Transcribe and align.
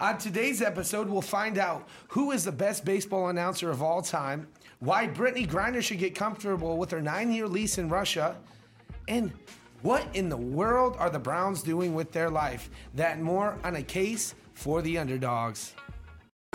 On 0.00 0.18
today's 0.18 0.60
episode, 0.60 1.08
we'll 1.08 1.22
find 1.22 1.56
out 1.56 1.86
who 2.08 2.32
is 2.32 2.44
the 2.44 2.52
best 2.52 2.84
baseball 2.84 3.28
announcer 3.28 3.70
of 3.70 3.80
all 3.80 4.02
time, 4.02 4.48
why 4.80 5.06
Brittney 5.06 5.46
Griner 5.46 5.80
should 5.80 6.00
get 6.00 6.16
comfortable 6.16 6.76
with 6.76 6.90
her 6.90 7.00
nine 7.00 7.30
year 7.30 7.46
lease 7.46 7.78
in 7.78 7.88
Russia, 7.88 8.36
and 9.06 9.32
what 9.82 10.04
in 10.14 10.28
the 10.28 10.36
world 10.36 10.96
are 10.98 11.10
the 11.10 11.18
Browns 11.20 11.62
doing 11.62 11.94
with 11.94 12.10
their 12.10 12.28
life? 12.28 12.70
That 12.94 13.20
more 13.20 13.56
on 13.62 13.76
a 13.76 13.82
case 13.82 14.34
for 14.54 14.82
the 14.82 14.98
underdogs. 14.98 15.74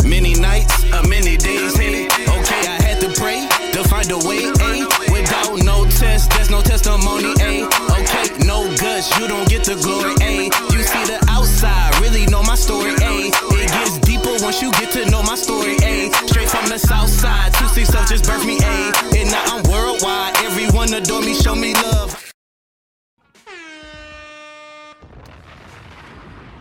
Many 0.03 0.33
nights, 0.33 0.83
many 1.07 1.37
days, 1.37 1.77
hey. 1.77 2.07
Okay, 2.07 2.67
I 2.67 2.81
had 2.81 2.99
to 3.01 3.09
pray 3.19 3.47
to 3.71 3.87
find 3.87 4.11
a 4.11 4.17
way, 4.17 4.51
hey. 4.57 4.83
Without 5.11 5.63
no 5.63 5.85
test, 5.91 6.31
there's 6.31 6.49
no 6.49 6.61
testimony, 6.61 7.33
hey. 7.37 7.63
Okay, 7.99 8.45
no 8.45 8.63
guts, 8.77 9.11
you 9.19 9.27
don't 9.27 9.47
get 9.49 9.65
the 9.65 9.75
glory, 9.75 10.15
hey. 10.19 10.45
You 10.71 10.83
see 10.83 11.03
the 11.05 11.19
outside, 11.27 11.99
really 11.99 12.25
know 12.27 12.41
my 12.43 12.55
story, 12.55 12.91
hey. 12.99 13.27
It 13.27 13.67
gets 13.67 13.99
deeper 13.99 14.41
once 14.41 14.61
you 14.61 14.71
get 14.71 14.91
to 14.93 15.09
know 15.11 15.21
my 15.21 15.35
story, 15.35 15.75
hey. 15.79 16.09
Straight 16.27 16.47
from 16.47 16.69
the 16.69 16.77
south 16.77 17.09
side, 17.09 17.53
two 17.55 17.67
six 17.67 17.89
of 17.93 18.07
just 18.07 18.23
birthed 18.23 18.45
me, 18.45 18.55
hey. 18.55 18.91
And 19.19 19.29
now 19.29 19.43
I'm 19.47 19.63
worldwide, 19.69 20.37
everyone 20.37 20.93
adore 20.93 21.21
me, 21.21 21.33
show 21.33 21.55
me 21.55 21.73
love. 21.73 22.15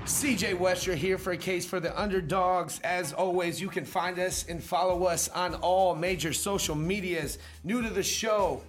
CJ 0.07 0.59
Westra 0.59 0.97
here 0.97 1.17
for 1.17 1.31
a 1.31 1.37
case 1.37 1.65
for 1.65 1.79
the 1.79 1.97
underdogs. 1.99 2.81
As 2.83 3.13
always, 3.13 3.61
you 3.61 3.69
can 3.69 3.85
find 3.85 4.19
us 4.19 4.45
and 4.49 4.61
follow 4.61 5.05
us 5.05 5.29
on 5.29 5.55
all 5.57 5.95
major 5.95 6.33
social 6.33 6.75
medias. 6.75 7.39
New 7.63 7.83
to 7.83 7.91
the 7.91 8.03
show, 8.03 8.61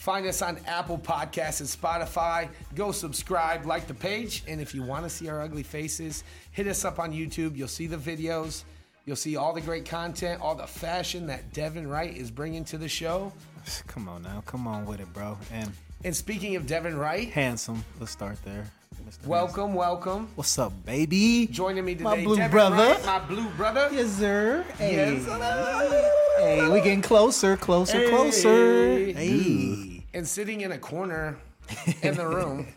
find 0.00 0.26
us 0.26 0.40
on 0.40 0.58
Apple 0.66 0.96
Podcasts 0.98 1.60
and 1.60 1.68
Spotify. 1.68 2.48
Go 2.74 2.90
subscribe, 2.90 3.66
like 3.66 3.86
the 3.86 3.92
page, 3.94 4.42
and 4.48 4.58
if 4.60 4.74
you 4.74 4.82
want 4.82 5.04
to 5.04 5.10
see 5.10 5.28
our 5.28 5.42
ugly 5.42 5.62
faces, 5.62 6.24
hit 6.52 6.66
us 6.66 6.86
up 6.86 6.98
on 6.98 7.12
YouTube. 7.12 7.54
You'll 7.54 7.68
see 7.68 7.86
the 7.86 7.98
videos. 7.98 8.64
You'll 9.04 9.16
see 9.16 9.36
all 9.36 9.52
the 9.52 9.60
great 9.60 9.84
content, 9.84 10.40
all 10.40 10.54
the 10.54 10.66
fashion 10.66 11.26
that 11.26 11.52
Devin 11.52 11.86
Wright 11.86 12.16
is 12.16 12.30
bringing 12.30 12.64
to 12.66 12.78
the 12.78 12.88
show. 12.88 13.30
Come 13.88 14.08
on 14.08 14.22
now, 14.22 14.42
come 14.46 14.66
on 14.66 14.86
with 14.86 15.00
it, 15.00 15.12
bro. 15.12 15.36
And 15.52 15.70
And 16.02 16.16
speaking 16.16 16.56
of 16.56 16.66
Devin 16.66 16.96
Wright, 16.96 17.28
handsome. 17.28 17.84
Let's 17.98 18.12
start 18.12 18.42
there. 18.42 18.64
Mr. 19.06 19.26
welcome, 19.26 19.74
welcome. 19.74 20.28
What's 20.34 20.58
up, 20.58 20.72
baby? 20.86 21.46
Joining 21.50 21.84
me 21.84 21.92
today, 21.94 22.04
My 22.04 22.22
blue 22.24 22.36
Devin 22.36 22.50
brother. 22.50 22.76
Wright, 22.76 23.04
my 23.06 23.18
blue 23.18 23.48
brother. 23.50 23.88
Yes, 23.92 24.12
sir. 24.12 24.64
Hey. 24.78 24.96
Yes, 24.96 25.24
sir. 25.24 26.10
Hey, 26.38 26.68
we 26.70 26.80
getting 26.80 27.02
closer, 27.02 27.56
closer, 27.56 27.98
Hey. 27.98 28.08
closer. 28.08 28.96
Hey. 29.12 29.89
And 30.14 30.26
sitting 30.26 30.60
in 30.62 30.72
a 30.72 30.78
corner 30.78 31.38
in 32.02 32.14
the 32.16 32.26
room 32.26 32.66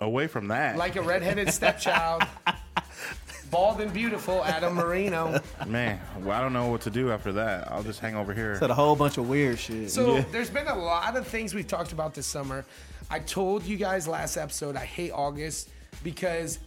Away 0.00 0.26
from 0.26 0.48
that, 0.48 0.76
like 0.76 0.96
a 0.96 1.02
redheaded 1.02 1.52
stepchild, 1.52 2.24
bald 3.52 3.80
and 3.80 3.92
beautiful 3.92 4.44
Adam 4.44 4.74
Marino. 4.74 5.40
man, 5.64 6.00
well, 6.22 6.36
I 6.36 6.40
don't 6.40 6.52
know 6.52 6.68
what 6.68 6.80
to 6.80 6.90
do 6.90 7.12
after 7.12 7.30
that. 7.34 7.70
I'll 7.70 7.84
just 7.84 8.00
hang 8.00 8.16
over 8.16 8.34
here. 8.34 8.56
Said 8.58 8.70
a 8.70 8.74
whole 8.74 8.96
bunch 8.96 9.18
of 9.18 9.28
weird 9.28 9.60
shit. 9.60 9.92
So 9.92 10.20
there's 10.32 10.50
been 10.50 10.66
a 10.66 10.74
lot 10.74 11.16
of 11.16 11.28
things 11.28 11.54
we've 11.54 11.68
talked 11.68 11.92
about 11.92 12.14
this 12.14 12.26
summer. 12.26 12.64
I 13.10 13.20
told 13.20 13.62
you 13.62 13.76
guys 13.76 14.08
last 14.08 14.36
episode 14.36 14.74
I 14.74 14.86
hate 14.86 15.12
August 15.12 15.68
because 16.02 16.58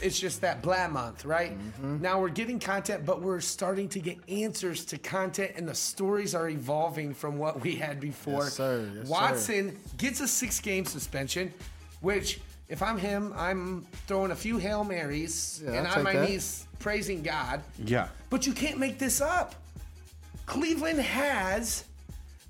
it's 0.00 0.18
just 0.18 0.40
that 0.42 0.62
blah 0.62 0.88
month, 0.88 1.24
right? 1.24 1.58
Mm-hmm. 1.58 2.00
Now 2.02 2.20
we're 2.20 2.28
getting 2.28 2.58
content, 2.58 3.04
but 3.04 3.20
we're 3.20 3.40
starting 3.40 3.88
to 3.90 3.98
get 4.00 4.18
answers 4.28 4.84
to 4.86 4.98
content, 4.98 5.52
and 5.56 5.66
the 5.68 5.74
stories 5.74 6.34
are 6.34 6.48
evolving 6.48 7.14
from 7.14 7.38
what 7.38 7.60
we 7.60 7.74
had 7.76 8.00
before. 8.00 8.44
Yes, 8.44 8.54
sir. 8.54 8.90
Yes, 8.94 9.06
sir. 9.06 9.10
Watson 9.12 9.78
gets 9.96 10.20
a 10.20 10.28
six 10.28 10.60
game 10.60 10.84
suspension, 10.84 11.52
which, 12.00 12.40
if 12.68 12.82
I'm 12.82 12.98
him, 12.98 13.32
I'm 13.36 13.86
throwing 14.06 14.30
a 14.30 14.36
few 14.36 14.58
Hail 14.58 14.84
Marys 14.84 15.62
Yeah, 15.64 15.72
and 15.72 15.88
I'll 15.88 15.98
on 15.98 16.04
my 16.04 16.12
that. 16.14 16.28
knees 16.28 16.66
praising 16.78 17.22
God. 17.22 17.60
yeah, 17.84 18.08
But 18.30 18.46
you 18.46 18.52
can't 18.52 18.78
make 18.78 18.98
this 18.98 19.20
up. 19.20 19.54
Cleveland 20.46 21.00
has 21.00 21.84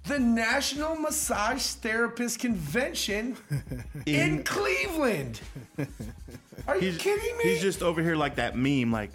the 0.05 0.19
National 0.19 0.97
Massage 0.97 1.63
Therapist 1.63 2.39
Convention 2.39 3.37
in, 4.07 4.43
Cleveland. 4.45 5.41
Are 6.69 6.77
you 6.77 6.91
he's 6.93 6.99
kidding 6.99 7.37
me? 7.39 7.45
He's 7.45 7.61
just 7.63 7.83
over 7.83 8.03
here 8.03 8.15
like 8.15 8.37
that 8.37 8.55
meme, 8.57 8.93
like, 8.93 9.11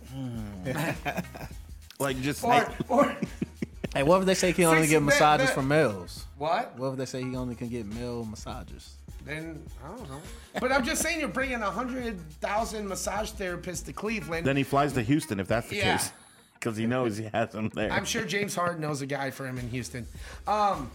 like 2.00 2.20
just 2.22 2.44
or, 2.44 2.48
like, 2.50 2.68
or 2.90 3.16
hey, 3.94 4.04
what 4.04 4.20
if 4.20 4.26
they 4.26 4.34
say 4.34 4.48
he 4.48 4.54
can 4.54 4.66
only 4.66 4.80
Fix 4.82 4.92
get 4.92 5.04
massages 5.04 5.48
that- 5.48 5.56
from 5.56 5.68
males? 5.68 6.26
what? 6.38 6.78
What 6.78 6.90
if 6.90 6.98
they 6.98 7.06
say 7.06 7.24
he 7.24 7.36
only 7.36 7.56
can 7.56 7.70
get 7.70 7.86
male 7.86 8.26
massages? 8.26 8.96
Then 9.26 9.62
I 9.84 9.88
don't 9.88 10.10
know. 10.10 10.22
But 10.60 10.72
I'm 10.74 10.84
just 10.84 11.02
saying, 11.02 11.20
you're 11.22 11.30
bringing 11.30 11.60
hundred 11.62 12.20
thousand 12.42 12.88
massage 12.90 13.32
therapists 13.32 13.86
to 13.86 13.94
Cleveland. 13.94 14.46
then 14.46 14.58
he 14.58 14.64
flies 14.64 14.92
to 14.94 15.02
Houston 15.02 15.40
if 15.40 15.48
that's 15.48 15.70
the 15.70 15.78
Yeah. 15.78 15.96
case, 15.98 16.12
because 16.56 16.76
he 16.76 16.86
knows 16.88 17.16
he 17.18 17.30
has 17.34 17.52
them 17.52 17.70
there. 17.74 17.90
I'm 17.92 18.04
sure 18.04 18.26
James 18.26 18.54
Harden 18.56 18.82
knows 18.82 19.02
a 19.02 19.06
guy 19.06 19.30
for 19.32 19.46
him 19.48 19.58
in 19.60 19.70
Houston. 19.70 20.06
Um, 20.48 20.92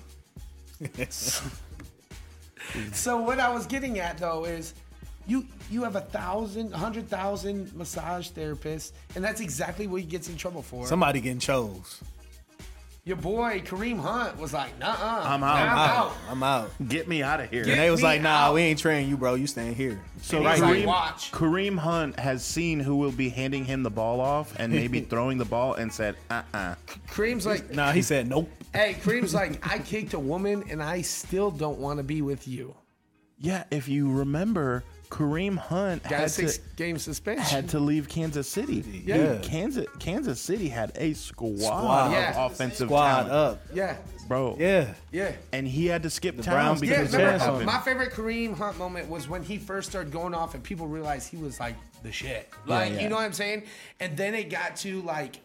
so 2.93 3.17
what 3.23 3.41
I 3.41 3.49
was 3.53 3.67
getting 3.67 3.99
at 3.99 4.19
though 4.19 4.45
is 4.45 4.75
you 5.27 5.47
you 5.71 5.83
have 5.85 5.97
a 5.97 6.01
thousand, 6.01 6.73
a 6.73 6.79
hundred 6.79 7.09
thousand 7.09 7.75
massage 7.75 8.31
therapists, 8.31 8.93
and 9.15 9.25
that's 9.25 9.41
exactly 9.41 9.87
what 9.87 10.01
he 10.01 10.07
gets 10.07 10.29
in 10.29 10.37
trouble 10.37 10.63
for. 10.63 10.87
Somebody 10.87 11.21
getting 11.21 11.39
chose. 11.41 12.01
Your 13.05 13.17
boy 13.17 13.63
Kareem 13.65 13.99
Hunt 13.99 14.39
was 14.39 14.53
like, 14.53 14.79
"Nah, 14.79 14.87
I'm 14.91 15.43
out. 15.43 15.57
I'm 15.57 15.69
I'm 15.69 15.79
out." 15.79 16.13
I'm 16.31 16.43
out. 16.43 16.71
Get 16.89 17.09
me 17.09 17.23
out 17.23 17.41
of 17.41 17.49
here. 17.49 17.65
Get 17.65 17.73
And 17.73 17.81
they 17.81 17.91
was 17.91 18.01
me 18.01 18.05
like, 18.05 18.21
nah, 18.21 18.49
out. 18.49 18.55
we 18.55 18.61
ain't 18.61 18.79
training 18.79 19.09
you, 19.09 19.17
bro. 19.17 19.33
You 19.35 19.47
staying 19.47 19.77
here. 19.77 19.99
So 20.21 20.43
Right. 20.45 20.53
he's 20.55 20.63
like, 20.63 20.77
Kareem, 20.77 20.85
"Watch." 20.87 21.33
Kareem 21.33 21.79
Hunt 21.79 22.19
has 22.19 22.45
seen 22.45 22.81
who 22.81 22.97
will 22.97 23.13
be 23.13 23.31
handing 23.31 23.65
him 23.65 23.83
the 23.83 23.89
ball 23.91 24.21
off 24.21 24.55
and 24.59 24.71
maybe 24.73 25.01
throwing 25.11 25.39
the 25.39 25.47
ball 25.47 25.73
and 25.75 25.91
said, 25.91 26.17
uh-uh. 26.31 26.75
Kareem's 27.09 27.47
like, 27.47 27.71
Nah, 27.71 27.93
he 27.93 28.03
said 28.03 28.29
nope. 28.29 28.51
"Hey, 28.75 28.95
Kareem's 29.01 29.33
like, 29.33 29.67
I 29.67 29.79
kicked 29.79 30.13
a 30.13 30.19
woman, 30.21 30.65
and 30.69 30.83
I 30.83 31.01
still 31.01 31.51
don't 31.51 31.79
want 31.79 31.97
to 31.99 32.03
be 32.03 32.21
with 32.21 32.47
you." 32.47 32.75
Yeah, 33.39 33.65
if 33.71 33.89
you 33.89 34.11
remember, 34.13 34.85
Kareem 35.11 35.57
Hunt 35.57 36.03
Got 36.05 36.13
a 36.13 36.17
had 36.17 36.31
six 36.31 36.59
to, 36.59 36.63
game 36.77 36.99
suspension. 36.99 37.45
had 37.45 37.69
to 37.71 37.81
leave 37.81 38.09
Kansas 38.09 38.49
City. 38.49 39.03
Yeah. 39.07 39.17
Dude, 39.35 39.43
Kansas 39.43 39.87
Kansas 39.99 40.41
City 40.41 40.69
had 40.69 40.93
a 40.97 41.15
squad, 41.15 41.59
Squad. 41.59 42.13
Yeah. 42.13 42.45
of 42.45 42.53
offensive 42.53 42.89
Squad 42.89 43.09
talent, 43.25 43.31
up. 43.33 43.61
yeah, 43.75 43.97
bro. 44.29 44.57
Yeah. 44.59 44.93
yeah. 45.13 45.33
and 45.53 45.67
he 45.67 45.87
had 45.87 46.03
to 46.03 46.11
skip 46.11 46.37
town 46.43 46.55
Browns 46.55 46.81
because 46.81 47.13
Yeah, 47.13 47.19
took 47.19 47.21
of 47.21 47.21
a 47.21 47.33
what 47.33 47.41
happened. 47.41 47.67
my 47.67 47.79
favorite 47.81 48.13
Kareem 48.13 48.57
Hunt 48.57 48.79
moment 48.79 49.09
was 49.09 49.29
when 49.29 49.43
he 49.43 49.59
first 49.59 49.89
started 49.91 50.13
going 50.13 50.35
off 50.35 50.55
and 50.55 50.63
people 50.63 50.87
realized 50.87 51.31
he 51.31 51.37
was 51.37 51.59
like 51.59 51.75
the 52.03 52.13
shit. 52.13 52.49
Like, 52.67 52.93
yeah. 52.93 53.01
you 53.01 53.09
know 53.09 53.17
what 53.17 53.25
I'm 53.25 53.33
saying? 53.33 53.65
And 54.01 54.17
then 54.17 54.35
it 54.35 54.51
got 54.51 54.77
to 54.77 55.01
like, 55.03 55.41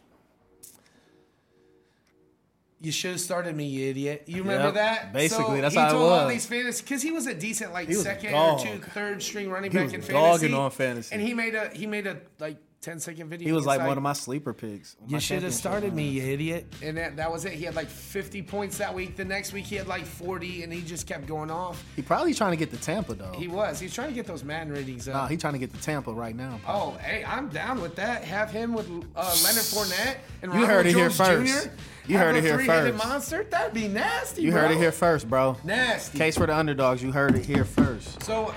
you 2.84 2.92
should 2.92 3.12
have 3.12 3.20
started 3.22 3.56
me, 3.56 3.66
you 3.66 3.90
idiot. 3.90 4.24
You 4.28 4.44
remember 4.44 4.66
Yep. 4.66 4.74
that? 4.76 5.14
Basically, 5.14 5.56
so 5.56 5.62
that's 5.62 5.74
he 5.74 5.80
how 5.80 5.88
it 5.88 5.92
told 5.92 6.12
all 6.12 6.28
these 6.28 6.46
fantasy 6.46 6.84
because 6.84 7.02
he 7.02 7.12
was 7.12 7.26
a 7.28 7.34
decent 7.34 7.72
like 7.74 7.88
was 7.88 8.04
second 8.04 8.34
or 8.36 8.60
two, 8.60 8.78
third 8.94 9.24
string 9.24 9.50
running 9.50 9.72
He 9.72 9.78
back 9.78 9.86
was 9.86 9.94
in 9.94 10.02
dogging 10.02 10.50
fantasy. 10.50 10.54
on 10.54 10.70
fantasy. 10.72 11.16
And 11.16 11.22
he 11.22 11.34
made 11.34 11.56
a 11.56 11.70
he 11.70 11.88
made 11.88 12.06
a 12.08 12.18
like 12.40 12.58
10 12.84 13.00
second 13.00 13.30
video. 13.30 13.48
He 13.48 13.54
was 13.54 13.66
like, 13.66 13.80
one 13.80 13.96
of 13.98 14.04
my 14.04 14.14
sleeper 14.14 14.54
picks. 14.54 14.98
you 15.08 15.20
should 15.20 15.42
have 15.44 15.54
started 15.54 15.94
me, 15.94 16.10
you 16.10 16.24
idiot. 16.34 16.66
And 16.84 16.98
that, 16.98 17.16
that 17.16 17.32
was 17.32 17.46
it. 17.46 17.54
He 17.54 17.64
had 17.64 17.76
like 17.76 17.88
50 17.88 18.42
points 18.44 18.78
that 18.78 18.94
week. 18.94 19.16
The 19.16 19.24
next 19.24 19.54
week 19.54 19.66
he 19.66 19.76
had 19.78 19.88
like 19.88 20.06
40, 20.06 20.64
and 20.64 20.74
he 20.74 20.82
just 20.82 21.08
kept 21.08 21.26
going 21.26 21.50
off. 21.50 21.84
He 21.96 22.02
probably 22.02 22.34
trying 22.34 22.52
to 22.52 22.58
get 22.58 22.72
the 22.72 22.78
Tampa 22.78 23.16
though. 23.16 23.32
He 23.32 23.48
was. 23.48 23.80
He's 23.80 23.94
trying 23.94 24.10
to 24.10 24.14
get 24.14 24.28
those 24.28 24.44
man 24.44 24.70
ratings 24.70 25.08
up. 25.08 25.14
nah, 25.14 25.28
he 25.28 25.38
trying 25.38 25.54
to 25.54 25.60
get 25.60 25.72
the 25.72 25.80
Tampa 25.80 26.12
right 26.12 26.36
now. 26.36 26.60
oh, 26.68 26.98
hey, 27.02 27.24
I'm 27.26 27.48
down 27.48 27.82
with 27.82 27.96
that. 27.96 28.24
Have 28.26 28.52
him 28.52 28.74
with 28.74 28.90
uh, 29.16 29.36
Leonard 29.44 29.64
Fournette 29.64 30.18
and 30.42 30.54
You 30.54 30.66
heard 30.66 30.86
it 30.86 30.94
here 30.94 31.10
first. 31.10 31.64
Jr. 31.66 31.70
You 32.06 32.18
heard 32.18 32.36
it 32.36 32.44
here 32.44 32.60
first. 32.60 32.98
monster. 32.98 33.46
That'd 33.46 33.74
be 33.74 33.88
nasty. 33.88 34.42
You 34.42 34.52
bro. 34.52 34.62
heard 34.62 34.72
it 34.72 34.78
here 34.78 34.92
first, 34.92 35.30
bro. 35.30 35.58
Nasty. 35.64 36.18
Case 36.18 36.38
for 36.38 36.46
the 36.46 36.56
underdogs. 36.56 37.02
You 37.02 37.14
heard 37.14 37.36
it 37.36 37.46
here 37.46 37.64
first. 37.64 38.22
So, 38.24 38.54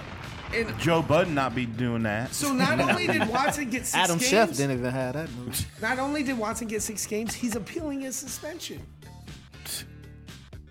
and 0.54 0.78
Joe 0.78 1.02
Budden 1.02 1.34
not 1.34 1.54
be 1.54 1.66
doing 1.66 2.02
that. 2.04 2.32
so 2.34 2.52
not 2.52 2.80
only 2.80 3.06
did 3.06 3.28
Watson 3.28 3.68
get 3.70 3.86
six 3.86 3.94
Adam 3.94 4.18
games, 4.18 4.28
Chef 4.30 4.50
didn't 4.56 4.78
even 4.78 4.90
have 4.90 5.14
that 5.14 5.30
move. 5.32 5.66
not 5.82 5.98
only 5.98 6.22
did 6.22 6.38
Watson 6.38 6.66
get 6.68 6.82
six 6.82 7.04
games, 7.06 7.34
he's 7.34 7.56
appealing 7.56 8.00
his 8.00 8.16
suspension. 8.16 8.80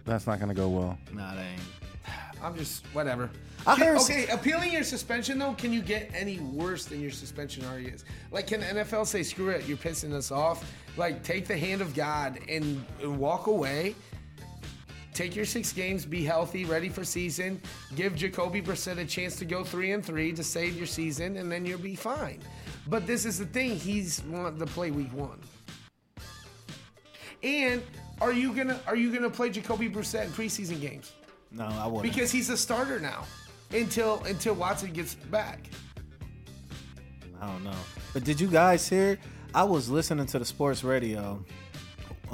That's 0.06 0.28
not 0.28 0.40
gonna 0.40 0.54
go 0.54 0.70
well. 0.70 0.98
nah, 1.14 1.34
that 1.36 1.44
ain't. 1.46 1.62
I'm 2.44 2.56
just 2.56 2.86
whatever. 2.94 3.30
I 3.66 3.76
heard- 3.76 3.98
okay, 4.02 4.28
appealing 4.28 4.72
your 4.72 4.84
suspension 4.84 5.40
though, 5.40 5.54
can 5.54 5.74
you 5.74 5.82
get 5.82 6.12
any 6.14 6.40
worse 6.40 6.86
than 6.86 7.02
your 7.02 7.10
suspension 7.10 7.66
already 7.66 7.88
is? 7.88 8.06
Like, 8.32 8.46
can 8.46 8.60
the 8.60 8.68
NFL 8.68 9.08
say, 9.08 9.24
"Screw 9.24 9.50
it, 9.50 9.68
you're 9.68 9.78
pissing 9.78 10.14
us 10.14 10.32
off"? 10.32 10.64
Like, 10.98 11.24
take 11.24 11.48
the 11.48 11.58
hand 11.58 11.82
of 11.82 11.96
God 11.96 12.40
and, 12.48 12.86
and 13.02 13.18
walk 13.18 13.48
away. 13.48 13.96
Take 15.16 15.34
your 15.34 15.46
six 15.46 15.72
games, 15.72 16.06
be 16.06 16.26
healthy, 16.26 16.66
ready 16.66 16.90
for 16.90 17.06
season. 17.06 17.62
Give 17.96 18.14
Jacoby 18.16 18.62
Brissett 18.62 18.98
a 18.98 19.06
chance 19.06 19.38
to 19.38 19.46
go 19.46 19.64
three 19.64 19.94
and 19.94 20.06
three 20.06 20.34
to 20.34 20.44
save 20.44 20.76
your 20.76 20.86
season, 20.86 21.38
and 21.38 21.50
then 21.50 21.66
you'll 21.66 21.80
be 21.80 21.96
fine. 21.96 22.40
But 22.88 23.08
this 23.08 23.26
is 23.26 23.40
the 23.40 23.46
thing: 23.46 23.78
he's 23.78 24.22
wanting 24.24 24.60
to 24.60 24.66
play 24.66 24.92
week 24.92 25.14
one. 25.14 25.40
And 27.42 27.82
are 28.20 28.34
you 28.34 28.54
gonna 28.54 28.78
are 28.88 28.98
you 28.98 29.10
gonna 29.14 29.30
play 29.30 29.50
Jacoby 29.50 29.90
Brissett 29.90 30.26
in 30.26 30.32
preseason 30.32 30.82
games? 30.82 31.14
No, 31.50 31.66
I 31.66 31.88
wouldn't. 31.88 32.04
because 32.14 32.30
he's 32.30 32.50
a 32.50 32.58
starter 32.58 33.00
now 33.00 33.24
until 33.72 34.22
until 34.26 34.54
Watson 34.56 34.92
gets 34.92 35.16
back. 35.16 35.70
I 37.42 37.48
don't 37.48 37.64
know. 37.64 37.72
But 38.14 38.26
did 38.26 38.42
you 38.42 38.48
guys 38.48 38.88
hear? 38.90 39.18
I 39.54 39.64
was 39.64 39.90
listening 39.90 40.26
to 40.28 40.40
the 40.40 40.46
sports 40.46 40.84
radio. 40.84 41.42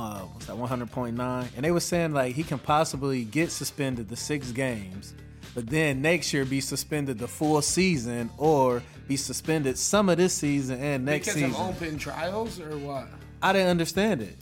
Uh, 0.01 0.21
what's 0.21 0.47
that? 0.47 0.57
One 0.57 0.67
hundred 0.67 0.89
point 0.91 1.15
nine, 1.15 1.47
and 1.55 1.63
they 1.63 1.69
were 1.69 1.79
saying 1.79 2.11
like 2.11 2.33
he 2.33 2.41
can 2.41 2.57
possibly 2.57 3.23
get 3.23 3.51
suspended 3.51 4.09
the 4.09 4.15
six 4.15 4.51
games, 4.51 5.13
but 5.53 5.67
then 5.67 6.01
next 6.01 6.33
year 6.33 6.43
be 6.43 6.59
suspended 6.59 7.19
the 7.19 7.27
full 7.27 7.61
season, 7.61 8.31
or 8.39 8.81
be 9.07 9.15
suspended 9.15 9.77
some 9.77 10.09
of 10.09 10.17
this 10.17 10.33
season 10.33 10.79
and 10.81 11.05
next 11.05 11.27
because 11.27 11.41
season. 11.41 11.51
of 11.51 11.75
open 11.75 11.99
trials 11.99 12.59
or 12.59 12.75
what? 12.79 13.09
I 13.43 13.53
didn't 13.53 13.67
understand 13.67 14.23
it. 14.23 14.37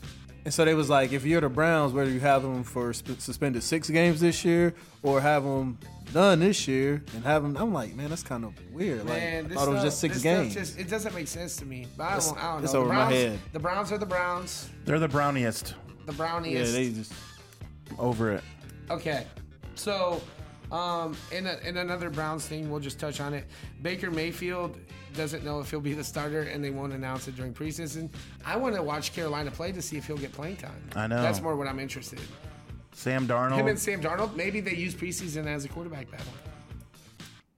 And 0.45 0.53
so 0.53 0.63
they 0.63 0.73
was 0.73 0.89
like, 0.89 1.11
if 1.11 1.25
you're 1.25 1.41
the 1.41 1.49
Browns, 1.49 1.91
whether 1.91 2.09
you 2.09 2.21
have 2.21 2.41
them 2.41 2.63
for 2.63 2.93
suspended 2.93 3.61
six 3.61 3.89
games 3.89 4.21
this 4.21 4.45
year 4.45 4.73
or 5.03 5.19
have 5.19 5.43
them 5.43 5.77
done 6.13 6.39
this 6.39 6.67
year 6.67 7.03
and 7.15 7.23
have 7.23 7.43
them, 7.43 7.55
I'm 7.57 7.73
like, 7.73 7.95
man, 7.95 8.09
that's 8.09 8.23
kind 8.23 8.43
of 8.43 8.53
weird. 8.73 9.05
Man, 9.05 9.43
like, 9.43 9.51
I 9.51 9.55
thought 9.55 9.67
it 9.67 9.71
was 9.71 9.83
just 9.83 9.99
six 9.99 10.21
games. 10.21 10.53
Just, 10.53 10.77
it 10.79 10.89
doesn't 10.89 11.13
make 11.15 11.27
sense 11.27 11.55
to 11.57 11.65
me. 11.65 11.87
But 11.97 12.03
I 12.03 12.07
It's- 12.07 12.27
don't, 12.29 12.37
I 12.43 12.53
don't 12.55 12.63
it's 12.63 12.73
know. 12.73 12.79
over 12.81 12.89
the 12.89 12.93
my 12.95 12.99
Browns, 13.07 13.15
head. 13.15 13.39
The 13.53 13.59
Browns 13.59 13.91
are 13.91 13.97
the 13.97 14.05
Browns. 14.05 14.69
They're 14.85 14.99
the 14.99 15.07
browniest. 15.07 15.73
The 16.05 16.13
browniest. 16.13 16.73
yeah, 16.73 16.79
they 16.79 16.89
just 16.91 17.13
Over 17.97 18.31
it. 18.33 18.43
Okay, 18.89 19.25
so 19.75 20.21
um, 20.71 21.15
in 21.31 21.45
a, 21.47 21.57
in 21.63 21.77
another 21.77 22.09
Browns 22.09 22.45
thing, 22.47 22.69
we'll 22.71 22.79
just 22.79 22.99
touch 22.99 23.19
on 23.21 23.33
it. 23.33 23.45
Baker 23.81 24.09
Mayfield 24.11 24.77
doesn't 25.15 25.43
know 25.43 25.59
if 25.59 25.69
he'll 25.71 25.79
be 25.81 25.93
the 25.93 26.03
starter, 26.03 26.41
and 26.43 26.63
they 26.63 26.69
won't 26.69 26.93
announce 26.93 27.27
it 27.27 27.35
during 27.35 27.53
preseason. 27.53 28.09
I 28.45 28.55
want 28.57 28.75
to 28.75 28.83
watch 28.83 29.13
Carolina 29.13 29.49
play 29.51 29.71
to 29.71 29.81
see 29.81 29.97
if 29.97 30.05
he'll 30.07 30.17
get 30.17 30.31
playing 30.31 30.57
time. 30.57 30.81
I 30.95 31.07
know. 31.07 31.21
That's 31.21 31.41
more 31.41 31.55
what 31.55 31.67
I'm 31.67 31.79
interested. 31.79 32.19
in. 32.19 32.25
Sam 32.93 33.27
Darnold. 33.27 33.55
Him 33.57 33.67
and 33.67 33.79
Sam 33.79 34.01
Darnold. 34.01 34.35
Maybe 34.35 34.59
they 34.59 34.75
use 34.75 34.93
preseason 34.95 35.45
as 35.47 35.65
a 35.65 35.69
quarterback 35.69 36.09
battle. 36.11 36.33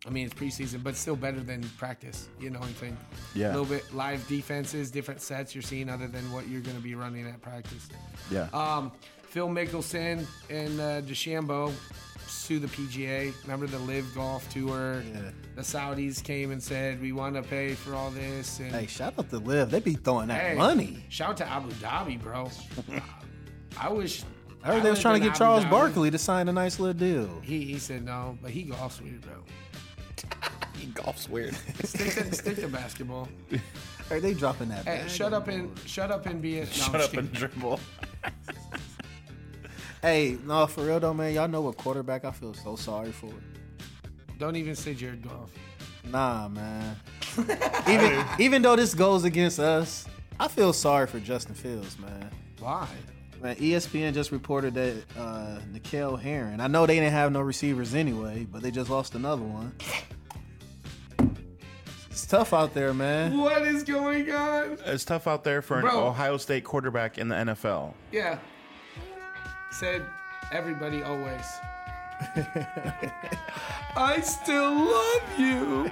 I 0.05 0.09
mean, 0.09 0.25
it's 0.25 0.33
preseason, 0.33 0.81
but 0.83 0.95
still 0.95 1.15
better 1.15 1.39
than 1.41 1.61
practice. 1.77 2.27
You 2.39 2.49
know 2.49 2.59
what 2.59 2.69
I'm 2.69 2.75
saying? 2.75 2.97
Yeah. 3.35 3.47
A 3.49 3.53
little 3.57 3.65
bit 3.65 3.93
live 3.93 4.27
defenses, 4.27 4.89
different 4.89 5.21
sets 5.21 5.53
you're 5.53 5.61
seeing 5.61 5.89
other 5.89 6.07
than 6.07 6.31
what 6.31 6.47
you're 6.47 6.61
going 6.61 6.75
to 6.75 6.81
be 6.81 6.95
running 6.95 7.27
at 7.27 7.39
practice. 7.41 7.87
yeah. 8.31 8.47
Um, 8.53 8.91
Phil 9.23 9.47
Mickelson 9.47 10.25
and 10.49 10.79
uh, 10.81 11.01
DeChambeau 11.03 11.71
sue 12.27 12.59
the 12.59 12.67
PGA. 12.67 13.31
Remember 13.43 13.65
the 13.67 13.79
LIV 13.79 14.13
Golf 14.15 14.49
Tour? 14.49 15.03
Yeah. 15.13 15.21
The 15.55 15.61
Saudis 15.61 16.21
came 16.23 16.51
and 16.51 16.61
said 16.61 16.99
we 16.99 17.11
want 17.13 17.35
to 17.35 17.43
pay 17.43 17.73
for 17.75 17.93
all 17.95 18.09
this. 18.09 18.59
And 18.59 18.71
hey, 18.73 18.87
shout 18.87 19.13
out 19.17 19.29
to 19.29 19.37
Live. 19.37 19.69
They 19.71 19.79
be 19.79 19.93
throwing 19.93 20.27
that 20.29 20.41
Hey, 20.41 20.55
money. 20.55 21.05
Shout 21.09 21.29
out 21.29 21.37
to 21.37 21.47
Abu 21.47 21.69
Dhabi, 21.73 22.19
bro. 22.21 22.49
I 23.79 23.89
wish. 23.89 24.23
I 24.63 24.67
heard 24.67 24.83
they 24.83 24.89
was 24.89 25.01
trying 25.01 25.19
to 25.19 25.27
get 25.27 25.35
Charles 25.35 25.65
uh, 25.65 25.69
Barkley 25.69 26.11
to 26.11 26.17
sign 26.17 26.47
a 26.47 26.53
nice 26.53 26.79
little 26.79 26.93
deal. 26.93 27.27
He, 27.41 27.63
he 27.63 27.79
said 27.79 28.05
no, 28.05 28.37
but 28.41 28.51
he 28.51 28.65
golfs 28.65 29.01
weird, 29.01 29.21
bro. 29.21 29.33
He 30.77 30.87
Golf's 30.87 31.29
weird. 31.29 31.55
Stick 31.83 32.13
to, 32.13 32.33
stick 32.33 32.55
to 32.55 32.67
basketball. 32.67 33.29
Are 34.09 34.19
they 34.19 34.33
dropping 34.33 34.69
that. 34.69 34.83
Hey, 34.85 35.07
shut 35.07 35.31
up 35.31 35.45
the 35.45 35.51
and 35.51 35.79
shut 35.85 36.09
up 36.09 36.25
and 36.25 36.41
be 36.41 36.57
it. 36.57 36.69
No, 36.69 36.73
Shut 36.73 36.93
just 36.93 37.13
up 37.13 37.19
and 37.19 37.31
dribble. 37.31 37.79
Hey, 40.01 40.39
no, 40.43 40.65
for 40.65 40.83
real 40.83 40.99
though, 40.99 41.13
man. 41.13 41.35
Y'all 41.35 41.47
know 41.47 41.61
what 41.61 41.77
quarterback 41.77 42.25
I 42.25 42.31
feel 42.31 42.55
so 42.55 42.75
sorry 42.75 43.11
for. 43.11 43.31
Don't 44.39 44.55
even 44.55 44.75
say 44.75 44.95
Jared 44.95 45.21
Goff. 45.21 45.51
Nah, 46.03 46.47
man. 46.47 46.95
even 47.87 48.25
even 48.39 48.61
though 48.63 48.75
this 48.75 48.95
goes 48.95 49.23
against 49.23 49.59
us, 49.59 50.07
I 50.39 50.47
feel 50.47 50.73
sorry 50.73 51.05
for 51.05 51.19
Justin 51.19 51.53
Fields, 51.53 51.99
man. 51.99 52.31
Why? 52.59 52.87
Man, 53.41 53.55
ESPN 53.55 54.13
just 54.13 54.31
reported 54.31 54.75
that 54.75 55.03
uh, 55.17 55.57
N'Keal 55.73 56.19
Harry. 56.21 56.53
I 56.59 56.67
know 56.67 56.85
they 56.85 56.95
didn't 56.95 57.11
have 57.11 57.31
no 57.31 57.41
receivers 57.41 57.95
anyway, 57.95 58.45
but 58.51 58.61
they 58.61 58.69
just 58.69 58.89
lost 58.89 59.15
another 59.15 59.41
one. 59.41 59.73
It's 62.11 62.27
tough 62.27 62.53
out 62.53 62.75
there, 62.75 62.93
man. 62.93 63.37
What 63.39 63.63
is 63.63 63.83
going 63.83 64.31
on? 64.31 64.77
It's 64.85 65.05
tough 65.05 65.25
out 65.27 65.43
there 65.43 65.63
for 65.63 65.77
an 65.77 65.81
Bro. 65.81 66.07
Ohio 66.07 66.37
State 66.37 66.63
quarterback 66.63 67.17
in 67.17 67.29
the 67.29 67.35
NFL. 67.35 67.93
Yeah. 68.11 68.37
Said 69.71 70.05
everybody 70.51 71.01
always. 71.01 71.45
I 73.95 74.21
still 74.21 74.71
love 74.71 75.39
you. 75.39 75.91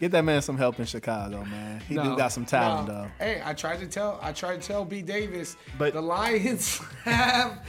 Get 0.00 0.12
that 0.12 0.24
man 0.24 0.40
some 0.40 0.56
help 0.56 0.78
in 0.80 0.86
Chicago, 0.86 1.44
man. 1.44 1.80
He 1.86 1.94
do 1.94 2.16
got 2.16 2.32
some 2.32 2.46
talent 2.46 2.88
no. 2.88 2.94
though. 2.94 3.10
Hey, 3.24 3.42
I 3.44 3.52
tried 3.52 3.80
to 3.80 3.86
tell 3.86 4.18
I 4.22 4.32
tried 4.32 4.62
to 4.62 4.66
tell 4.66 4.84
B 4.84 5.02
Davis, 5.02 5.56
But- 5.78 5.92
the 5.92 6.00
Lions 6.00 6.78
have 7.04 7.62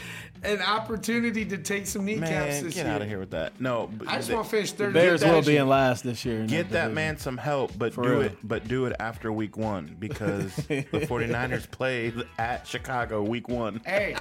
an 0.43 0.59
opportunity 0.61 1.45
to 1.45 1.57
take 1.57 1.85
some 1.85 2.03
kneecaps 2.05 2.29
Man, 2.31 2.63
this 2.63 2.73
get 2.73 2.85
year. 2.85 2.95
out 2.95 3.01
of 3.03 3.07
here 3.07 3.19
with 3.19 3.29
that. 3.31 3.59
No, 3.61 3.87
but 3.95 4.07
I 4.07 4.15
just 4.15 4.29
the- 4.29 4.35
want 4.35 4.45
to 4.47 4.51
finish 4.51 4.71
third. 4.71 4.93
Bears 4.93 5.21
get 5.21 5.33
will 5.33 5.41
be 5.43 5.57
in 5.57 5.67
last 5.67 6.03
this 6.05 6.23
year. 6.25 6.39
in 6.39 6.47
Get 6.47 6.69
that 6.69 6.85
division. 6.87 6.93
man 6.95 7.17
some 7.17 7.37
help, 7.37 7.77
but 7.77 7.93
For 7.93 8.03
do 8.03 8.09
real. 8.09 8.21
it 8.21 8.37
but 8.43 8.67
do 8.67 8.85
it 8.85 8.95
after 8.99 9.31
week 9.33 9.57
one 9.57 9.95
because 9.99 10.55
the 10.67 10.83
49ers 10.93 11.69
play 11.69 12.13
at 12.39 12.65
Chicago 12.65 13.21
week 13.23 13.49
one. 13.49 13.81
Hey, 13.85 14.15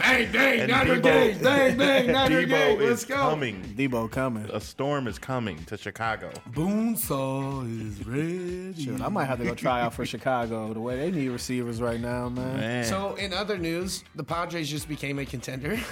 bang 0.00 0.32
bang, 0.32 0.60
And 0.60 0.70
Niner 0.70 0.96
Deebo- 0.96 1.02
gang, 1.02 1.42
bang 1.42 1.76
bang, 1.78 2.06
Niner 2.12 2.42
Deebo 2.42 2.48
gang. 2.48 2.78
Let's 2.80 3.04
go. 3.04 3.14
coming. 3.16 3.62
Deebo 3.76 4.10
coming. 4.10 4.48
A 4.52 4.60
storm 4.60 5.06
is 5.06 5.18
coming 5.18 5.62
to 5.66 5.76
Chicago. 5.76 6.30
Boonsaw 6.50 7.88
is 7.88 8.06
ready. 8.06 8.74
Shoot, 8.82 9.00
I 9.00 9.08
might 9.08 9.26
have 9.26 9.38
to 9.38 9.44
go 9.44 9.54
try 9.54 9.80
out 9.82 9.94
for 9.94 10.04
Chicago. 10.06 10.72
The 10.74 10.80
way 10.80 10.96
they 10.96 11.10
need 11.10 11.28
receivers 11.28 11.80
right 11.80 12.00
now, 12.00 12.28
man. 12.28 12.56
Man. 12.56 12.84
So, 12.84 13.14
in 13.16 13.32
other 13.32 13.56
news, 13.58 14.04
the 14.14 14.24
Padres 14.24 14.68
just 14.68 14.88
became 14.88 15.18
a 15.18 15.24
contender. 15.26 15.78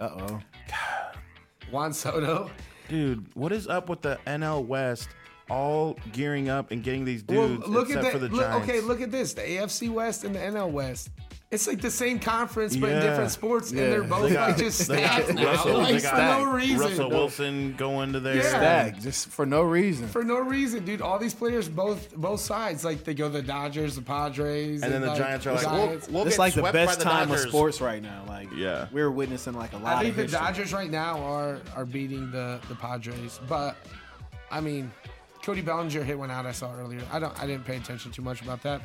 Uh 0.00 0.10
oh. 0.18 0.40
Juan 1.70 1.92
Soto. 1.92 2.50
dude, 2.88 3.24
what 3.36 3.52
is 3.52 3.68
up 3.68 3.88
with 3.88 4.02
the 4.02 4.18
NL 4.26 4.64
West 4.66 5.08
all 5.48 5.96
gearing 6.12 6.48
up 6.48 6.72
and 6.72 6.82
getting 6.82 7.04
these 7.04 7.22
dudes 7.22 7.60
well, 7.60 7.70
look 7.70 7.86
except 7.88 8.06
at 8.06 8.12
for 8.12 8.18
that. 8.18 8.30
the 8.32 8.36
Look, 8.36 8.50
okay, 8.62 8.80
look 8.80 9.00
at 9.00 9.12
this: 9.12 9.34
the 9.34 9.42
AFC 9.42 9.90
West 9.90 10.24
and 10.24 10.34
the 10.34 10.38
NL 10.40 10.70
West. 10.72 11.10
It's 11.54 11.66
like 11.66 11.80
the 11.80 11.90
same 11.90 12.18
conference, 12.18 12.76
but 12.76 12.90
in 12.90 12.96
Yeah. 12.96 13.02
different 13.10 13.30
sports, 13.30 13.72
Yeah. 13.72 13.82
and 13.84 13.92
they're 13.92 14.02
both 14.02 14.28
They 14.28 14.34
got- 14.34 14.48
like 14.50 14.56
just 14.58 14.88
they 14.88 15.00
got 15.00 15.22
stacked 15.22 15.34
now, 15.34 15.44
Russell, 15.44 15.78
like 15.78 15.92
they 15.94 15.98
for 16.00 16.16
got 16.16 16.40
no 16.40 16.52
reason. 16.52 16.78
Russell 16.80 17.10
Wilson 17.10 17.74
going 17.78 18.12
to 18.12 18.20
their 18.20 18.36
Yeah. 18.36 18.42
Stack 18.42 19.00
just 19.00 19.28
for 19.28 19.46
no 19.46 19.62
reason. 19.62 20.08
For 20.08 20.22
no 20.24 20.38
reason, 20.40 20.84
dude. 20.84 21.00
All 21.00 21.18
these 21.18 21.32
players, 21.34 21.68
both 21.68 22.14
both 22.16 22.40
sides, 22.40 22.84
like 22.84 23.04
they 23.04 23.14
go 23.14 23.28
the 23.28 23.40
Dodgers, 23.42 23.94
the 23.94 24.02
Padres, 24.02 24.82
and 24.82 24.92
then 24.92 25.00
the 25.00 25.08
like, 25.08 25.18
Giants 25.18 25.46
are 25.46 25.52
like, 25.54 25.66
we'll, 25.70 25.86
we'll 26.10 26.26
it's 26.26 26.36
get 26.36 26.38
like 26.38 26.54
the 26.54 26.60
swept 26.60 26.72
best 26.74 26.98
by 26.98 27.04
the 27.04 27.10
time 27.10 27.28
Dodgers. 27.28 27.44
of 27.44 27.50
sports 27.50 27.80
right 27.80 28.02
now. 28.02 28.24
Like, 28.28 28.48
Yeah. 28.56 28.86
we're 28.92 29.10
witnessing 29.10 29.54
like 29.54 29.72
a 29.72 29.76
lot 29.76 29.96
I 29.96 30.00
think 30.00 30.10
of 30.10 30.16
the 30.16 30.22
history. 30.22 30.38
Dodgers 30.40 30.72
right 30.72 30.90
now 30.90 31.18
are 31.22 31.58
are 31.76 31.84
beating 31.86 32.30
the 32.30 32.58
the 32.68 32.74
Padres, 32.74 33.38
but 33.48 33.76
I 34.50 34.60
mean, 34.60 34.90
Cody 35.42 35.60
Bellinger 35.60 36.02
hit 36.02 36.18
one 36.18 36.30
out 36.30 36.46
I 36.46 36.52
saw 36.52 36.74
earlier. 36.74 37.00
I 37.12 37.18
don't 37.18 37.38
I 37.40 37.46
didn't 37.46 37.64
pay 37.64 37.76
attention 37.76 38.10
too 38.10 38.22
much 38.22 38.40
about 38.42 38.62
that. 38.64 38.80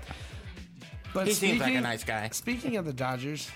But 1.14 1.28
He 1.28 1.34
seems 1.34 1.54
like 1.60 1.62
a 1.62 1.64
speaking- 1.72 1.84
nice 1.84 2.04
guy. 2.04 2.30
Speaking 2.32 2.78
of 2.78 2.86
the 2.86 2.94
Dodgers, 2.94 3.50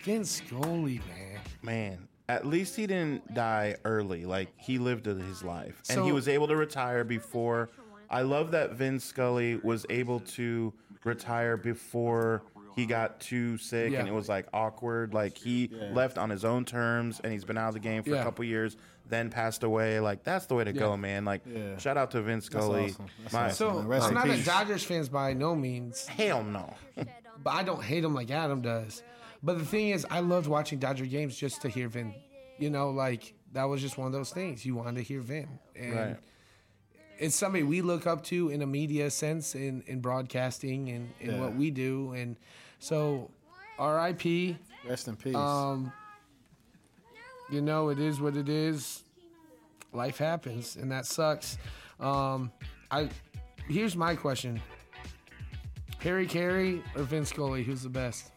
Vince 0.00 0.30
Scully, 0.30 1.00
man. 1.08 1.40
Man, 1.62 2.08
at 2.28 2.46
least 2.46 2.76
he 2.76 2.86
didn't 2.86 3.34
die 3.34 3.76
early. 3.84 4.24
Like 4.24 4.48
he 4.56 4.78
lived 4.78 5.06
his 5.06 5.42
life, 5.42 5.82
and 5.90 6.04
he 6.04 6.12
was 6.12 6.28
able 6.28 6.48
to 6.48 6.56
retire 6.56 7.04
before. 7.04 7.68
I 8.08 8.22
love 8.22 8.52
that 8.52 8.72
Vince 8.74 9.04
Scully 9.04 9.56
was 9.56 9.84
able 9.90 10.20
to 10.20 10.72
retire 11.04 11.56
before 11.56 12.42
he 12.76 12.86
got 12.86 13.18
too 13.20 13.58
sick, 13.58 13.92
Yeah. 13.92 14.00
and 14.00 14.08
it 14.08 14.12
was 14.12 14.28
like 14.28 14.46
awkward. 14.52 15.12
Like 15.12 15.36
he 15.36 15.70
left 15.92 16.18
on 16.18 16.30
his 16.30 16.44
own 16.44 16.64
terms, 16.64 17.20
and 17.22 17.32
he's 17.32 17.44
been 17.44 17.58
out 17.58 17.68
of 17.68 17.74
the 17.74 17.80
game 17.80 18.02
for 18.04 18.10
Yeah. 18.10 18.20
a 18.20 18.24
couple 18.24 18.44
years. 18.44 18.76
Then 19.08 19.30
passed 19.30 19.62
away. 19.62 20.00
Like 20.00 20.24
that's 20.24 20.46
the 20.46 20.54
way 20.54 20.64
to 20.64 20.72
Yeah. 20.72 20.80
go, 20.80 20.96
man. 20.96 21.24
Like 21.24 21.42
Yeah. 21.46 21.76
shout 21.78 21.96
out 21.96 22.10
to 22.12 22.22
Vince 22.22 22.46
Scully. 22.46 22.86
awesome. 22.86 23.06
That's 23.22 23.32
My- 23.32 23.44
awesome. 23.46 23.56
So 23.56 23.78
I'm 23.78 24.08
in 24.08 24.14
not 24.14 24.28
a. 24.28 24.42
Dodgers 24.44 24.82
fans 24.84 25.08
by 25.08 25.32
no 25.32 25.54
means, 25.54 26.06
Hell 26.06 26.42
no. 26.42 26.74
but 26.96 27.50
I 27.50 27.62
don't 27.62 27.82
hate 27.82 28.02
him 28.04 28.14
like 28.14 28.30
Adam 28.30 28.60
does. 28.62 29.02
But 29.42 29.58
the 29.58 29.64
thing 29.64 29.90
is, 29.90 30.04
I 30.10 30.20
loved 30.20 30.48
watching 30.48 30.78
Dodger 30.78 31.06
games 31.06 31.36
just 31.36 31.62
to 31.62 31.68
hear 31.68 31.88
Vin. 31.88 32.14
You 32.58 32.70
know, 32.70 32.90
like 32.90 33.34
that 33.52 33.64
was 33.64 33.80
just 33.80 33.96
one 33.98 34.06
of 34.06 34.12
those 34.12 34.30
things. 34.32 34.64
You 34.66 34.74
wanted 34.74 34.96
to 34.96 35.02
hear 35.02 35.20
Vin, 35.20 35.48
and 35.76 35.94
Right. 35.94 36.16
it's 37.18 37.36
somebody 37.36 37.62
we 37.62 37.80
look 37.82 38.06
up 38.06 38.24
to 38.24 38.48
in 38.48 38.62
a 38.62 38.66
media 38.66 39.10
sense, 39.10 39.54
in 39.54 39.82
in 39.86 40.00
broadcasting, 40.00 40.88
and 40.88 41.10
in 41.20 41.32
Yeah. 41.32 41.40
what 41.40 41.54
we 41.54 41.70
do. 41.70 42.12
And 42.12 42.36
so, 42.80 43.30
R.I.P. 43.78 44.56
Rest 44.88 45.06
in 45.08 45.16
peace. 45.16 45.34
Um, 45.34 45.92
you 47.50 47.60
know, 47.60 47.88
it 47.88 47.98
is 47.98 48.20
what 48.20 48.36
it 48.36 48.48
is. 48.48 49.02
Life 49.92 50.18
happens, 50.18 50.76
and 50.76 50.90
that 50.92 51.06
sucks. 51.06 51.58
Um, 52.00 52.50
I 52.90 53.08
here's 53.68 53.96
my 53.96 54.14
question: 54.14 54.60
Harry 55.98 56.26
Caray 56.26 56.82
or 56.94 57.02
Vince 57.02 57.30
Scully? 57.30 57.62
Who's 57.62 57.82
the 57.82 57.88
best? 57.88 58.30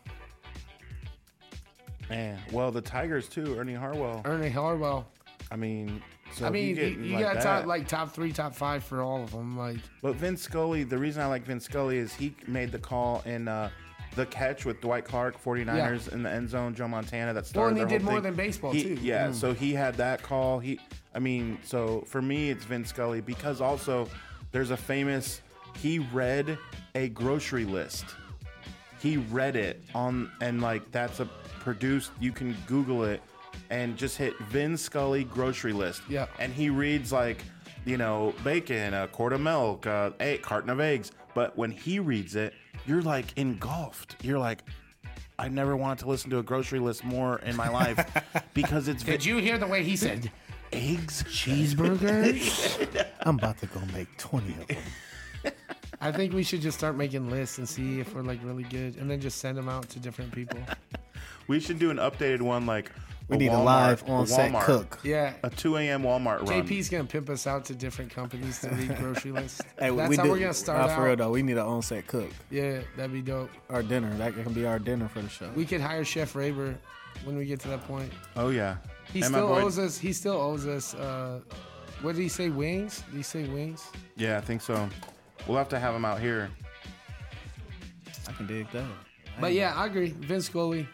Man, 2.09 2.39
well, 2.51 2.71
the 2.71 2.81
Tigers 2.81 3.27
too. 3.27 3.57
Ernie 3.57 3.73
Harwell. 3.75 4.21
Ernie 4.25 4.49
Harwell. 4.49 5.07
I 5.51 5.55
mean, 5.55 6.01
so 6.33 6.45
I 6.45 6.49
mean, 6.49 6.75
you, 6.75 6.83
you, 6.85 7.13
like 7.15 7.23
got 7.23 7.33
that, 7.35 7.43
top 7.43 7.65
like 7.65 7.87
top 7.87 8.11
three, 8.11 8.31
top 8.31 8.55
five 8.55 8.83
for 8.83 9.01
all 9.01 9.23
of 9.23 9.31
them. 9.31 9.57
Like, 9.57 9.77
But 10.01 10.15
Vince 10.15 10.41
Scully, 10.41 10.83
the 10.83 10.97
reason 10.97 11.21
I 11.21 11.27
like 11.27 11.43
Vince 11.43 11.65
Scully 11.65 11.97
is 11.97 12.13
he 12.13 12.35
made 12.47 12.71
the 12.71 12.79
call 12.79 13.21
in 13.25 13.47
uh, 13.47 13.69
the 14.19 14.25
catch 14.25 14.65
with 14.65 14.81
Dwight 14.81 15.05
Clark, 15.05 15.41
49ers 15.41 16.11
in 16.11 16.23
the 16.23 16.29
end 16.29 16.49
zone, 16.49 16.75
Joe 16.75 16.88
Montana. 16.89 17.33
That 17.33 17.45
started 17.45 17.77
and 17.79 17.89
he 17.89 17.97
did 17.97 18.03
more 18.03 18.15
thing. 18.15 18.23
than 18.23 18.33
baseball, 18.35 18.71
He- 18.71 18.83
too. 18.83 18.95
Mm. 18.97 19.03
Yeah, 19.03 19.31
so 19.31 19.53
he 19.53 19.73
had 19.73 19.95
that 19.95 20.21
call. 20.21 20.59
He, 20.59 20.79
I 21.15 21.19
mean, 21.19 21.57
so 21.63 22.03
for 22.05 22.21
me, 22.21 22.49
it's 22.49 22.65
Vince 22.65 22.89
Scully 22.89 23.21
because 23.21 23.61
also 23.61 24.07
there's 24.51 24.71
a 24.71 24.77
famous 24.77 25.41
he 25.77 25.99
read 25.99 26.57
a 26.95 27.07
grocery 27.09 27.63
list. 27.63 28.03
He 28.99 29.15
read 29.17 29.55
it 29.55 29.81
on, 29.95 30.29
and 30.41 30.61
like 30.61 30.91
that's 30.91 31.21
a 31.21 31.25
produced. 31.61 32.11
You 32.19 32.33
can 32.33 32.55
Google 32.67 33.05
it 33.05 33.21
and 33.69 33.95
just 33.95 34.17
hit 34.17 34.38
Vin 34.49 34.75
Scully 34.75 35.23
grocery 35.23 35.71
list. 35.73 36.01
Yeah. 36.09 36.25
and 36.39 36.51
he 36.53 36.69
reads 36.69 37.13
like, 37.13 37.38
you 37.85 37.95
know, 37.97 38.33
bacon, 38.43 38.93
a 38.93 39.07
quart 39.07 39.31
of 39.31 39.39
milk, 39.39 39.85
a 39.85 40.13
eight 40.19 40.41
carton 40.41 40.69
of 40.69 40.81
eggs. 40.81 41.11
But 41.39 41.58
when 41.58 41.72
he 41.72 42.00
reads 42.00 42.36
it, 42.36 42.53
you're 42.86 43.01
like 43.01 43.27
engulfed. 43.38 44.17
You're 44.22 44.39
like, 44.39 44.62
I 45.39 45.48
never 45.48 45.77
wanted 45.77 46.00
to 46.00 46.10
listen 46.10 46.29
to 46.31 46.39
a 46.39 46.43
grocery 46.43 46.79
list 46.79 47.05
more 47.05 47.39
in 47.39 47.55
my 47.55 47.69
life 47.69 48.05
because 48.53 48.89
it's 48.89 49.03
Did 49.03 49.24
you 49.24 49.38
hear 49.38 49.58
the 49.58 49.65
way 49.65 49.81
he 49.81 49.96
said 49.96 50.29
eggs, 50.74 51.24
cheeseburgers? 51.24 53.05
I'm 53.22 53.38
about 53.38 53.58
to 53.60 53.67
go 53.67 53.79
make 53.93 54.17
20 54.17 54.50
of 54.50 54.67
them. 54.67 55.53
I 56.01 56.12
think 56.12 56.34
we 56.34 56.43
should 56.43 56.60
just 56.60 56.77
start 56.77 56.98
making 56.98 57.29
lists 57.29 57.58
and 57.58 57.69
see 57.69 58.01
if 58.01 58.13
we're 58.13 58.22
like 58.22 58.41
really 58.43 58.63
good, 58.63 58.98
and 58.98 59.10
then 59.10 59.22
just 59.22 59.38
send 59.38 59.58
them 59.58 59.69
out 59.69 59.88
to 59.91 60.00
different 60.00 60.34
people. 60.34 60.60
We 61.48 61.62
should 61.62 61.79
do 61.79 61.89
an 61.89 62.00
updated 62.00 62.41
one 62.41 62.65
like 62.65 62.91
We 63.29 63.38
need 63.38 63.51
a 63.51 63.59
live 63.59 64.07
on-set 64.09 64.59
cook. 64.63 65.00
Yeah. 65.03 65.33
A 65.43 65.50
2 65.51 65.77
a.m. 65.77 66.01
Walmart 66.03 66.39
run. 66.48 66.48
JP's 66.65 66.89
gonna 66.89 67.03
pimp 67.05 67.29
us 67.29 67.45
out 67.45 67.63
to 67.65 67.75
different 67.75 68.09
companies 68.12 68.59
to 68.62 68.69
read 68.69 68.98
grocery 68.98 69.31
lists. 69.31 69.62
Hey, 69.79 69.91
That's 69.95 70.09
we 70.09 70.17
how 70.17 70.24
do, 70.24 70.31
we're 70.31 70.39
gonna 70.39 70.53
start 70.53 70.79
nah, 70.79 70.91
out. 70.91 70.98
for 70.98 71.05
real 71.05 71.15
though. 71.15 71.29
We 71.31 71.43
need 71.43 71.53
an 71.53 71.59
on-set 71.59 72.07
cook. 72.07 72.29
Yeah, 72.50 72.79
that'd 72.98 73.13
be 73.13 73.21
dope. 73.21 73.51
Our 73.69 73.83
dinner. 73.83 74.12
That 74.15 74.33
can 74.33 74.51
be 74.51 74.65
our 74.65 74.79
dinner 74.79 75.07
for 75.07 75.21
the 75.21 75.29
show. 75.29 75.50
We 75.55 75.63
could 75.65 75.79
hire 75.79 76.03
Chef 76.03 76.33
Raber 76.33 76.75
when 77.24 77.38
we 77.38 77.45
get 77.45 77.59
to 77.62 77.67
that 77.69 77.86
point. 77.88 78.12
Oh 78.36 78.50
yeah. 78.50 78.77
He 79.13 79.19
And 79.21 79.29
still 79.29 79.48
boy- 79.48 79.62
owes 79.62 79.77
us. 79.79 79.98
He 79.98 80.12
still 80.12 80.36
owes 80.36 80.65
us. 80.67 80.93
Uh, 80.95 81.39
what 82.01 82.15
did 82.15 82.21
he 82.21 82.29
say? 82.29 82.50
Wings? 82.50 83.03
Did 83.12 83.17
he 83.17 83.24
say 83.24 83.43
wings? 83.48 83.86
Yeah, 84.15 84.38
I 84.38 84.41
think 84.41 84.62
so. 84.62 84.89
We'll 85.48 85.57
have 85.57 85.69
to 85.69 85.79
have 85.79 85.93
him 85.93 86.03
out 86.05 86.19
here. 86.19 86.50
I 88.27 88.31
can 88.33 88.48
dig 88.48 88.69
that. 88.71 88.86
But 89.39 89.53
yeah, 89.53 89.74
I 89.75 89.86
agree. 89.86 90.09
Vince 90.12 90.45
Scully, 90.48 90.88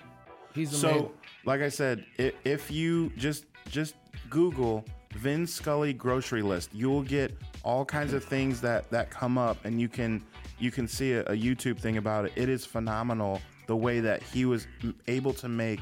he's 0.55 0.71
the 0.71 0.77
So, 0.77 0.91
man. 0.95 1.09
like 1.45 1.61
I 1.61 1.69
said, 1.69 2.05
i- 2.17 2.33
if 2.43 2.71
you 2.71 3.11
just 3.17 3.45
just 3.69 3.95
Google 4.29 4.85
Vin 5.15 5.45
Scully 5.45 5.93
grocery 5.93 6.41
list, 6.41 6.69
you 6.73 6.89
will 6.89 7.03
get 7.03 7.37
all 7.63 7.85
kinds 7.85 8.13
of 8.13 8.23
things 8.23 8.61
that 8.61 8.89
that 8.91 9.09
come 9.11 9.37
up, 9.37 9.63
and 9.65 9.79
you 9.79 9.87
can 9.89 10.23
you 10.57 10.71
can 10.71 10.87
see 10.87 11.13
a, 11.13 11.21
a 11.23 11.31
YouTube 11.35 11.77
thing 11.79 11.97
about 11.97 12.25
it. 12.25 12.31
It 12.35 12.49
is 12.49 12.65
phenomenal 12.65 13.41
the 13.67 13.75
way 13.75 13.99
that 13.99 14.23
he 14.23 14.45
was 14.45 14.67
able 15.07 15.33
to 15.33 15.49
make 15.49 15.79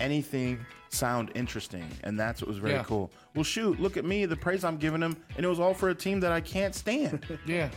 anything 0.00 0.58
sound 0.88 1.30
interesting, 1.34 1.84
and 2.04 2.18
that's 2.18 2.40
what 2.40 2.48
was 2.48 2.58
very 2.58 2.72
Yeah. 2.74 2.82
cool. 2.84 3.10
Well, 3.34 3.44
shoot, 3.44 3.78
look 3.80 3.96
at 3.96 4.04
me, 4.04 4.24
the 4.26 4.36
praise 4.36 4.64
I'm 4.64 4.76
giving 4.78 5.02
him, 5.02 5.16
and 5.36 5.44
it 5.44 5.48
was 5.48 5.60
all 5.60 5.74
for 5.74 5.90
a 5.90 5.94
team 5.94 6.20
that 6.20 6.32
I 6.32 6.40
can't 6.40 6.74
stand. 6.74 7.24
Yeah, 7.46 7.68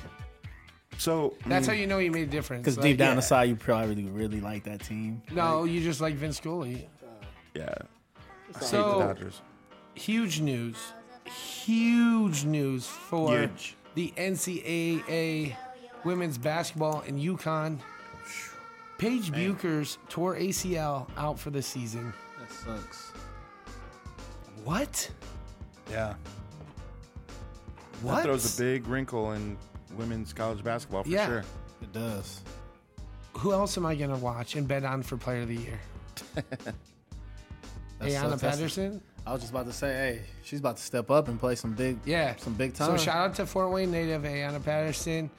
So 0.99 1.33
that's 1.47 1.65
how 1.65 1.71
mm. 1.71 1.79
you 1.79 1.87
know 1.87 1.97
you 1.99 2.11
made 2.11 2.27
a 2.27 2.31
difference. 2.31 2.63
Because 2.63 2.77
Like, 2.77 2.83
deep 2.83 2.97
down 2.97 3.11
yeah. 3.11 3.15
inside, 3.15 3.43
you 3.45 3.55
probably 3.55 4.03
really 4.03 4.41
like 4.41 4.65
that 4.65 4.83
team. 4.83 5.21
No, 5.31 5.63
you 5.63 5.81
just 5.81 6.01
like 6.01 6.15
Vince 6.15 6.37
Scully. 6.37 6.89
yeah, 7.55 7.73
I 8.53 8.59
hate 8.59 8.67
So- 8.67 8.99
the 8.99 9.05
Dodgers. 9.05 9.41
Huge 9.95 10.41
news. 10.41 10.75
Huge 11.25 12.43
news 12.43 12.85
for 12.85 13.31
Huge. 13.37 13.75
the 13.95 14.13
NCAA 14.17 15.55
women's 16.03 16.37
basketball 16.37 17.01
in 17.01 17.17
UConn. 17.17 17.79
Paige 18.97 19.31
Bueckers 19.31 19.97
tore 20.09 20.35
ACL 20.35 21.09
out 21.15 21.39
for 21.39 21.49
the 21.49 21.61
season. 21.61 22.13
That 22.39 22.51
sucks. 22.51 23.11
What? 24.65 25.09
Yeah, 25.89 26.15
What? 28.01 28.17
that 28.17 28.23
throws 28.23 28.59
a 28.59 28.61
big 28.61 28.87
wrinkle 28.87 29.31
in 29.31 29.57
women's 29.99 30.33
college 30.33 30.63
basketball 30.63 31.03
for 31.03 31.09
Yeah. 31.09 31.27
sure. 31.27 31.43
It 31.81 31.91
does. 31.93 32.41
Who 33.33 33.51
else 33.53 33.77
am 33.77 33.85
I 33.85 33.95
gonna 33.95 34.17
watch 34.17 34.55
and 34.55 34.67
bet 34.67 34.83
on 34.83 35.03
for 35.03 35.17
Player 35.17 35.41
of 35.43 35.49
the 35.49 35.55
Year? 35.57 35.79
That 36.35 38.07
Ayanna 38.07 38.11
sucks. 38.29 38.41
That's- 38.41 38.55
Patterson. 38.57 39.01
I 39.27 39.33
was 39.33 39.41
just 39.41 39.51
about 39.51 39.65
to 39.67 39.73
say, 39.73 39.89
hey, 39.89 40.21
she's 40.43 40.59
about 40.59 40.77
to 40.77 40.83
step 40.83 41.11
up 41.11 41.27
and 41.27 41.39
play 41.39 41.53
some 41.55 41.73
big, 41.73 41.97
Yeah, 42.05 42.35
some 42.37 42.53
big 42.53 42.73
time. 42.73 42.97
So 42.97 43.03
shout 43.03 43.17
out 43.17 43.35
to 43.35 43.45
Fort 43.45 43.69
Wayne 43.71 43.91
native 43.91 44.23
Ayanna 44.23 44.63
Patterson. 44.63 45.29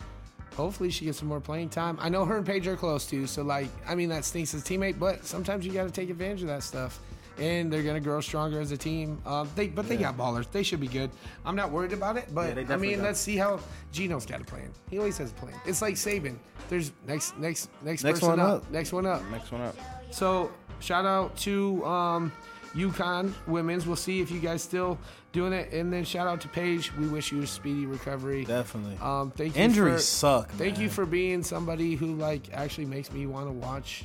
Hopefully 0.56 0.90
she 0.90 1.06
gets 1.06 1.18
some 1.18 1.28
more 1.28 1.40
playing 1.40 1.70
time. 1.70 1.96
I 2.00 2.08
know 2.10 2.24
her 2.26 2.36
and 2.36 2.46
Paige 2.46 2.66
are 2.68 2.76
close 2.76 3.06
too, 3.06 3.26
so 3.26 3.42
like 3.42 3.68
I 3.88 3.94
mean 3.94 4.10
that 4.10 4.24
stinks 4.24 4.52
as 4.54 4.62
teammate, 4.62 4.98
but 4.98 5.24
sometimes 5.24 5.64
you 5.66 5.72
got 5.72 5.84
to 5.84 5.90
take 5.90 6.10
advantage 6.10 6.42
of 6.42 6.48
that 6.48 6.62
stuff. 6.62 7.00
And 7.40 7.72
they're 7.72 7.82
gonna 7.82 8.00
grow 8.00 8.20
stronger 8.20 8.60
as 8.60 8.70
a 8.70 8.76
team. 8.76 9.20
Um, 9.24 9.48
they 9.56 9.66
but 9.68 9.88
they 9.88 9.96
got 9.96 10.16
ballers. 10.16 10.50
They 10.52 10.62
should 10.62 10.78
be 10.80 10.86
good. 10.88 11.10
I'm 11.44 11.56
not 11.56 11.70
worried 11.70 11.92
about 11.94 12.16
it, 12.16 12.26
but 12.34 12.54
they 12.54 12.64
I 12.72 12.76
mean 12.76 12.96
got- 12.98 13.04
let's 13.06 13.20
see 13.20 13.36
how 13.36 13.58
Gino's 13.92 14.26
got 14.26 14.40
a 14.40 14.44
plan. 14.44 14.70
He 14.90 14.98
always 14.98 15.16
has 15.18 15.30
a 15.30 15.34
plan. 15.34 15.54
It's 15.64 15.80
like 15.82 15.94
Saban. 15.94 16.36
There's 16.68 16.92
next 17.06 17.36
next 17.38 17.70
next, 17.82 18.04
Next 18.04 18.20
person 18.20 18.28
one 18.38 18.40
up. 18.40 18.62
up. 18.64 18.70
Next 18.70 18.92
one 18.92 19.06
up. 19.06 19.22
Next 19.30 19.50
one 19.50 19.62
up. 19.62 19.74
So 20.10 20.52
shout 20.80 21.06
out 21.06 21.34
to 21.38 21.84
um, 21.86 22.32
UConn 22.74 23.32
women's. 23.46 23.86
We'll 23.86 23.96
see 23.96 24.20
if 24.20 24.30
you 24.30 24.38
guys 24.40 24.62
still 24.62 24.98
doing 25.32 25.52
it, 25.52 25.72
and 25.72 25.92
then 25.92 26.04
shout 26.04 26.26
out 26.26 26.40
to 26.42 26.48
Paige. 26.48 26.92
We 26.96 27.08
wish 27.08 27.32
you 27.32 27.42
a 27.42 27.46
speedy 27.46 27.86
recovery. 27.86 28.44
Definitely. 28.44 28.98
Um, 29.00 29.30
thank 29.30 29.56
you. 29.56 29.62
Injuries 29.62 29.94
for, 29.96 30.00
suck. 30.02 30.50
Thank 30.52 30.78
you 30.78 30.88
for 30.90 31.06
being 31.06 31.42
somebody 31.42 31.94
who 31.94 32.14
like 32.16 32.52
actually 32.52 32.86
makes 32.86 33.10
me 33.12 33.26
want 33.26 33.46
to 33.46 33.52
watch 33.52 34.04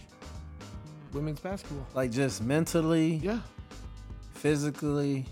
women's 1.16 1.40
basketball. 1.40 1.88
like 1.96 2.12
just 2.12 2.44
mentally, 2.44 3.16
Yeah, 3.24 3.40
physically, 4.34 5.26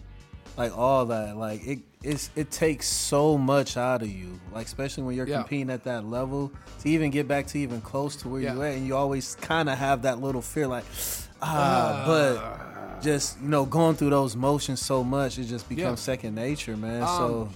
like 0.58 0.76
all 0.78 1.06
that. 1.08 1.38
Like 1.38 1.66
it, 1.68 1.80
it's 2.02 2.30
it 2.36 2.52
takes 2.52 2.88
so 2.88 3.38
much 3.38 3.78
out 3.78 4.02
of 4.02 4.10
you. 4.10 4.40
Like 4.54 4.66
especially 4.66 5.04
when 5.04 5.16
you're 5.16 5.28
Yeah. 5.28 5.38
competing 5.38 5.70
at 5.70 5.84
that 5.84 6.06
level 6.06 6.52
to 6.82 6.90
even 6.90 7.12
get 7.12 7.28
back 7.28 7.48
to 7.48 7.58
even 7.60 7.82
close 7.82 8.16
to 8.18 8.30
where 8.30 8.42
Yeah. 8.42 8.54
you 8.56 8.62
at, 8.64 8.74
and 8.76 8.88
you 8.88 8.96
always 8.96 9.36
kind 9.36 9.70
of 9.70 9.78
have 9.78 10.04
that 10.04 10.20
little 10.22 10.42
fear, 10.42 10.68
like 10.68 10.86
ah, 11.42 12.04
but 12.06 13.02
just 13.04 13.40
you 13.42 13.50
know 13.50 13.66
going 13.66 13.96
through 13.96 14.10
those 14.12 14.36
motions 14.36 14.82
so 14.82 15.04
much, 15.04 15.38
it 15.38 15.46
just 15.46 15.68
becomes 15.70 16.00
Yeah. 16.00 16.14
second 16.14 16.36
nature, 16.36 16.78
man. 16.78 17.02
Um, 17.04 17.08
so 17.08 17.50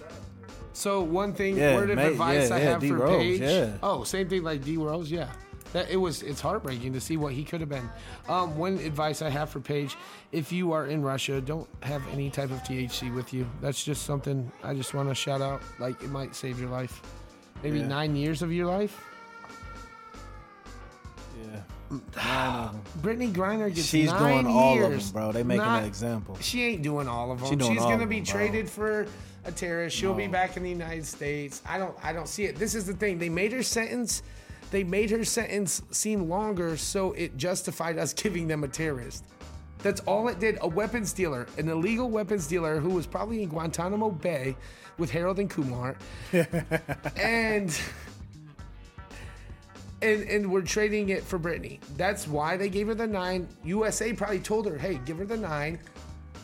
So 0.74 1.02
one 1.02 1.34
thing, 1.34 1.58
Yeah, 1.58 1.76
word 1.76 1.90
of 1.90 1.96
mate, 1.96 2.12
advice 2.12 2.52
I 2.52 2.60
have 2.60 2.82
D 2.82 2.90
for 2.90 2.98
Rose, 2.98 3.40
Paige. 3.40 3.74
Oh, 3.82 4.04
same 4.04 4.30
thing 4.30 4.44
like 4.44 4.64
D 4.64 4.78
Rose. 4.78 5.10
Yeah, 5.10 5.28
that 5.74 5.90
it 5.90 5.98
was. 5.98 6.24
It's 6.24 6.42
heartbreaking 6.42 6.94
to 6.94 7.02
see 7.02 7.18
what 7.18 7.34
he 7.34 7.44
could 7.44 7.60
have 7.62 7.70
been. 7.70 7.90
Um, 8.30 8.58
one 8.58 8.78
advice 8.80 9.22
I 9.22 9.30
have 9.30 9.50
for 9.50 9.60
Paige: 9.60 9.98
if 10.32 10.52
you 10.52 10.72
are 10.72 10.88
in 10.88 11.02
Russia, 11.02 11.42
don't 11.42 11.68
have 11.84 12.02
any 12.12 12.30
type 12.30 12.52
of 12.52 12.60
THC 12.64 13.14
with 13.14 13.34
you. 13.34 13.46
That's 13.62 13.84
just 13.84 14.04
something 14.04 14.52
I 14.64 14.74
just 14.74 14.94
want 14.94 15.10
to 15.10 15.16
shout 15.16 15.42
out. 15.42 15.62
Like 15.80 16.02
it 16.04 16.10
might 16.10 16.36
save 16.36 16.60
your 16.60 16.70
life. 16.70 17.02
Maybe 17.64 17.80
Yeah. 17.80 17.88
nine 17.88 18.16
years 18.16 18.42
of 18.42 18.52
your 18.54 18.68
life. 18.68 19.04
yeah. 21.44 21.62
Brittney 23.02 23.32
Griner 23.32 23.74
gets 23.74 23.88
She's 23.88 24.12
nine 24.12 24.44
doing 24.44 24.48
all 24.56 24.74
of 24.84 24.92
years. 24.92 25.12
them, 25.12 25.22
bro. 25.22 25.32
They 25.32 25.44
making 25.44 25.64
Not- 25.64 25.82
an 25.84 25.88
example. 25.88 26.38
She 26.42 26.64
ain't 26.64 26.82
doing 26.84 27.08
all 27.08 27.32
of 27.32 27.40
them. 27.40 27.60
She 27.60 27.66
She's 27.74 27.80
gonna 27.80 28.06
be 28.06 28.18
them, 28.20 28.26
bro. 28.26 28.34
traded 28.34 28.70
for 28.70 29.08
a 29.46 29.52
terrorist. 29.52 29.96
She'll 29.96 30.14
be 30.14 30.28
back 30.28 30.58
in 30.58 30.64
the 30.64 30.70
United 30.70 31.06
States. 31.06 31.62
I 31.66 31.78
don't. 31.78 31.96
I 32.04 32.12
don't 32.14 32.28
see 32.28 32.44
it. 32.46 32.58
This 32.58 32.76
is 32.76 32.86
the 32.86 32.94
thing. 32.94 33.18
They 33.20 33.30
made 33.30 33.52
her 33.54 33.64
sentence. 33.64 34.22
They 34.72 34.84
made 34.84 35.10
her 35.12 35.24
sentence 35.24 35.82
seem 35.92 36.28
longer, 36.30 36.78
so 36.78 37.14
it 37.14 37.38
justified 37.38 37.98
us 37.98 38.14
giving 38.24 38.48
them 38.48 38.64
a 38.64 38.68
terrorist. 38.68 39.26
That's 39.80 40.02
all 40.02 40.28
it 40.28 40.40
did. 40.40 40.58
A 40.62 40.68
weapons 40.68 41.14
dealer, 41.14 41.48
an 41.58 41.70
illegal 41.70 42.10
weapons 42.10 42.48
dealer 42.48 42.80
who 42.80 42.90
was 42.90 43.06
probably 43.06 43.44
in 43.44 43.50
Guantanamo 43.50 44.10
Bay 44.10 44.56
with 44.98 45.12
Harold 45.12 45.40
and 45.40 45.50
Kumar, 45.50 45.96
and. 47.16 47.80
And, 50.00 50.22
and 50.30 50.52
we're 50.52 50.62
trading 50.62 51.10
it 51.10 51.24
for 51.24 51.40
Brittney. 51.40 51.80
That's 51.98 52.28
why 52.28 52.56
they 52.56 52.70
gave 52.70 52.86
her 52.86 52.94
the 52.94 53.08
nine. 53.08 53.48
USA 53.64 54.14
probably 54.14 54.40
told 54.40 54.68
her, 54.68 54.78
"Hey, 54.78 55.00
give 55.06 55.18
her 55.18 55.26
the 55.26 55.38
nine, 55.38 55.80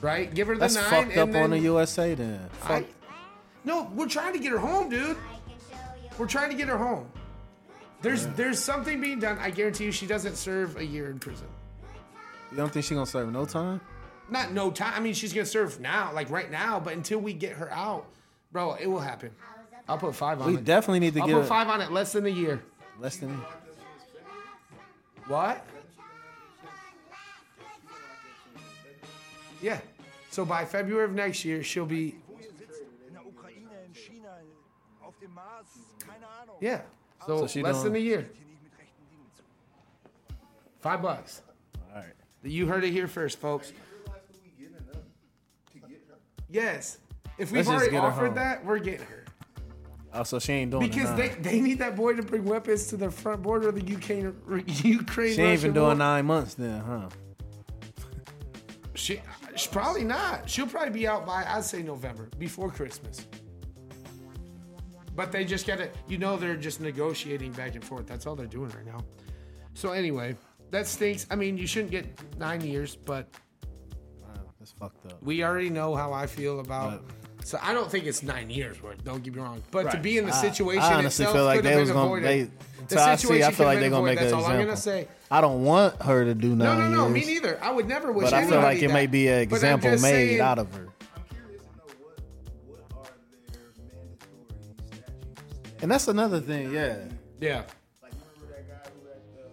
right? 0.02 0.34
Give 0.34 0.48
her 0.48 0.56
the 0.56 0.62
That's 0.62 0.74
nine." 0.74 0.86
fucked 0.86 1.18
up 1.18 1.28
and 1.28 1.38
on 1.38 1.50
the 1.52 1.60
USA 1.60 2.16
then. 2.16 2.50
I, 2.64 2.84
no, 3.64 3.92
we're 3.94 4.08
trying 4.08 4.34
to 4.34 4.40
get 4.40 4.52
her 4.52 4.58
home, 4.58 4.90
dude. 4.90 5.18
We're 6.18 6.26
trying 6.26 6.50
to 6.50 6.56
get 6.56 6.68
her 6.68 6.80
home. 6.80 7.08
There's 8.04 8.28
there's 8.28 8.60
something 8.60 9.02
being 9.02 9.20
done. 9.20 9.38
I 9.40 9.50
guarantee 9.50 9.86
you, 9.86 9.92
she 9.92 10.06
doesn't 10.06 10.36
serve 10.36 10.78
a 10.78 10.86
year 10.86 11.10
in 11.10 11.18
prison. 11.20 11.48
You 12.52 12.58
don't 12.58 12.72
think 12.72 12.86
she's 12.86 12.94
gonna 12.96 13.06
serve 13.08 13.32
no 13.32 13.46
time? 13.46 13.82
Not 14.30 14.52
no 14.52 14.70
time. 14.72 14.94
I 14.96 15.00
mean, 15.00 15.14
she's 15.14 15.34
gonna 15.34 15.46
serve 15.46 15.80
now, 15.80 16.12
like 16.14 16.30
right 16.30 16.52
now. 16.52 16.80
But 16.80 16.94
until 16.94 17.20
we 17.20 17.34
get 17.34 17.54
her 17.54 17.72
out, 17.72 18.06
bro, 18.52 18.74
it 18.74 18.88
will 18.88 19.00
happen. 19.00 19.32
I'll 19.88 19.98
put 19.98 20.16
five 20.16 20.40
on 20.42 20.50
it. 20.50 20.52
We 20.52 20.58
it. 20.58 20.66
definitely 20.66 21.00
need 21.00 21.14
to 21.16 21.22
I'll 21.22 21.28
get 21.28 21.34
put 21.34 21.42
her- 21.42 21.48
five 21.48 21.68
on 21.70 21.82
it. 21.82 21.92
Less 21.92 22.12
than 22.14 22.26
a 22.26 22.30
year. 22.30 22.62
less 23.00 23.18
than. 23.18 23.42
What? 25.28 25.66
Yeah. 29.62 29.80
So 30.32 30.44
by 30.46 30.66
February 30.66 31.06
of 31.06 31.14
next 31.14 31.46
year, 31.46 31.64
she'll 31.64 31.86
be 31.86 32.16
in 33.08 33.14
der 33.14 33.22
Ukraine, 33.26 33.68
in 33.88 33.94
China, 33.94 34.30
auf 35.06 35.18
dem 35.22 35.34
Mars, 35.34 35.68
keine 36.00 36.26
Ahnung. 36.26 36.58
yeah. 36.60 36.82
So, 37.26 37.40
So 37.40 37.48
she 37.48 37.62
less 37.64 37.76
doing- 37.82 37.94
than 37.94 37.96
a 37.96 38.00
year. 38.06 38.22
Hier 38.22 38.46
nicht 38.48 38.64
mit 38.64 38.72
rechten 38.78 39.06
Dingen 39.10 39.28
zu. 39.36 39.44
Five 40.82 41.02
bucks. 41.02 41.42
All 41.94 42.02
right. 42.02 42.14
You 42.44 42.68
heard 42.68 42.84
it 42.84 42.92
here 42.92 43.08
first, 43.08 43.40
folks. 43.40 43.72
Yes. 46.50 47.00
If 47.40 47.52
we've 47.52 47.66
Let's 47.66 47.68
just 47.68 47.78
already 47.78 47.92
get 47.92 48.02
her 48.04 48.08
offered 48.10 48.36
that, 48.36 48.64
we're 48.64 48.78
getting 48.80 49.06
her. 49.08 49.26
Oh, 50.14 50.22
so 50.24 50.38
she 50.38 50.54
ain't 50.54 50.70
doing 50.70 50.88
Because 50.88 51.16
they, 51.18 51.30
Nine. 51.30 51.42
they 51.42 51.60
need 51.62 51.80
that 51.80 51.96
boy 51.96 52.14
to 52.14 52.22
bring 52.22 52.46
weapons 52.46 52.86
to 52.88 52.98
the 52.98 53.10
front 53.10 53.42
border 53.42 53.70
of 53.70 53.76
the 53.76 53.84
Ukraine. 53.84 54.36
Ukraine 54.68 55.34
She 55.34 55.42
ain't 55.42 55.60
even 55.60 55.72
Russia 55.72 55.74
doing 55.74 55.86
war. 55.88 55.96
nine 55.96 56.26
months 56.28 56.54
then, 56.54 56.80
huh? 56.82 57.10
She, 58.94 59.20
she 59.56 59.68
probably 59.70 60.04
not. 60.04 60.48
She'll 60.48 60.68
probably 60.68 60.92
be 60.92 61.08
out 61.08 61.26
by 61.26 61.44
I'd 61.48 61.64
say 61.64 61.82
November 61.82 62.30
before 62.38 62.70
Christmas. 62.70 63.26
But 65.16 65.32
they 65.32 65.46
just 65.46 65.68
gotta, 65.68 65.90
you 66.08 66.18
know, 66.18 66.38
they're 66.38 66.56
just 66.56 66.82
negotiating 66.82 67.52
back 67.52 67.76
and 67.76 67.84
forth. 67.84 68.08
That's 68.08 68.26
all 68.26 68.36
they're 68.36 68.46
doing 68.48 68.70
right 68.70 68.86
now. 68.86 69.00
So 69.76 69.92
anyway, 69.92 70.36
that 70.72 70.88
stinks. 70.88 71.28
I 71.30 71.36
mean, 71.36 71.58
you 71.58 71.68
shouldn't 71.68 71.92
get 71.92 72.06
nine 72.40 72.62
years, 72.62 72.96
but 72.96 73.28
That's 74.60 74.72
fucked 74.72 75.06
up. 75.06 75.22
we 75.22 75.44
already 75.44 75.70
know 75.70 75.96
how 75.96 76.14
I 76.14 76.26
feel 76.28 76.60
about. 76.60 77.04
so 77.44 77.60
I 77.62 77.74
don't 77.74 77.90
think 77.92 78.06
it's 78.06 78.24
nine 78.24 78.50
years. 78.50 78.82
Worth, 78.82 79.04
don't 79.04 79.24
get 79.24 79.36
me 79.36 79.42
wrong. 79.42 79.62
But 79.72 79.92
to 79.92 79.98
be 79.98 80.18
in 80.18 80.26
the 80.26 80.32
situation 80.32 80.82
I 80.84 80.94
honestly 80.96 81.26
itself 81.26 81.36
feel 81.36 81.46
like 81.46 81.58
could 81.58 81.66
they 81.66 81.70
have 81.72 81.80
was 81.82 81.90
been 81.90 81.96
gonna. 81.96 82.06
avoided. 82.08 82.28
They, 82.28 82.42
The 82.88 82.96
to 82.96 83.02
I 83.02 83.16
see, 83.16 83.44
I 83.44 83.52
feel 83.52 83.66
like 83.66 83.80
they're 83.80 83.90
gonna 83.90 84.06
make 84.06 84.18
an 84.20 84.24
That's 84.26 84.34
all 84.34 84.40
I'm 84.46 84.52
example. 84.62 84.66
gonna 84.66 84.78
say. 84.78 85.08
I 85.32 85.42
don't 85.42 85.64
want 85.64 86.02
her 86.02 86.26
to 86.26 86.34
do 86.36 86.56
nothing. 86.56 86.80
No, 86.80 86.84
nine 86.84 86.92
no, 86.92 87.04
no, 87.04 87.10
me 87.10 87.20
years, 87.22 87.30
neither. 87.30 87.64
I 87.64 87.72
would 87.72 87.88
never 87.88 88.12
wish 88.12 88.26
But 88.30 88.34
I 88.34 88.46
feel 88.46 88.62
like 88.62 88.82
it 88.82 88.92
may 88.92 89.08
be 89.08 89.28
an 89.28 89.48
But 89.50 89.58
I'm 89.58 89.80
example 89.80 89.92
just 89.92 90.04
made 90.04 90.12
saying- 90.28 90.42
out 90.42 90.60
of 90.60 90.74
her. 90.76 90.88
And 95.84 95.92
that's 95.92 96.08
another 96.08 96.40
thing, 96.40 96.72
yeah. 96.74 96.96
Yeah. 97.42 97.64
Like 98.02 98.14
remember 98.14 98.56
that 98.56 98.70
guy 98.70 98.90
who 98.90 99.06
had 99.10 99.20
the, 99.36 99.44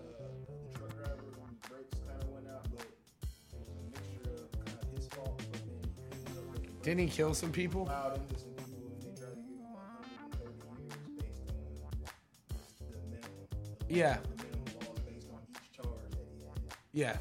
the 0.47 0.79
truck 0.79 0.97
driver 0.97 1.27
when 1.35 1.51
the 1.61 1.69
brakes 1.69 1.99
kind 2.07 2.23
of 2.23 2.29
went 2.29 2.47
out, 2.47 2.63
but 2.71 2.87
it 2.87 3.59
was 3.59 3.75
a 3.75 3.91
mixture 3.91 4.31
of 4.39 4.65
kind 4.65 4.79
of 4.81 4.97
his 4.97 5.09
fault, 5.09 5.43
but 5.51 5.59
then 5.67 5.75
he 5.83 6.15
ended 6.23 6.39
up 6.39 6.47
breaking 6.53 6.71
Didn't 6.83 7.01
he 7.01 7.09
kill 7.09 7.35
some 7.35 7.51
people? 7.51 7.89
out 7.91 8.15
into 8.15 8.39
some 8.39 8.55
people 8.55 8.79
and 8.95 9.03
they 9.03 9.11
tried 9.19 9.35
to 9.35 9.43
give 9.43 9.59
him 9.59 9.75
130 9.75 11.19
years 11.19 11.35
based 11.51 11.83
on 11.83 11.91
the 11.99 13.03
minimum. 13.11 13.51
Yeah. 13.91 14.19
The 14.23 14.45
minimum 14.47 14.71
laws 14.87 15.03
based 15.03 15.29
on 15.35 15.43
each 15.51 15.67
charge 15.75 16.15
that 16.15 16.31
he 16.31 16.47
had. 16.47 16.63
Yeah. 16.95 17.19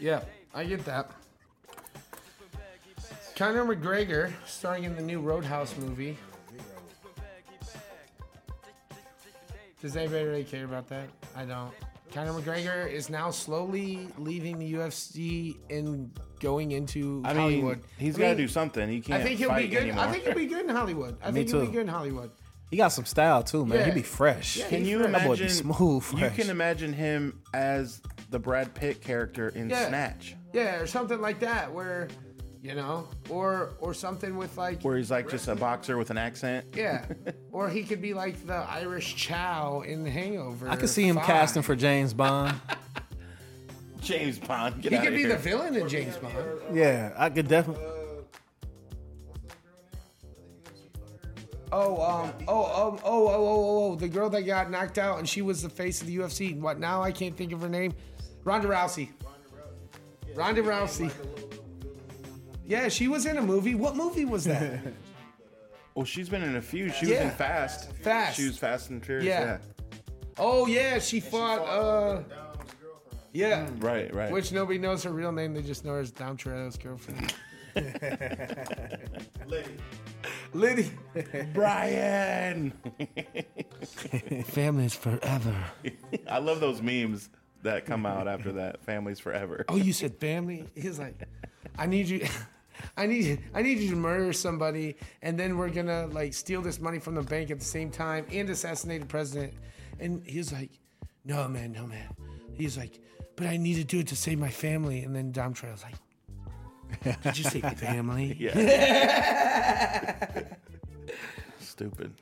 Yeah, 0.00 0.22
I 0.54 0.64
get 0.64 0.84
that. 0.86 1.10
Conor 3.36 3.64
McGregor 3.64 4.32
starring 4.46 4.84
in 4.84 4.96
the 4.96 5.02
new 5.02 5.20
Roadhouse 5.20 5.76
movie. 5.76 6.16
Does 9.80 9.96
anybody 9.96 10.24
really 10.24 10.44
care 10.44 10.64
about 10.64 10.88
that? 10.88 11.08
I 11.34 11.44
don't. 11.44 11.72
Conor 12.12 12.32
McGregor 12.32 12.90
is 12.90 13.08
now 13.08 13.30
slowly 13.30 14.08
leaving 14.18 14.58
the 14.58 14.74
UFC 14.74 15.56
and 15.70 16.10
going 16.40 16.72
into 16.72 17.22
I 17.24 17.28
mean, 17.32 17.36
Hollywood. 17.40 17.80
he's 17.98 18.16
I 18.16 18.20
got 18.20 18.30
to 18.30 18.36
do 18.36 18.48
something. 18.48 18.88
He 18.88 19.00
can't 19.00 19.20
I 19.20 19.24
think 19.24 19.38
he'll 19.38 19.48
fight 19.48 19.62
be 19.62 19.68
good. 19.68 19.82
anymore. 19.84 20.04
I 20.04 20.10
think 20.12 20.24
he'll 20.24 20.34
be 20.34 20.46
good 20.46 20.64
in 20.64 20.68
Hollywood. 20.68 21.16
I 21.22 21.26
Me 21.30 21.40
think 21.40 21.50
he'll 21.50 21.66
be 21.66 21.72
good 21.72 21.82
in 21.82 21.88
Hollywood. 21.88 22.30
He 22.70 22.76
got 22.76 22.88
some 22.88 23.04
style 23.04 23.42
too, 23.42 23.64
man. 23.64 23.78
Yeah. 23.78 23.84
He 23.86 23.90
be 23.92 24.02
fresh. 24.02 24.56
Yeah, 24.56 24.68
Can 24.68 24.84
you 24.84 24.98
fresh. 24.98 25.12
That 25.12 25.26
boy 25.26 25.36
be 25.36 25.40
imagine? 25.42 25.48
smooth, 25.48 26.06
You 26.18 26.30
can 26.30 26.50
imagine 26.50 26.92
him 26.92 27.40
as 27.54 28.00
the 28.30 28.38
Brad 28.38 28.72
Pitt 28.74 29.00
character 29.02 29.48
in 29.50 29.68
Yeah. 29.70 29.88
Snatch, 29.88 30.36
Yeah, 30.52 30.76
or 30.80 30.86
something 30.86 31.20
like 31.20 31.40
that, 31.40 31.72
where 31.72 32.08
you 32.62 32.74
know, 32.74 33.08
or 33.30 33.70
or 33.80 33.94
something 33.94 34.36
with 34.36 34.56
like 34.58 34.82
where 34.82 34.96
he's 34.98 35.10
like 35.10 35.28
just 35.30 35.48
a 35.48 35.54
boxer 35.54 35.96
with 35.96 36.10
an 36.10 36.18
accent. 36.18 36.66
Yeah. 36.74 37.04
or 37.52 37.68
he 37.70 37.82
could 37.82 38.02
be 38.02 38.12
like 38.14 38.46
the 38.46 38.54
Irish 38.54 39.16
Chow 39.16 39.80
in 39.86 40.04
The 40.04 40.10
Hangover. 40.10 40.68
I 40.68 40.76
could 40.76 40.90
see 40.90 41.04
him 41.08 41.16
Five. 41.16 41.24
casting 41.26 41.62
for 41.62 41.74
James 41.74 42.12
Bond. 42.14 42.54
James 44.02 44.38
Bond. 44.38 44.80
Get 44.82 44.92
He 44.92 44.98
outta 44.98 45.06
could 45.08 45.14
be 45.14 45.20
here. 45.20 45.28
the 45.30 45.36
villain 45.38 45.74
in 45.76 45.88
James 45.88 46.16
Bond. 46.16 46.34
yeah, 46.72 47.12
I 47.16 47.30
could 47.30 47.48
definitely. 47.48 47.84
Oh, 51.72 52.02
um, 52.02 52.32
oh, 52.48 52.54
oh, 52.54 52.64
oh, 52.74 53.00
oh, 53.04 53.28
oh, 53.28 53.28
oh, 53.28 53.92
oh, 53.92 53.94
the 53.94 54.08
girl 54.08 54.28
that 54.30 54.42
got 54.42 54.70
knocked 54.72 54.98
out 54.98 55.18
and 55.20 55.28
she 55.28 55.40
was 55.40 55.62
the 55.62 55.68
face 55.68 56.00
of 56.00 56.08
the 56.08 56.16
UFC. 56.16 56.58
What 56.58 56.80
now? 56.80 57.00
I 57.02 57.12
can't 57.12 57.36
think 57.36 57.52
of 57.52 57.60
her 57.62 57.68
name. 57.68 57.92
Ronda 58.44 58.68
Rousey. 58.68 59.10
Ronda 60.34 60.62
Rousey. 60.62 61.12
Yeah, 62.66 62.88
she 62.88 63.08
was 63.08 63.26
in 63.26 63.36
a 63.36 63.42
movie. 63.42 63.74
What 63.74 63.96
movie 63.96 64.24
was 64.24 64.44
that? 64.44 64.80
Well, 65.96 66.04
she's 66.04 66.28
been 66.28 66.44
in 66.44 66.54
a 66.54 66.62
few. 66.62 66.88
She 66.92 67.06
was 67.06 67.18
in 67.18 67.30
Fast. 67.32 67.92
Fast. 67.96 68.36
She 68.36 68.46
was 68.46 68.56
Fast 68.56 68.90
and 68.90 69.04
Furious. 69.04 69.26
Yeah. 69.26 69.40
Yeah. 69.44 69.58
oh 70.38 70.66
yeah, 70.66 71.00
she 71.00 71.18
fought. 71.18 71.58
Uh, 71.58 72.22
yeah. 73.32 73.68
Right. 73.80 74.14
Right. 74.14 74.30
Which 74.30 74.52
nobody 74.52 74.78
knows 74.78 75.02
her 75.02 75.10
real 75.10 75.32
name. 75.32 75.52
They 75.52 75.62
just 75.62 75.84
know 75.84 75.94
her 75.94 76.00
as 76.00 76.12
Dom 76.12 76.36
Toretto's 76.36 76.76
girlfriend. 76.76 77.34
Letty. 79.46 79.76
Letty. 80.54 80.90
Brian. 81.54 82.72
Family 84.44 84.84
is 84.86 84.94
forever. 84.94 85.56
I 86.28 86.38
love 86.38 86.60
those 86.60 86.80
memes 86.80 87.28
that 87.62 87.86
come 87.86 88.06
out 88.06 88.28
after 88.34 88.52
that. 88.52 88.82
Families 88.82 89.18
forever. 89.18 89.64
Oh, 89.68 89.76
you 89.76 89.92
said 89.92 90.16
family? 90.16 90.66
He's 90.74 90.98
like, 90.98 91.14
I 91.78 91.86
need 91.86 92.08
you. 92.08 92.26
I 92.96 93.06
need 93.06 93.42
I 93.54 93.60
need 93.60 93.78
you 93.78 93.90
to 93.90 93.96
murder 93.96 94.32
somebody, 94.32 94.96
and 95.20 95.38
then 95.38 95.58
we're 95.58 95.68
gonna 95.68 96.06
like 96.06 96.32
steal 96.32 96.62
this 96.62 96.80
money 96.80 96.98
from 96.98 97.14
the 97.14 97.22
bank 97.22 97.50
at 97.50 97.58
the 97.58 97.64
same 97.64 97.90
time 97.90 98.24
and 98.32 98.48
assassinate 98.48 99.02
the 99.02 99.06
president. 99.06 99.52
And 99.98 100.26
he's 100.26 100.50
like, 100.50 100.70
No, 101.24 101.46
man, 101.46 101.72
no, 101.72 101.86
man. 101.86 102.08
He's 102.54 102.78
like, 102.78 102.98
But 103.36 103.48
I 103.48 103.58
need 103.58 103.74
to 103.74 103.84
do 103.84 103.98
it 104.00 104.06
to 104.08 104.16
save 104.16 104.38
my 104.38 104.48
family. 104.48 105.02
And 105.02 105.14
then 105.14 105.30
Dom 105.30 105.52
Trail's 105.52 105.84
like, 105.84 107.22
Did 107.22 107.38
you 107.38 107.44
say 107.44 107.60
family? 107.60 108.34
Yeah. 108.40 110.44
Stupid. 111.60 112.12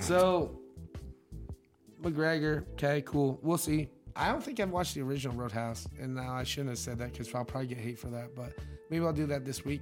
So, 0.00 0.58
McGregor, 2.02 2.64
okay, 2.72 3.02
cool. 3.02 3.38
We'll 3.42 3.58
see. 3.58 3.88
I 4.18 4.30
don't 4.32 4.42
think 4.42 4.58
I've 4.60 4.70
watched 4.70 4.94
the 4.94 5.00
original 5.02 5.36
Roadhouse, 5.36 5.86
and 6.00 6.14
now 6.16 6.34
I 6.34 6.42
shouldn't 6.42 6.70
have 6.70 6.78
said 6.78 6.98
that 6.98 7.12
because 7.12 7.32
I'll 7.34 7.44
probably 7.44 7.68
get 7.68 7.78
hate 7.78 7.98
for 7.98 8.08
that. 8.08 8.34
But 8.34 8.52
maybe 8.90 9.04
I'll 9.04 9.12
do 9.12 9.26
that 9.26 9.44
this 9.44 9.64
week. 9.64 9.80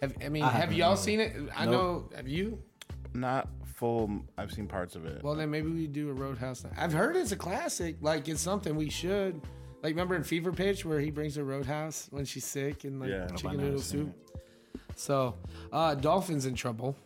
Have 0.00 0.14
I 0.24 0.28
mean, 0.30 0.42
I 0.42 0.48
have 0.50 0.72
y'all 0.72 0.96
seen 0.96 1.20
it? 1.20 1.34
I 1.54 1.66
Nope. 1.66 1.72
know. 2.12 2.16
Have 2.16 2.26
you? 2.28 2.58
Not 3.12 3.48
full. 3.76 4.10
I've 4.38 4.50
seen 4.52 4.66
parts 4.66 4.96
of 4.96 5.04
it. 5.04 5.22
Well, 5.22 5.34
then 5.34 5.50
maybe 5.50 5.68
we 5.70 5.86
do 5.86 6.08
a 6.10 6.12
Roadhouse. 6.14 6.64
I've 6.76 6.92
heard 6.92 7.14
it's 7.16 7.32
a 7.32 7.36
classic. 7.36 7.96
Like 8.00 8.26
it's 8.28 8.40
something 8.40 8.74
we 8.74 8.88
should. 8.90 9.40
Like 9.82 9.90
remember 9.90 10.16
in 10.16 10.24
Fever 10.24 10.50
Pitch 10.52 10.84
where 10.86 10.98
he 10.98 11.10
brings 11.10 11.36
her 11.36 11.44
Roadhouse 11.44 12.08
when 12.10 12.24
she's 12.24 12.44
sick 12.46 12.84
and 12.84 12.98
like 13.00 13.10
Yeah. 13.10 13.26
Nope, 13.26 13.36
chicken 13.36 13.50
I've 13.50 13.56
never 13.56 13.66
noodle 13.68 13.82
seen 13.82 14.06
soup. 14.06 14.30
So, 14.96 15.34
uh, 15.72 15.94
Dolphins 15.94 16.46
in 16.46 16.54
trouble. 16.54 16.96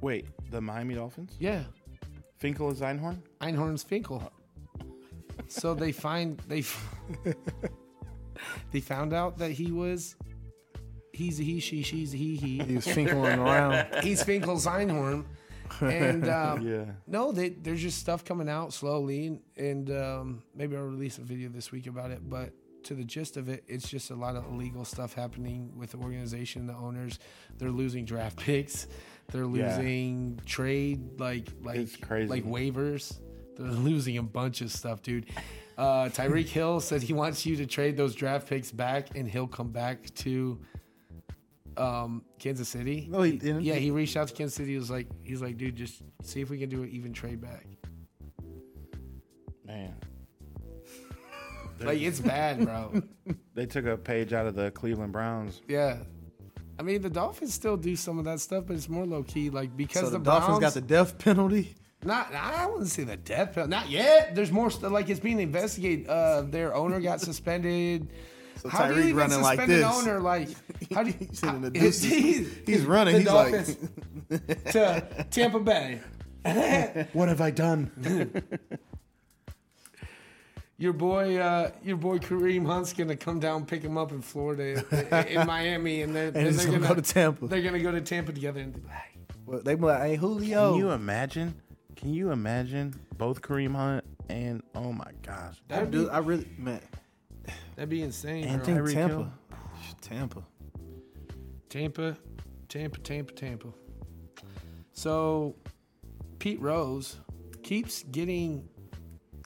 Wait, 0.00 0.26
the 0.50 0.60
Miami 0.60 0.94
Dolphins? 0.94 1.36
Yeah, 1.38 1.62
Finkle 2.42 2.72
is 2.72 2.80
Einhorn? 2.80 3.18
Einhorn's 3.40 3.84
Finkle. 3.84 4.28
So 5.48 5.74
they 5.74 5.92
find 5.92 6.38
they 6.48 6.64
they 8.72 8.80
found 8.80 9.12
out 9.12 9.38
that 9.38 9.50
he 9.52 9.70
was 9.70 10.16
he's 11.12 11.38
a 11.40 11.42
he 11.42 11.60
she 11.60 11.82
she's 11.82 12.14
a 12.14 12.16
he 12.16 12.36
He 12.36 12.58
he 12.58 12.74
was 12.76 12.86
finking 12.86 13.38
around. 13.38 13.86
he's 14.02 14.22
Finkle's 14.24 14.66
Einhorn 14.66 15.24
and 15.80 16.28
um, 16.28 16.66
Yeah. 16.66 16.84
no 17.06 17.32
they, 17.32 17.50
there's 17.50 17.80
just 17.80 17.98
stuff 17.98 18.24
coming 18.24 18.48
out 18.48 18.72
slowly 18.72 19.40
and 19.56 19.90
um, 19.90 20.42
maybe 20.54 20.76
I'll 20.76 20.82
release 20.82 21.18
a 21.18 21.22
video 21.22 21.48
this 21.48 21.70
week 21.72 21.86
about 21.86 22.10
it 22.10 22.28
but 22.28 22.50
to 22.84 22.94
the 22.94 23.04
gist 23.04 23.36
of 23.36 23.48
it 23.48 23.64
it's 23.68 23.88
just 23.88 24.10
a 24.10 24.14
lot 24.14 24.36
of 24.36 24.44
illegal 24.52 24.84
stuff 24.84 25.14
happening 25.14 25.72
with 25.76 25.92
the 25.92 25.98
organization 25.98 26.66
the 26.66 26.74
owners 26.74 27.18
they're 27.58 27.70
losing 27.70 28.04
draft 28.04 28.36
picks 28.46 28.86
they're 29.30 29.42
Yeah. 29.44 29.76
losing 29.76 30.40
trade 30.46 31.18
like 31.20 31.48
like 31.62 31.76
It's 31.78 31.96
crazy. 31.96 32.28
like 32.28 32.44
waivers 32.44 33.18
they're 33.56 33.66
losing 33.90 34.18
a 34.18 34.22
bunch 34.22 34.60
of 34.60 34.70
stuff 34.70 35.02
dude 35.02 35.26
uh, 35.78 36.10
Tyreek 36.10 36.46
Hill 36.58 36.80
said 36.80 37.02
he 37.02 37.12
wants 37.14 37.46
you 37.46 37.56
to 37.56 37.66
trade 37.66 37.96
those 37.96 38.14
draft 38.14 38.46
picks 38.48 38.70
back 38.70 39.16
and 39.16 39.26
he'll 39.26 39.46
come 39.48 39.70
back 39.70 40.12
to 40.16 40.60
um, 41.78 42.22
Kansas 42.38 42.68
City. 42.68 43.08
No, 43.10 43.22
he 43.22 43.32
didn't. 43.38 43.62
Yeah, 43.62 43.76
he 43.76 43.90
reached 43.90 44.14
out 44.18 44.28
to 44.28 44.34
Kansas 44.34 44.54
City. 44.54 44.72
He 44.72 44.76
was 44.76 44.90
like, 44.90 45.06
he's 45.22 45.40
like, 45.40 45.56
dude, 45.56 45.74
just 45.74 46.02
see 46.22 46.42
if 46.42 46.50
we 46.50 46.58
can 46.58 46.68
do 46.68 46.82
an 46.82 46.90
even 46.90 47.14
trade 47.14 47.40
back. 47.40 47.64
Man. 49.66 49.94
Like 51.84 52.00
it's 52.00 52.20
bad, 52.20 52.64
bro. 52.64 53.02
They 53.54 53.66
took 53.66 53.84
a 53.84 53.96
page 53.98 54.32
out 54.32 54.46
of 54.46 54.54
the 54.54 54.70
Cleveland 54.70 55.12
Browns. 55.12 55.60
yeah. 55.68 55.98
I 56.78 56.82
mean, 56.82 57.02
the 57.02 57.10
Dolphins 57.10 57.52
still 57.52 57.76
do 57.76 57.94
some 57.96 58.18
of 58.18 58.24
that 58.24 58.40
stuff, 58.40 58.64
but 58.66 58.74
it's 58.76 58.88
more 58.88 59.04
low 59.04 59.22
key. 59.22 59.50
Like 59.50 59.76
because 59.76 60.00
So 60.04 60.10
the, 60.10 60.18
the, 60.18 60.24
Dolphins 60.24 60.58
Browns 60.58 60.60
got 60.60 60.72
the 60.74 60.80
death 60.80 61.18
penalty. 61.18 61.74
Not, 62.02 62.34
I 62.34 62.66
wouldn't 62.66 62.88
say 62.88 63.04
the 63.04 63.16
death 63.18 63.52
penalty. 63.54 63.70
Not 63.70 63.90
yet. 63.90 64.34
There's 64.34 64.50
more. 64.50 64.70
St- 64.70 64.90
like 64.90 65.08
it's 65.10 65.20
being 65.20 65.38
investigated. 65.38 66.08
Uh, 66.08 66.42
their 66.42 66.74
owner 66.74 66.98
got 66.98 67.20
suspended. 67.28 68.08
So 68.56 68.68
how 68.70 68.88
do 68.88 68.94
you 68.94 69.00
Tyreek 69.00 69.04
even 69.04 69.16
running 69.18 69.40
like 69.42 69.58
suspend 69.60 69.72
an 69.82 69.88
this. 69.88 69.98
owner? 70.02 70.20
Like 70.20 70.48
how 70.94 71.02
do 71.04 71.10
you? 71.10 71.16
He's 71.28 71.42
in 71.42 71.60
the 71.60 71.66
how- 71.68 71.84
deuces. 71.84 72.04
he's, 72.04 72.58
He's 72.66 72.84
running. 72.86 73.22
the 73.22 73.66
He's 74.30 74.40
like- 74.40 74.72
to 74.72 75.26
Tampa 75.30 75.60
Bay. 75.60 76.00
What 77.12 77.28
have 77.28 77.40
I 77.42 77.50
done? 77.50 77.92
Your 80.82 80.92
boy, 80.92 81.36
uh, 81.38 81.70
your 81.84 81.96
boy 81.96 82.18
Kareem 82.18 82.66
Hunt's 82.66 82.92
gonna 82.92 83.16
come 83.16 83.38
down, 83.38 83.64
pick 83.66 83.82
him 83.82 83.96
up 83.96 84.10
in 84.10 84.20
Florida, 84.20 84.84
in, 84.90 85.26
in 85.38 85.46
Miami, 85.46 86.02
and 86.02 86.14
then 86.14 86.34
And 86.34 86.46
he's 86.48 86.64
gonna 86.66 86.80
go 86.80 86.94
to 86.94 87.02
Tampa. 87.02 87.46
They're 87.46 87.62
gonna 87.62 87.78
go 87.80 87.92
to 87.92 88.00
Tampa 88.00 88.32
together. 88.32 88.60
And 88.60 88.84
Well, 89.46 89.60
they 89.62 89.74
be 89.76 89.82
like, 89.84 90.02
hey 90.02 90.16
Julio. 90.16 90.70
Can 90.72 90.78
you 90.78 90.90
imagine? 90.90 91.54
Can 91.94 92.12
you 92.12 92.32
imagine 92.32 92.94
both 93.16 93.42
Kareem 93.42 93.76
Hunt 93.76 94.04
and 94.28 94.62
oh 94.74 94.92
my 94.92 95.10
gosh, 95.22 95.62
that 95.68 95.90
dude, 95.90 96.08
I 96.10 96.18
really 96.18 96.48
man. 96.58 96.80
that'd 97.76 97.88
be 97.88 98.02
insane. 98.02 98.44
And 98.44 98.56
bro. 98.56 98.64
think 98.66 98.78
Tyreek 98.78 98.92
Tampa. 98.94 99.14
Hill. 99.14 99.32
Tampa. 100.00 100.42
Tampa, 101.68 102.16
Tampa, 102.68 102.98
Tampa, 102.98 103.32
Tampa. 103.32 103.68
So, 104.92 105.54
Pete 106.38 106.60
Rose 106.60 107.16
keeps 107.62 108.02
getting 108.02 108.68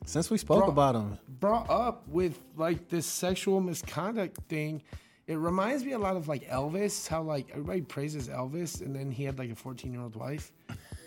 Since 0.07 0.31
we 0.31 0.39
spoke 0.39 0.61
Bro- 0.65 0.69
about 0.73 0.95
him, 0.97 1.19
brought 1.41 1.69
up 1.71 2.07
with 2.09 2.39
like 2.57 2.89
this 2.89 3.07
sexual 3.07 3.61
misconduct 3.61 4.39
thing. 4.49 4.83
It 5.27 5.37
reminds 5.37 5.85
me 5.85 5.93
a 5.93 5.99
lot 5.99 6.17
of 6.17 6.29
like 6.29 6.49
Elvis, 6.49 7.09
how 7.09 7.23
like 7.23 7.51
everybody 7.51 7.83
praises 7.83 8.29
Elvis 8.29 8.81
and 8.81 8.95
then 8.95 9.11
he 9.11 9.25
had 9.25 9.39
like 9.39 9.51
a 9.51 9.57
14 9.57 9.93
year 9.93 10.03
old 10.03 10.17
wife. 10.17 10.53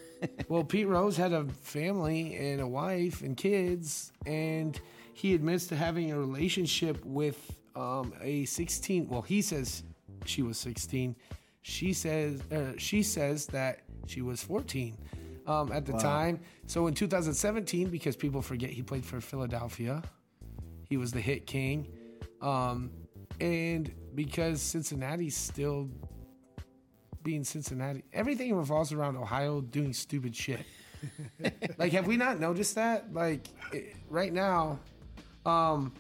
well, 0.50 0.64
Pete 0.64 0.88
Rose 0.88 1.16
had 1.16 1.34
a 1.34 1.46
family 1.46 2.36
and 2.36 2.62
a 2.62 2.68
wife 2.68 3.22
and 3.22 3.38
kids, 3.38 4.12
and 4.26 4.80
he 5.14 5.34
admits 5.34 5.68
to 5.68 5.76
having 5.76 6.12
a 6.12 6.20
relationship 6.20 7.04
with 7.06 7.56
um, 7.76 8.14
a 8.22 8.46
16. 8.46 9.08
Well, 9.08 9.22
he 9.22 9.42
says 9.42 9.84
she 10.26 10.42
was 10.42 10.58
16. 10.58 11.16
She 11.62 11.94
says 11.94 12.42
uh, 12.52 12.74
she 12.78 13.04
says 13.04 13.46
that 13.48 13.82
she 14.08 14.22
was 14.22 14.42
14 14.44 14.98
um, 15.48 15.72
at 15.72 15.86
the 15.86 15.94
time. 15.94 16.40
So 16.66 16.88
in 16.88 16.94
2017, 16.94 17.90
because 17.90 18.16
people 18.16 18.42
forget 18.42 18.70
he 18.70 18.82
played 18.82 19.06
for 19.06 19.20
Philadelphia, 19.22 20.02
he 20.90 20.98
was 20.98 21.12
the 21.12 21.22
hit 21.22 21.46
king. 21.46 21.88
Um, 22.42 22.92
and 23.40 23.92
because 24.16 24.62
Cincinnati's 24.62 25.38
still 25.38 25.90
being 27.24 27.44
Cincinnati, 27.44 28.04
everything 28.12 28.56
revolves 28.56 28.92
around 28.92 29.16
Ohio 29.18 29.62
doing 29.62 29.94
stupid 29.94 30.36
shit. 30.36 30.66
like, 31.78 31.92
have 31.94 32.08
we 32.08 32.18
not 32.18 32.40
noticed 32.40 32.76
that? 32.76 33.14
Like, 33.14 33.48
it, 33.72 33.96
right 34.10 34.34
now, 34.34 34.80
um, 35.46 35.94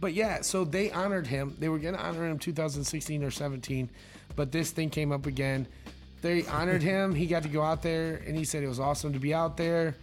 but 0.00 0.14
yeah, 0.14 0.40
so 0.40 0.64
they 0.64 0.90
honored 0.90 1.26
him. 1.26 1.54
They 1.58 1.68
were 1.68 1.78
gonna 1.78 1.98
honor 1.98 2.26
him 2.26 2.38
2016 2.38 3.22
or 3.22 3.30
17, 3.30 3.90
but 4.36 4.52
this 4.52 4.70
thing 4.70 4.90
came 4.90 5.12
up 5.12 5.26
again. 5.26 5.66
They 6.22 6.46
honored 6.46 6.82
him. 6.94 7.14
He 7.14 7.26
got 7.26 7.42
to 7.44 7.48
go 7.48 7.62
out 7.62 7.82
there, 7.82 8.22
and 8.26 8.36
he 8.36 8.44
said 8.44 8.62
it 8.62 8.68
was 8.68 8.80
awesome 8.80 9.12
to 9.12 9.18
be 9.18 9.34
out 9.34 9.56
there. 9.56 9.96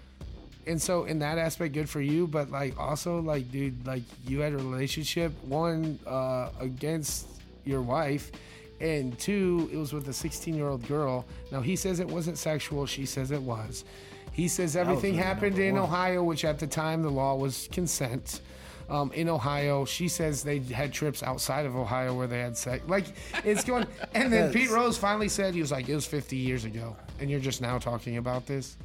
And 0.68 0.82
so, 0.82 1.06
in 1.06 1.20
that 1.20 1.38
aspect, 1.38 1.74
good 1.74 1.90
for 1.90 2.02
you. 2.02 2.28
But 2.28 2.50
like, 2.50 2.78
also, 2.80 3.20
like, 3.20 3.52
dude, 3.52 3.86
like 3.86 4.04
you 4.28 4.40
had 4.40 4.54
a 4.54 4.58
relationship 4.58 5.32
one 5.44 6.00
uh, 6.08 6.50
against 6.60 7.28
your 7.66 7.82
wife, 7.82 8.32
and 8.80 9.18
two, 9.20 9.70
it 9.72 9.78
was 9.78 9.94
with 9.94 10.08
a 10.08 10.14
16 10.14 10.56
year 10.56 10.68
old 10.68 10.88
girl. 10.88 11.26
Now 11.52 11.62
he 11.62 11.76
says 11.76 12.00
it 12.00 12.08
wasn't 12.08 12.38
sexual. 12.38 12.86
She 12.86 13.06
says 13.06 13.32
it 13.32 13.42
was. 13.42 13.86
He 14.32 14.48
says 14.48 14.76
everything 14.76 15.14
happened 15.14 15.58
in 15.60 15.76
one. 15.76 15.84
Ohio, 15.84 16.24
which 16.24 16.44
at 16.44 16.60
the 16.60 16.68
time 16.68 17.02
the 17.02 17.10
law 17.10 17.36
was 17.36 17.70
consent. 17.72 18.42
Um, 18.90 19.12
in 19.14 19.30
Ohio, 19.30 19.86
she 19.86 20.08
says 20.08 20.44
they 20.44 20.60
had 20.60 20.94
trips 20.94 21.24
outside 21.24 21.66
of 21.66 21.76
Ohio 21.76 22.14
where 22.14 22.28
they 22.28 22.40
had 22.40 22.56
sex. 22.56 22.84
Like 22.88 23.06
it's 23.44 23.64
going, 23.64 23.88
and 24.14 24.32
then 24.32 24.52
Pete 24.54 24.70
Rose 24.70 24.98
finally 24.98 25.30
said 25.30 25.54
he 25.54 25.62
was 25.62 25.72
like, 25.72 25.90
it 25.90 25.96
was 25.96 26.06
50 26.06 26.36
years 26.36 26.66
ago, 26.66 26.96
and 27.20 27.30
you're 27.30 27.40
just 27.40 27.62
now 27.62 27.80
talking 27.80 28.18
about 28.18 28.46
this. 28.46 28.78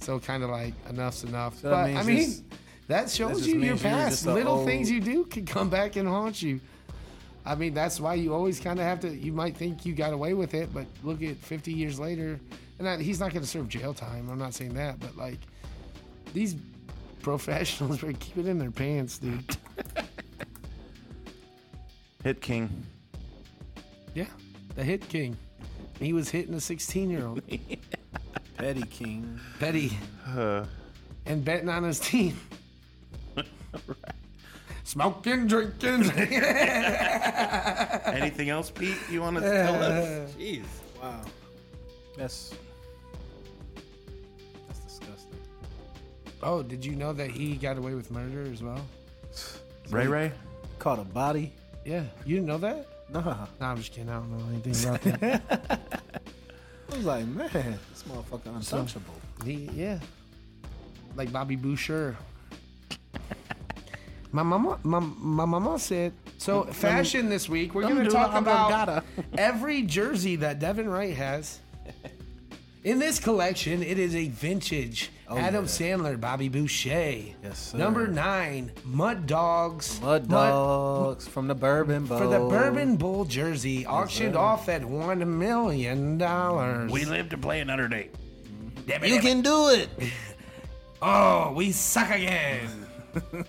So 0.00 0.18
kind 0.18 0.42
of 0.42 0.50
like 0.50 0.74
enough's 0.88 1.24
enough. 1.24 1.60
that 1.62 1.70
but 1.70 1.90
I 1.96 2.02
mean, 2.02 2.32
that 2.86 3.10
shows 3.10 3.46
you 3.46 3.60
your 3.60 3.76
past. 3.76 4.26
Little 4.26 4.58
old- 4.58 4.66
things 4.66 4.90
you 4.90 5.00
do 5.00 5.24
can 5.24 5.44
come 5.44 5.68
back 5.68 5.96
and 5.96 6.08
haunt 6.08 6.40
you. 6.42 6.60
I 7.44 7.54
mean, 7.54 7.72
that's 7.72 7.98
why 7.98 8.14
you 8.14 8.34
always 8.34 8.60
kind 8.60 8.78
of 8.78 8.84
have 8.84 9.00
to. 9.00 9.08
You 9.08 9.32
might 9.32 9.56
think 9.56 9.86
you 9.86 9.94
got 9.94 10.12
away 10.12 10.34
with 10.34 10.54
it, 10.54 10.72
but 10.72 10.86
look 11.02 11.22
at 11.22 11.36
50 11.36 11.72
years 11.72 11.98
later, 11.98 12.38
and 12.78 12.86
that, 12.86 13.00
he's 13.00 13.20
not 13.20 13.32
going 13.32 13.42
to 13.42 13.48
serve 13.48 13.68
jail 13.68 13.94
time. 13.94 14.28
I'm 14.30 14.38
not 14.38 14.52
saying 14.54 14.74
that, 14.74 15.00
but 15.00 15.16
like 15.16 15.38
these 16.34 16.56
professionals, 17.22 17.98
better 18.02 18.12
keep 18.12 18.36
it 18.38 18.46
in 18.46 18.58
their 18.58 18.70
pants, 18.70 19.18
dude. 19.18 19.56
Hit 22.22 22.40
King. 22.40 22.84
Yeah, 24.14 24.26
the 24.74 24.82
hit 24.82 25.08
king. 25.08 25.36
He 26.00 26.12
was 26.12 26.28
hitting 26.28 26.54
a 26.54 26.60
16 26.60 27.10
year 27.10 27.26
old, 27.26 27.42
Petty 28.58 28.82
King. 28.82 29.38
Petty, 29.60 29.96
Uh, 30.26 30.64
and 31.26 31.44
betting 31.44 31.68
on 31.68 31.84
his 31.84 32.00
team. 32.00 32.36
Smoking, 34.84 35.46
drinking. 35.46 36.10
anything 38.10 38.48
else, 38.48 38.70
Pete? 38.70 38.96
You 39.10 39.20
want 39.20 39.36
to 39.36 39.42
tell 39.42 39.82
us? 39.82 40.32
Jeez. 40.32 40.64
Wow. 41.00 41.20
That's 42.16 42.54
that's 44.66 44.80
disgusting. 44.80 45.38
oh, 46.42 46.62
did 46.62 46.84
you 46.84 46.96
know 46.96 47.12
that 47.12 47.30
he 47.30 47.54
got 47.56 47.78
away 47.78 47.94
with 47.94 48.10
murder 48.10 48.50
as 48.50 48.62
well? 48.62 48.80
Ray 49.90 50.06
Ray. 50.08 50.32
Caught 50.78 50.98
a 51.00 51.04
body. 51.04 51.52
Yeah, 51.84 52.04
you 52.24 52.36
didn't 52.36 52.48
know 52.48 52.58
that? 52.58 52.88
Nah. 53.10 53.46
No, 53.60 53.66
I'm 53.66 53.76
just 53.76 53.92
kidding. 53.92 54.10
I 54.10 54.14
don't 54.14 54.30
know 54.36 54.44
anything 54.52 54.88
about 54.88 55.02
that. 55.20 56.02
Was 56.98 57.06
like, 57.06 57.26
man, 57.26 57.78
this 57.90 58.02
motherfucker 58.08 58.56
untouchable. 58.56 59.14
he, 59.44 59.70
yeah, 59.72 60.00
like 61.14 61.30
Bobby 61.30 61.54
Boucher. 61.54 62.16
My 64.32 64.42
mama, 64.42 64.80
my, 64.82 64.98
my 64.98 65.44
mama 65.44 65.78
said. 65.78 66.12
So 66.38 66.64
fashion 66.64 67.28
this 67.28 67.48
week, 67.48 67.72
we're 67.72 67.82
going 67.82 68.02
to 68.04 68.10
talk 68.10 68.34
about 68.34 69.04
every 69.38 69.82
jersey 69.82 70.34
that 70.36 70.58
Devin 70.58 70.88
Wright 70.88 71.14
has. 71.14 71.60
In 72.82 72.98
this 72.98 73.20
collection, 73.20 73.80
it 73.80 74.00
is 74.00 74.16
a 74.16 74.26
vintage 74.30 75.12
Oh, 75.30 75.36
Adam 75.36 75.64
yeah. 75.64 75.70
Sandler, 75.70 76.18
Bobby 76.18 76.48
Boucher. 76.48 77.34
Yes, 77.42 77.58
sir. 77.58 77.78
Number 77.78 78.06
nine, 78.06 78.72
Mud 78.84 79.26
Dogs. 79.26 80.00
Mud 80.00 80.26
dogs 80.28 81.28
from 81.28 81.48
the 81.48 81.54
Bourbon 81.54 82.06
Bowl. 82.06 82.18
for 82.18 82.26
the 82.28 82.38
Bourbon 82.38 82.96
Bowl 82.96 83.26
jersey, 83.26 83.86
auctioned 83.86 84.36
off 84.36 84.68
at 84.70 84.82
one 84.84 85.38
million 85.38 86.16
dollars. 86.16 86.90
We 86.90 87.04
live 87.04 87.28
to 87.30 87.38
play 87.38 87.60
another 87.60 87.88
day. 87.88 88.08
You 88.86 89.20
can 89.20 89.42
do 89.42 89.68
it. 89.68 89.88
Oh, 91.00 91.52
we 91.54 91.70
suck 91.70 92.10
again. 92.10 92.84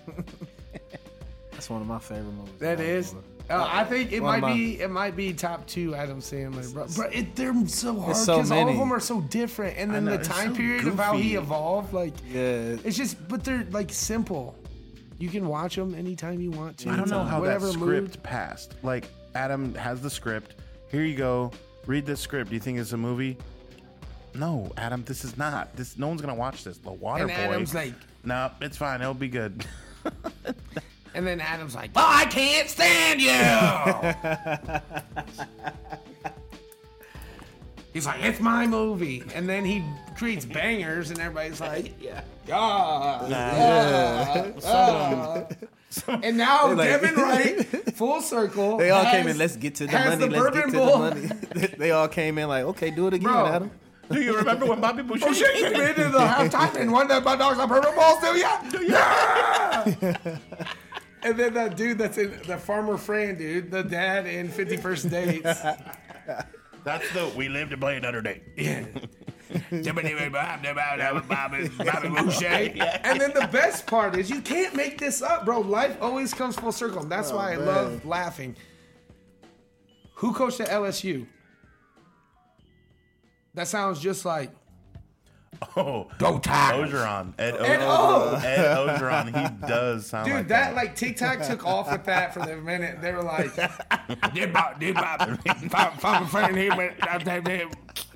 That's 1.52 1.68
one 1.68 1.82
of 1.82 1.88
my 1.88 1.98
favorite 1.98 2.32
movies. 2.34 2.54
That 2.60 2.80
is. 2.80 3.16
Uh, 3.50 3.68
I 3.72 3.84
think 3.84 4.12
it 4.12 4.22
One 4.22 4.42
might 4.42 4.54
be 4.54 4.80
it 4.80 4.92
might 4.92 5.16
be 5.16 5.34
top 5.34 5.66
two 5.66 5.96
Adam 5.96 6.20
Sandler, 6.20 6.72
bro. 6.72 6.86
Bro, 6.96 7.08
it, 7.08 7.36
they're 7.36 7.54
so 7.68 8.00
hard 8.00 8.16
so 8.16 8.36
because 8.38 8.52
all 8.52 8.70
of 8.70 8.78
them 8.78 8.94
are 8.94 9.00
so 9.00 9.22
different, 9.22 9.78
and 9.78 9.92
then 9.94 10.06
know, 10.06 10.18
the 10.18 10.24
time 10.24 10.52
so 10.52 10.56
period 10.58 10.88
of 10.88 10.98
how 10.98 11.18
he 11.18 11.36
evolved, 11.36 11.92
like 11.94 12.14
Yeah. 12.30 12.78
it's 12.84 12.96
just. 12.96 13.28
But 13.28 13.44
they're 13.44 13.66
like 13.72 13.92
simple. 13.92 14.56
You 15.18 15.30
can 15.30 15.48
watch 15.48 15.76
them 15.76 15.96
anytime 15.96 16.40
you 16.40 16.52
want 16.52 16.78
to. 16.80 16.90
I 16.90 16.96
don't 16.96 17.10
know 17.10 17.24
how 17.24 17.42
that 17.42 17.60
whatever 17.60 17.72
script 17.72 18.10
mood. 18.16 18.24
passed. 18.24 18.76
Like 18.84 19.10
Adam 19.34 19.74
has 19.76 20.00
the 20.02 20.10
script. 20.10 20.56
Here 20.90 21.04
you 21.04 21.16
go. 21.16 21.52
Read 21.88 22.06
this 22.06 22.20
script. 22.20 22.50
Do 22.50 22.56
you 22.56 22.62
think 22.62 22.78
it's 22.78 22.94
a 22.94 22.98
movie? 22.98 23.36
No, 24.36 24.72
Adam. 24.78 25.04
This 25.06 25.26
is 25.26 25.38
not. 25.38 25.76
This. 25.76 25.98
No 25.98 26.08
one's 26.08 26.22
gonna 26.22 26.36
watch 26.36 26.64
this. 26.64 26.78
The 26.78 26.92
Water 26.92 27.24
And 27.24 27.32
Boy. 27.32 27.36
Adam's 27.38 27.74
like, 27.74 27.94
no, 28.24 28.52
it's 28.62 28.78
fine. 28.78 29.02
It'll 29.02 29.16
be 29.16 29.28
good. 29.28 29.66
and 31.14 31.28
then 31.28 31.40
Adam's 31.42 31.76
like, 31.76 31.92
"Oh, 31.96 32.06
I 32.08 32.26
can't 32.26 32.68
stand 32.70 33.22
you." 33.22 33.30
He's 37.94 38.06
like, 38.06 38.24
"It's 38.24 38.40
my 38.40 38.68
movie," 38.68 39.24
and 39.34 39.50
then 39.50 39.66
he 39.66 39.84
creates 40.16 40.46
bangers, 40.46 41.10
and 41.10 41.20
everybody's 41.20 41.60
like, 41.60 41.94
"Yeah, 42.02 42.22
yeah." 42.48 43.24
And 46.08 46.38
now 46.38 46.72
like- 46.74 46.88
Devin 46.88 47.16
Wright, 47.16 47.66
full 47.96 48.22
circle. 48.22 48.78
They 48.78 48.92
all 48.92 49.04
has- 49.04 49.12
came 49.12 49.28
in. 49.28 49.40
Let's 49.40 49.56
get 49.56 49.74
to 49.76 49.88
the 49.88 49.92
has 49.98 50.20
money. 50.20 50.32
the 50.36 50.40
Let's 50.40 50.56
get 50.56 50.66
Bourbon 50.66 50.72
to 50.74 50.78
Bowl. 50.78 51.00
the 51.00 51.16
money. 51.56 51.68
they 51.80 51.90
all 51.90 52.08
came 52.08 52.38
in 52.38 52.48
like, 52.48 52.64
okay, 52.66 52.92
do 52.92 53.08
it 53.08 53.16
again, 53.16 53.32
Bro. 53.32 53.46
Adam. 53.48 53.72
Do 54.12 54.22
you 54.22 54.38
remember 54.38 54.68
when 54.68 54.80
Bobby 54.82 55.02
Bush? 55.02 55.24
Oh 55.26 55.34
shit! 55.34 55.56
You 55.56 55.72
been 55.76 55.96
to 55.96 56.10
the 56.10 56.20
halftime 56.20 56.76
and 56.76 56.92
won 56.92 57.08
that 57.08 57.24
my 57.24 57.36
dogs 57.36 57.58
on 57.58 57.68
Bourbon 57.68 57.96
Bowl 57.96 58.18
still? 58.18 58.38
Yeah, 58.38 58.62
yeah. 58.84 60.38
And 61.24 61.38
then 61.38 61.54
that 61.54 61.76
dude 61.76 61.98
that's 61.98 62.18
in 62.18 62.40
the 62.48 62.58
farmer 62.58 62.98
Fran 62.98 63.38
dude, 63.38 63.72
the 63.72 63.84
dad 63.84 64.26
in 64.26 64.50
Fifty 64.50 64.78
First 64.78 65.10
Dates. 65.10 65.60
That's 66.84 67.12
the 67.12 67.32
we 67.36 67.50
live 67.50 67.70
to 67.72 67.78
play 67.78 67.98
another 67.98 68.22
day. 68.22 68.42
Yeah. 68.56 68.86
And 69.72 69.86
then 73.20 73.32
the 73.34 73.50
best 73.52 73.88
part 73.88 74.16
is 74.16 74.30
you 74.30 74.42
can't 74.42 74.76
make 74.76 75.00
this 75.00 75.24
up, 75.24 75.44
bro. 75.44 75.62
Life 75.62 75.98
always 76.02 76.34
comes 76.36 76.56
full 76.56 76.72
circle. 76.72 77.02
And 77.02 77.12
that's 77.12 77.32
oh, 77.32 77.38
why 77.38 77.54
I 77.54 77.56
love 77.56 78.06
laughing. 78.06 78.56
Who 80.16 80.34
coached 80.34 80.60
at 80.60 80.70
LSU? 80.70 81.26
That 83.56 83.68
sounds 83.68 84.00
just 84.00 84.24
like 84.24 84.52
Oh, 85.76 86.08
Go 86.18 86.40
Tigers. 86.40 86.92
Orgeron. 86.92 87.34
Ed, 87.38 87.54
o- 87.56 87.64
Ed 87.64 87.80
O. 87.82 88.36
Ed 88.44 88.76
Orgeron. 88.78 89.26
He 89.62 89.68
does 89.68 90.06
sound 90.08 90.26
Dude, 90.26 90.36
like 90.36 90.48
that 90.50 90.74
like 90.76 90.96
TikTok 90.96 91.42
took 91.44 91.66
off 91.66 91.92
with 91.92 92.06
that 92.06 92.34
for 92.34 92.40
the 92.46 92.56
minute. 92.58 93.02
They 93.02 93.12
were 93.12 93.24
like, 93.24 93.54
"Did 94.34 94.50
about 94.50 94.80
did 94.80 94.96
about 94.98 96.00
five 96.02 96.30
friend 96.30 96.56
here, 96.56 96.72
but 96.76 97.08
I 97.10 97.20
think 97.20 97.46
they 97.46 97.66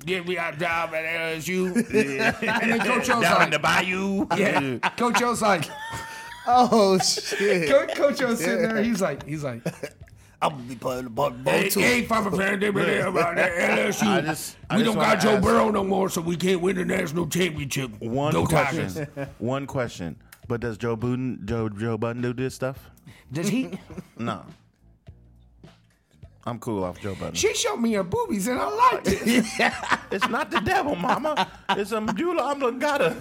did 0.04 0.26
we 0.26 0.38
our 0.38 0.52
job 0.52 0.94
at 0.94 1.04
LSU." 1.04 1.74
And 1.76 2.70
then 2.72 2.80
Coach 2.80 3.10
O's 3.10 3.22
Down 3.22 3.34
like, 3.34 3.44
in 3.44 3.50
the 3.50 3.58
bayou. 3.58 4.26
"Yeah." 4.36 4.78
Coach 4.96 5.22
O's 5.22 5.42
like, 5.42 5.64
Oh 6.46 6.98
shit! 6.98 7.68
Co- 7.70 7.86
Coach 7.94 8.22
O's 8.22 8.38
sitting 8.38 8.62
there. 8.62 8.82
He's 8.82 9.00
like, 9.00 9.26
he's 9.26 9.42
like, 9.44 9.62
I'm 10.44 10.50
gonna 10.50 10.62
be 10.64 10.74
playing 10.76 11.04
the 11.04 11.10
ball, 11.10 11.30
ball 11.30 11.54
"Hey, 11.54 11.68
too. 11.70 11.80
hey, 11.80 12.02
Papa 12.02 12.30
Friend, 12.30 12.60
they 12.62 12.70
been 12.70 13.06
about 13.06 13.36
that 13.36 13.52
LSU. 13.78 14.06
I 14.06 14.20
just- 14.20 14.56
I 14.68 14.76
we 14.76 14.84
just 14.84 14.94
don't 14.94 15.02
got 15.04 15.20
Joe 15.20 15.40
Burrow 15.40 15.70
no 15.70 15.82
more, 15.84 16.08
so 16.10 16.20
we 16.20 16.36
can't 16.36 16.60
win 16.60 16.76
the 16.76 16.84
national 16.84 17.26
championship." 17.28 17.90
One 18.00 18.32
Go 18.32 18.44
question. 18.46 19.06
One 19.38 19.66
question. 19.66 20.16
But 20.46 20.60
does 20.60 20.76
Joe 20.76 20.96
Budden, 20.96 21.40
Joe 21.46 21.68
Joe 21.70 21.96
Budden 21.96 22.20
do 22.22 22.32
this 22.34 22.54
stuff? 22.54 22.90
Does 23.32 23.48
he? 23.48 23.70
No. 24.18 24.42
I'm 26.46 26.58
cool 26.58 26.84
off 26.84 27.00
Joe 27.00 27.14
Budden. 27.14 27.34
She 27.34 27.54
showed 27.54 27.78
me 27.78 27.94
her 27.94 28.02
boobies 28.02 28.48
and 28.48 28.60
I 28.60 28.68
liked 28.68 29.06
it. 29.08 29.22
It's 30.10 30.28
not 30.28 30.50
the 30.50 30.60
devil, 30.60 30.94
Mama. 30.94 31.50
It's 31.70 31.92
a 31.92 32.00
medulla 32.02 32.52
oblongata. 32.52 33.16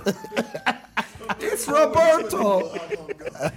It's 1.40 1.68
Roberto. 1.68 2.70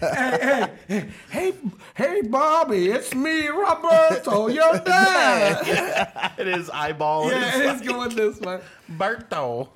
hey, 0.00 0.38
hey, 0.40 0.68
hey, 0.88 1.09
hey, 1.31 1.52
hey, 1.94 2.22
Bobby, 2.22 2.88
it's 2.90 3.14
me, 3.14 3.48
Roberto, 3.48 4.48
your 4.48 4.79
dad. 4.85 6.33
It 6.38 6.48
is 6.48 6.70
eyeball. 6.70 7.31
yeah, 7.31 7.72
It's 7.72 7.81
it's 7.83 7.88
going 7.90 8.14
this 8.14 8.40
way. 8.40 8.61
Berto. 8.92 9.68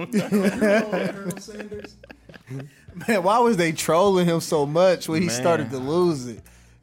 Man, 3.08 3.22
why 3.22 3.38
was 3.38 3.56
they 3.56 3.72
trolling 3.72 4.26
him 4.26 4.40
so 4.40 4.66
much 4.66 5.08
when 5.08 5.22
he 5.22 5.28
Man. 5.28 5.36
started 5.40 5.70
to 5.70 5.78
lose 5.78 6.26
it? 6.26 6.42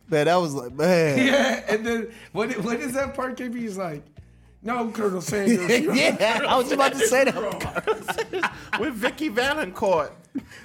Man, 0.09 0.25
that 0.25 0.35
was 0.35 0.53
like, 0.53 0.71
man. 0.73 1.17
Yeah, 1.25 1.63
and 1.67 1.85
then 1.85 2.07
what? 2.31 2.51
What 2.63 2.79
is 2.79 2.93
that 2.93 3.13
part? 3.13 3.37
KB 3.37 3.53
He's 3.55 3.77
like, 3.77 4.03
no, 4.61 4.89
Colonel 4.91 5.21
Sanders. 5.21 5.69
yeah, 5.97 6.41
I 6.47 6.57
was 6.57 6.71
about 6.71 6.93
to 6.93 6.99
say 6.99 7.25
that. 7.25 8.53
With 8.79 8.93
Vicki 8.93 9.29
Vallencourt. 9.29 10.11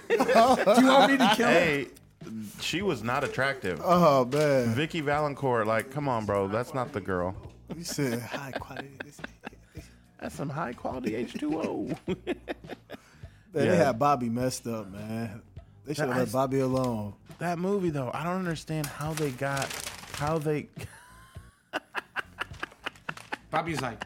Do 0.09 0.14
you 0.16 0.88
want 0.88 1.12
me 1.12 1.18
to 1.18 1.33
kill 1.37 1.48
him? 1.48 1.55
Hey, 1.55 1.87
she 2.61 2.83
was 2.83 3.02
not 3.02 3.24
attractive. 3.24 3.81
Oh 3.83 4.24
man, 4.24 4.68
Vicki 4.74 5.02
Vallencourt, 5.02 5.66
like, 5.66 5.90
come 5.90 6.09
on, 6.09 6.24
bro. 6.26 6.48
That's 6.48 6.74
not 6.74 6.92
the 6.92 7.00
girl. 7.00 7.35
you 7.76 7.85
said 7.85 8.20
high 8.22 8.52
quality. 8.52 8.90
That's 10.20 10.35
some 10.35 10.48
high 10.48 10.72
quality 10.72 11.12
H2O. 11.24 11.96
They 13.52 13.76
had 13.76 13.98
Bobby 13.98 14.28
messed 14.28 14.66
up, 14.66 14.90
man. 14.90 15.42
They 15.85 15.94
should 15.94 16.09
have 16.09 16.16
let 16.16 16.33
Bobby 16.33 16.61
alone. 16.61 17.14
that 17.38 17.59
movie, 17.59 17.90
though, 17.90 18.11
I 18.14 18.22
don't 18.24 18.38
understand 18.38 18.87
how 18.87 19.12
they 19.14 19.31
got, 19.31 19.68
how 20.14 20.38
they. 20.38 20.68
Bobby's 23.52 23.80
like, 23.82 24.02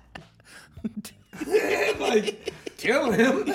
like, 2.00 2.52
kill 2.76 3.12
him. 3.12 3.44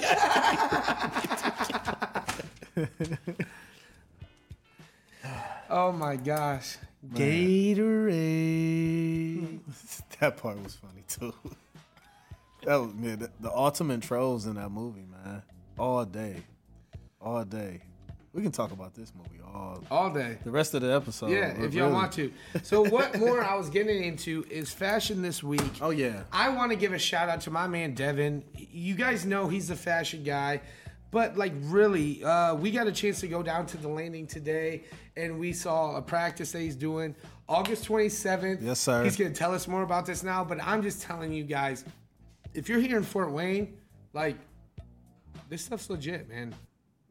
oh 5.70 5.92
my 5.92 6.16
gosh. 6.16 6.78
Gatorade. 7.14 8.14
that 10.22 10.38
part 10.38 10.64
was 10.64 10.76
funny 10.76 11.04
too. 11.10 11.34
That 12.64 12.78
was 12.78 12.94
man, 12.94 13.20
the, 13.20 13.30
the 13.42 13.52
ultimate 13.52 14.02
trolls 14.02 14.46
in 14.46 14.56
that 14.56 14.70
movie, 14.70 15.04
man. 15.26 15.44
All 15.78 16.06
day, 16.06 16.38
all 17.20 17.44
day. 17.44 17.82
We 18.34 18.42
can 18.42 18.52
talk 18.52 18.72
about 18.72 18.94
this 18.96 19.12
movie 19.16 19.42
all 19.44 19.84
All 19.92 20.10
day. 20.10 20.38
the 20.46 20.52
rest 20.52 20.74
of 20.74 20.82
the 20.82 20.94
episode. 20.94 21.32
Yeah, 21.32 21.50
if 21.62 21.74
y'all 21.74 21.88
really. 21.88 21.94
want 21.94 22.12
to. 22.14 22.32
So 22.64 22.82
what 22.88 23.20
more 23.20 23.44
I 23.44 23.56
was 23.56 23.70
getting 23.70 24.04
into 24.06 24.46
is 24.50 24.72
fashion 24.72 25.22
this 25.22 25.44
week. 25.44 25.62
Oh 25.82 25.90
yeah, 25.90 26.24
I 26.32 26.48
want 26.50 26.72
to 26.72 26.78
give 26.78 26.94
a 26.94 27.00
shout 27.00 27.28
out 27.28 27.42
to 27.42 27.52
my 27.52 27.68
man 27.68 27.94
Devin. 27.94 28.44
You 28.56 28.96
guys 28.96 29.26
know 29.26 29.50
he's 29.50 29.68
the 29.68 29.76
fashion 29.76 30.24
guy, 30.24 30.62
but 31.12 31.38
like 31.38 31.52
really, 31.64 32.24
uh, 32.24 32.56
we 32.56 32.72
got 32.72 32.88
a 32.88 32.92
chance 32.94 33.20
to 33.20 33.28
go 33.28 33.44
down 33.44 33.66
to 33.66 33.78
the 33.78 33.90
landing 33.90 34.28
today, 34.28 34.86
and 35.18 35.38
we 35.38 35.52
saw 35.52 35.98
a 35.98 36.02
practice 36.02 36.54
that 36.54 36.60
he's 36.62 36.78
doing 36.78 37.14
August 37.50 37.86
27th. 37.86 38.60
Yes, 38.62 38.80
sir. 38.80 39.04
He's 39.04 39.18
gonna 39.18 39.32
tell 39.32 39.54
us 39.54 39.68
more 39.68 39.84
about 39.84 40.06
this 40.06 40.24
now, 40.24 40.46
but 40.46 40.58
I'm 40.66 40.82
just 40.82 41.02
telling 41.02 41.34
you 41.34 41.44
guys, 41.44 41.84
if 42.54 42.70
you're 42.70 42.80
here 42.80 42.96
in 42.96 43.04
Fort 43.04 43.32
Wayne, 43.32 43.78
like 44.14 44.38
this 45.50 45.66
stuff's 45.66 45.90
legit, 45.90 46.30
man. 46.30 46.56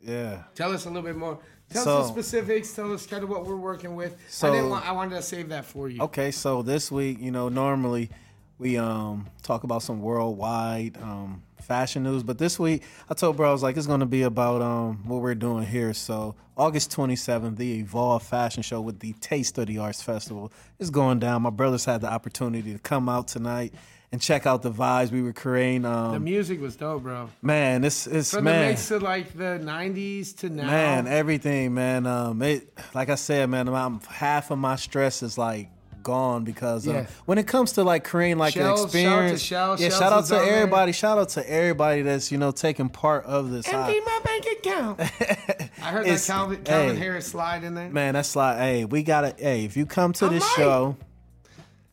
Yeah. 0.02 0.42
Tell 0.54 0.72
us 0.72 0.84
a 0.86 0.88
little 0.88 1.02
bit 1.02 1.16
more. 1.16 1.38
Tell 1.70 1.84
So- 1.84 1.98
us 1.98 2.06
the 2.08 2.12
specifics. 2.12 2.72
Tell 2.72 2.92
us 2.92 3.06
kind 3.06 3.22
of 3.22 3.28
what 3.30 3.46
we're 3.46 3.56
working 3.56 3.94
with. 3.94 4.14
I 4.14 4.16
So- 4.28 4.52
didn't 4.52 4.70
want. 4.70 4.86
I 4.88 4.92
wanted 4.92 5.16
to 5.16 5.22
save 5.22 5.48
that 5.50 5.64
for 5.64 5.88
you. 5.88 6.02
Okay, 6.02 6.30
so 6.30 6.62
this 6.62 6.90
week, 6.90 7.18
you 7.20 7.30
know, 7.30 7.48
normally 7.48 8.10
we 8.58 8.76
um 8.76 9.28
talk 9.42 9.64
about 9.64 9.82
some 9.82 10.00
worldwide 10.02 10.98
um 11.02 11.42
fashion 11.62 12.02
news, 12.02 12.22
but 12.24 12.38
this 12.38 12.58
week 12.58 12.82
I 13.08 13.14
told 13.14 13.36
bro 13.36 13.48
I 13.50 13.52
was 13.52 13.62
like 13.62 13.76
it's 13.76 13.86
going 13.86 14.00
to 14.00 14.06
be 14.06 14.22
about 14.22 14.60
um 14.62 15.04
what 15.06 15.20
we're 15.22 15.34
doing 15.36 15.64
here. 15.64 15.94
So 15.94 16.34
August 16.56 16.90
27th, 16.90 17.56
the 17.56 17.78
Evolve 17.78 18.22
Fashion 18.24 18.62
Show 18.62 18.80
with 18.80 18.98
the 18.98 19.12
Taste 19.14 19.56
of 19.58 19.66
the 19.68 19.78
Arts 19.78 20.02
Festival 20.02 20.52
is 20.78 20.90
going 20.90 21.20
down. 21.20 21.42
My 21.42 21.50
brothers 21.50 21.84
had 21.84 22.00
the 22.00 22.12
opportunity 22.12 22.72
to 22.72 22.78
come 22.80 23.08
out 23.08 23.28
tonight 23.28 23.72
and 24.12 24.20
check 24.20 24.44
out 24.46 24.62
the 24.62 24.70
vibes 24.72 25.10
we 25.12 25.22
were 25.22 25.32
creating. 25.32 25.82
The 25.82 25.88
Um, 25.90 26.24
music 26.24 26.60
was 26.60 26.76
dope, 26.76 27.02
bro. 27.04 27.28
man, 27.42 27.84
it's 27.84 28.06
it's 28.06 28.32
From 28.32 28.44
man. 28.44 28.62
the 28.62 28.68
mix 28.70 28.90
of 28.90 29.02
like 29.02 29.32
the 29.36 29.60
'90s 29.62 30.36
to 30.38 30.48
now. 30.50 30.66
Man, 30.66 31.06
everything, 31.06 31.74
man. 31.74 32.06
Um, 32.06 32.42
it 32.42 32.72
like 32.94 33.08
I 33.08 33.14
said, 33.14 33.48
man. 33.50 33.68
I'm, 33.68 34.00
half 34.00 34.50
of 34.50 34.58
my 34.58 34.76
stress 34.76 35.22
is 35.22 35.38
like 35.38 35.68
gone 36.02 36.44
because 36.44 36.88
uh, 36.88 36.92
Yeah. 36.92 37.06
when 37.26 37.36
it 37.36 37.46
comes 37.46 37.72
to 37.72 37.84
like 37.84 38.04
creating 38.04 38.38
like 38.38 38.54
Shells, 38.54 38.82
an 38.94 39.00
shout 39.02 39.06
out 39.12 39.18
to 39.28 39.34
experience, 39.36 39.50
yeah. 39.50 39.58
Shells 39.90 39.98
shout 39.98 40.12
out 40.14 40.24
to 40.24 40.30
down 40.30 40.44
there. 40.46 40.54
everybody. 40.56 40.92
Shout 40.92 41.18
out 41.18 41.28
to 41.30 41.50
everybody 41.50 42.02
that's 42.02 42.32
you 42.32 42.38
know 42.38 42.50
taking 42.52 42.88
part 42.88 43.26
of 43.26 43.50
this. 43.50 43.68
empty 43.68 44.00
I- 44.00 44.00
my 44.04 44.20
bank 44.24 44.46
account. 44.58 45.00
I 45.82 45.84
heard 45.92 46.04
that 46.04 46.12
It's- 46.12 46.26
Calvin, 46.26 46.62
Calvin 46.64 46.96
hey. 46.96 47.02
Harris 47.02 47.26
slide 47.26 47.64
in 47.64 47.74
there. 47.74 47.90
man, 47.90 48.14
that's 48.14 48.34
like, 48.34 48.56
hey, 48.58 48.84
we 48.86 49.02
gotta, 49.02 49.34
hey, 49.38 49.64
if 49.64 49.76
you 49.76 49.86
come 49.86 50.12
to 50.14 50.26
I 50.26 50.28
this 50.30 50.42
might. 50.42 50.54
show, 50.56 50.96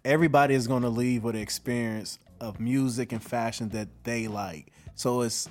everybody 0.07 0.55
is 0.55 0.67
gonna 0.67 0.89
leave 0.89 1.23
with 1.23 1.35
an 1.35 1.41
experience 1.41 2.17
of 2.39 2.59
music 2.59 3.11
and 3.11 3.21
fashion 3.21 3.69
that 3.69 3.89
they 4.03 4.27
like. 4.27 4.71
So 4.95 5.21
it's. 5.21 5.47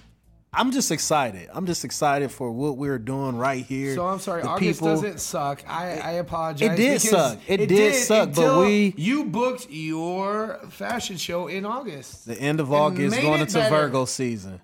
I'm 0.58 0.72
just 0.72 0.90
excited. 0.90 1.50
I'm 1.52 1.66
just 1.66 1.84
excited 1.84 2.30
for 2.30 2.50
what 2.50 2.78
we're 2.78 2.98
doing 2.98 3.36
right 3.36 3.62
here. 3.62 3.94
So 3.94 4.06
I'm 4.06 4.18
sorry, 4.20 4.40
The 4.40 4.48
August 4.48 4.80
people- 4.80 4.88
doesn't 4.88 5.20
suck. 5.20 5.62
I, 5.68 5.98
I 5.98 6.10
apologize. 6.12 6.70
It 6.70 6.76
did 6.76 7.00
suck. 7.02 7.38
It 7.46 7.66
did 7.66 7.94
suck, 7.94 8.32
but 8.34 8.60
we- 8.60 8.94
you 8.96 9.24
booked 9.26 9.66
your 9.68 10.58
fashion 10.70 11.18
show 11.18 11.48
in 11.48 11.66
August. 11.66 12.24
The 12.26 12.40
end 12.40 12.60
of 12.60 12.72
August, 12.72 13.20
going 13.20 13.42
into 13.42 13.54
better. 13.54 13.74
Virgo 13.76 14.06
season. 14.06 14.60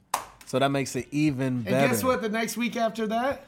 So 0.47 0.59
that 0.59 0.71
makes 0.71 0.97
it 0.97 1.09
even 1.11 1.61
better. 1.61 1.77
And 1.77 1.91
guess 1.91 2.03
what? 2.03 2.23
The 2.23 2.31
next 2.31 2.57
week 2.57 2.77
after 2.77 3.07
that, 3.09 3.45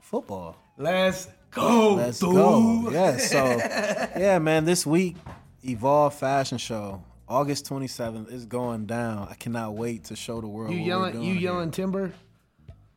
Football. 0.00 0.56
let's 0.78 1.26
go. 1.52 1.94
Let's 1.94 2.18
dude. 2.18 2.34
go. 2.34 2.90
Yeah. 2.90 3.16
So, 3.18 3.44
yeah, 4.18 4.38
man, 4.40 4.64
this 4.64 4.84
week, 4.84 5.16
Evolve 5.64 6.14
Fashion 6.14 6.58
Show, 6.58 7.02
August 7.28 7.68
27th, 7.68 8.30
is 8.32 8.44
going 8.46 8.86
down. 8.86 9.28
I 9.30 9.34
cannot 9.34 9.74
wait 9.74 10.04
to 10.04 10.16
show 10.16 10.40
the 10.40 10.48
world. 10.48 10.72
You 10.74 10.80
yelling? 10.80 11.12
doing 11.12 11.24
You 11.24 11.32
here. 11.34 11.42
yelling 11.42 11.70
timber? 11.70 12.12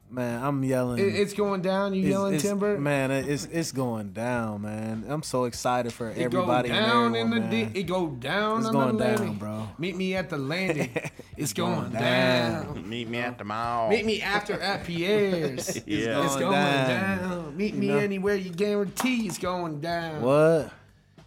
Man, 0.07 0.43
I'm 0.43 0.63
yelling. 0.63 0.99
It, 0.99 1.15
it's 1.15 1.33
going 1.33 1.61
down. 1.61 1.93
You 1.93 2.01
It's- 2.01 2.11
yelling 2.11 2.33
it's- 2.35 2.47
timber? 2.49 2.77
Man, 2.77 3.09
it's 3.11 3.45
it's 3.45 3.71
going 3.71 4.11
down, 4.11 4.61
man. 4.61 5.03
I'm 5.09 5.23
so 5.23 5.45
excited 5.45 5.91
for 5.93 6.09
It 6.09 6.17
everybody 6.19 6.69
go 6.69 6.75
in 6.75 6.81
down 6.83 7.15
in 7.15 7.29
the 7.31 7.39
Maryland, 7.39 7.73
di- 7.73 7.79
it 7.79 7.83
go 7.83 8.07
down 8.07 8.59
It's 8.59 8.67
on 8.67 8.73
going 8.73 8.97
the 8.97 9.03
down, 9.03 9.15
landing, 9.17 9.33
bro. 9.37 9.67
Meet 9.79 9.95
me 9.97 10.15
at 10.15 10.29
the 10.29 10.37
landing. 10.37 10.89
It's 11.37 11.51
going, 11.51 11.75
going 11.79 11.91
down. 11.91 12.65
down. 12.75 12.89
Meet 12.89 13.09
me 13.09 13.17
at 13.17 13.37
the 13.37 13.43
mall. 13.43 13.89
Meet 13.89 14.05
me 14.05 14.21
after 14.21 14.53
at 14.61 14.85
Pierre's. 14.85 15.81
Yeah. 15.85 16.23
It's 16.23 16.35
going 16.35 16.51
going 16.51 16.53
down. 16.53 17.19
down. 17.19 17.57
Meet 17.57 17.75
me 17.75 17.87
know? 17.87 17.97
anywhere 17.97 18.35
you 18.35 18.51
guarantee 18.51 19.25
it's 19.27 19.37
going 19.37 19.81
down. 19.81 20.21
What? 20.21 20.71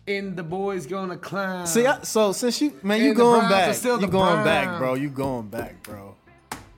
And 0.07 0.35
the 0.35 0.43
boys 0.43 0.87
gonna 0.87 1.19
climb. 1.19 1.67
See, 1.67 1.85
I, 1.85 2.03
so 2.05 2.33
since 2.33 2.63
you, 2.63 2.73
man, 2.83 3.01
you 3.03 3.09
And 3.09 3.17
going 3.17 3.49
back. 3.51 3.77
You 3.85 3.99
the 3.99 4.07
going 4.07 4.45
back, 4.45 4.79
bro. 4.79 4.95
You 4.95 5.11
going 5.11 5.49
back, 5.49 5.83
bro. 5.83 6.15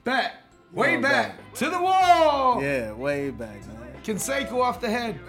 back, 0.03 0.33
way 0.73 0.87
Going 0.89 1.01
back, 1.03 1.37
back. 1.37 1.40
To 1.55 1.69
the 1.69 1.81
wall. 1.81 2.61
Yeah, 2.61 2.93
way 2.93 3.29
back, 3.29 3.65
man. 3.67 3.77
Conseco 4.03 4.53
off 4.61 4.81
the 4.81 4.89
head. 4.89 5.19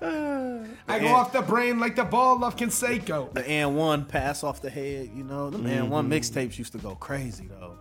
I 0.00 0.98
go 1.00 1.08
off 1.08 1.32
the 1.32 1.42
brain 1.42 1.80
like 1.80 1.96
the 1.96 2.04
ball 2.04 2.44
of 2.44 2.56
Conseco. 2.56 3.32
the 3.34 3.46
and 3.46 3.76
one 3.76 4.04
pass 4.04 4.44
off 4.44 4.62
the 4.62 4.70
head. 4.70 5.10
You 5.14 5.24
know, 5.24 5.50
them 5.50 5.66
and 5.66 5.90
one 5.90 6.08
mm-hmm. 6.08 6.14
mixtapes 6.14 6.58
used 6.58 6.72
to 6.72 6.78
go 6.78 6.94
crazy 6.94 7.48
though. 7.48 7.76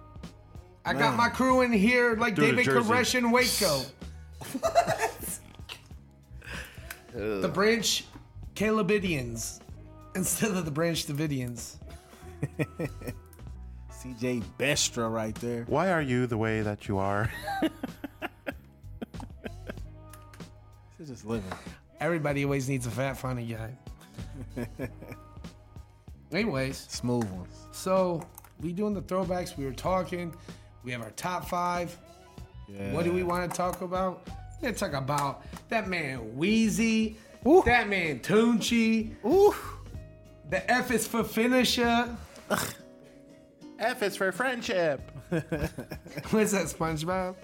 I 0.86 0.94
got 0.94 1.16
my 1.16 1.30
crew 1.30 1.62
in 1.62 1.74
here 1.74 2.16
like 2.16 2.36
Through 2.36 2.48
the 2.48 2.64
David 2.64 2.66
jersey. 2.66 2.90
Koresh 2.90 3.16
in 3.16 3.32
Waco. 3.32 3.82
the 7.42 7.50
Branch 7.50 8.06
Calebidians 8.56 9.60
instead 10.16 10.52
of 10.52 10.66
the 10.66 10.72
Branch 10.72 11.06
Davidians. 11.06 11.76
CJ 14.16 14.44
Bestra 14.58 15.12
right 15.12 15.36
there. 15.36 15.64
Why 15.68 15.92
are 15.92 16.02
you 16.02 16.28
the 16.28 16.38
way 16.38 16.62
that 16.62 16.88
you 16.88 16.98
are? 16.98 17.30
He's 20.98 21.10
just 21.10 21.26
living. 21.26 21.52
Everybody 22.00 22.44
always 22.46 22.70
needs 22.70 22.86
a 22.88 22.92
fat 22.92 23.18
funny 23.18 23.46
guy. 23.46 23.78
Anyways, 26.32 26.78
Smooth 26.90 27.30
ones. 27.32 27.56
so 27.72 28.22
we 28.62 28.72
doing 28.74 28.94
the 28.94 29.02
throwbacks. 29.02 29.58
We 29.58 29.66
were 29.66 29.74
talking. 29.74 30.34
We 30.84 30.92
have 30.92 31.02
our 31.02 31.12
top 31.12 31.48
five. 31.48 31.98
Yeah. 32.68 32.94
What 32.94 33.06
do 33.06 33.12
we 33.14 33.24
want 33.24 33.50
to 33.50 33.56
talk 33.58 33.82
about? 33.82 34.28
We're 34.62 34.70
gonna 34.70 34.78
talk 34.78 34.94
about 34.94 35.44
that 35.70 35.88
man 35.88 36.36
Wheezy, 36.36 37.18
Ooh. 37.46 37.62
that 37.66 37.88
man 37.88 38.20
Tunchi. 38.20 39.14
Ooh. 39.26 39.56
The 40.50 40.70
F 40.72 40.92
is 40.92 41.06
for 41.08 41.24
finisher. 41.24 42.16
F 43.80 44.04
is 44.04 44.16
for 44.16 44.32
friendship. 44.32 45.02
What's 45.30 46.52
that, 46.52 46.66
SpongeBob? 46.66 47.36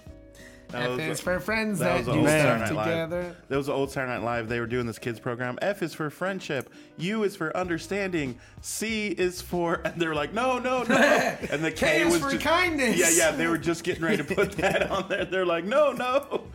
That 0.70 0.84
F 0.84 0.98
was- 0.98 1.00
is 1.00 1.20
for 1.22 1.40
friends 1.40 1.80
that 1.80 2.06
that, 2.06 2.12
do 2.12 2.20
old 2.20 2.28
stuff 2.28 2.60
Night 2.62 2.68
together. 2.70 3.24
Live. 3.24 3.36
That 3.48 3.58
was 3.58 3.70
old 3.70 3.92
Saturday 3.92 4.14
Night 4.14 4.24
Live. 4.24 4.50
They 4.50 4.60
were 4.60 4.66
doing 4.66 4.88
this 4.88 4.98
kids 4.98 5.20
program. 5.20 5.60
F 5.62 5.84
is 5.84 5.94
for 5.94 6.10
friendship. 6.10 6.74
U 6.98 7.24
is 7.24 7.36
for 7.36 7.56
understanding. 7.56 8.40
C 8.62 9.10
is 9.10 9.40
for, 9.42 9.76
and 9.86 10.02
they're 10.02 10.16
like, 10.16 10.34
no, 10.34 10.58
no, 10.58 10.84
no. 10.84 10.96
And 11.52 11.64
the 11.64 11.72
K, 11.72 12.00
K 12.00 12.02
is 12.02 12.14
was 12.14 12.22
for 12.22 12.32
just, 12.32 12.44
kindness. 12.44 12.98
Yeah, 12.98 13.30
yeah. 13.30 13.36
They 13.36 13.48
were 13.48 13.60
just 13.60 13.84
getting 13.84 14.04
ready 14.04 14.18
to 14.18 14.24
put 14.24 14.54
that 14.54 14.90
on 14.90 15.10
there. 15.10 15.26
They're 15.26 15.46
like, 15.46 15.66
no, 15.66 15.92
no. 15.92 16.46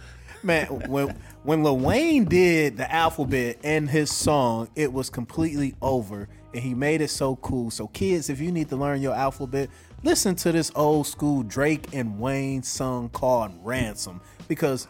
Man, 0.43 0.67
when 0.88 1.17
when 1.43 1.62
Lil 1.64 1.79
Wayne 1.79 2.25
did 2.25 2.77
the 2.77 2.93
alphabet 2.93 3.59
and 3.64 3.91
his 3.91 4.11
song, 4.12 4.69
it 4.77 4.93
was 4.93 5.11
completely 5.11 5.75
over, 5.83 6.29
and 6.54 6.62
he 6.62 6.74
made 6.74 7.00
it 7.00 7.08
so 7.08 7.37
cool. 7.37 7.70
So, 7.70 7.88
kids, 7.88 8.30
if 8.30 8.40
you 8.40 8.50
need 8.52 8.68
to 8.70 8.76
learn 8.76 9.02
your 9.02 9.14
alphabet, 9.14 9.68
listen 10.02 10.34
to 10.37 10.52
this 10.52 10.70
old 10.74 11.06
school 11.06 11.42
Drake 11.42 11.92
and 11.92 12.18
Wayne 12.18 12.62
song 12.62 13.08
called 13.11 13.52
"Ransom." 13.62 14.20
Because 14.46 14.87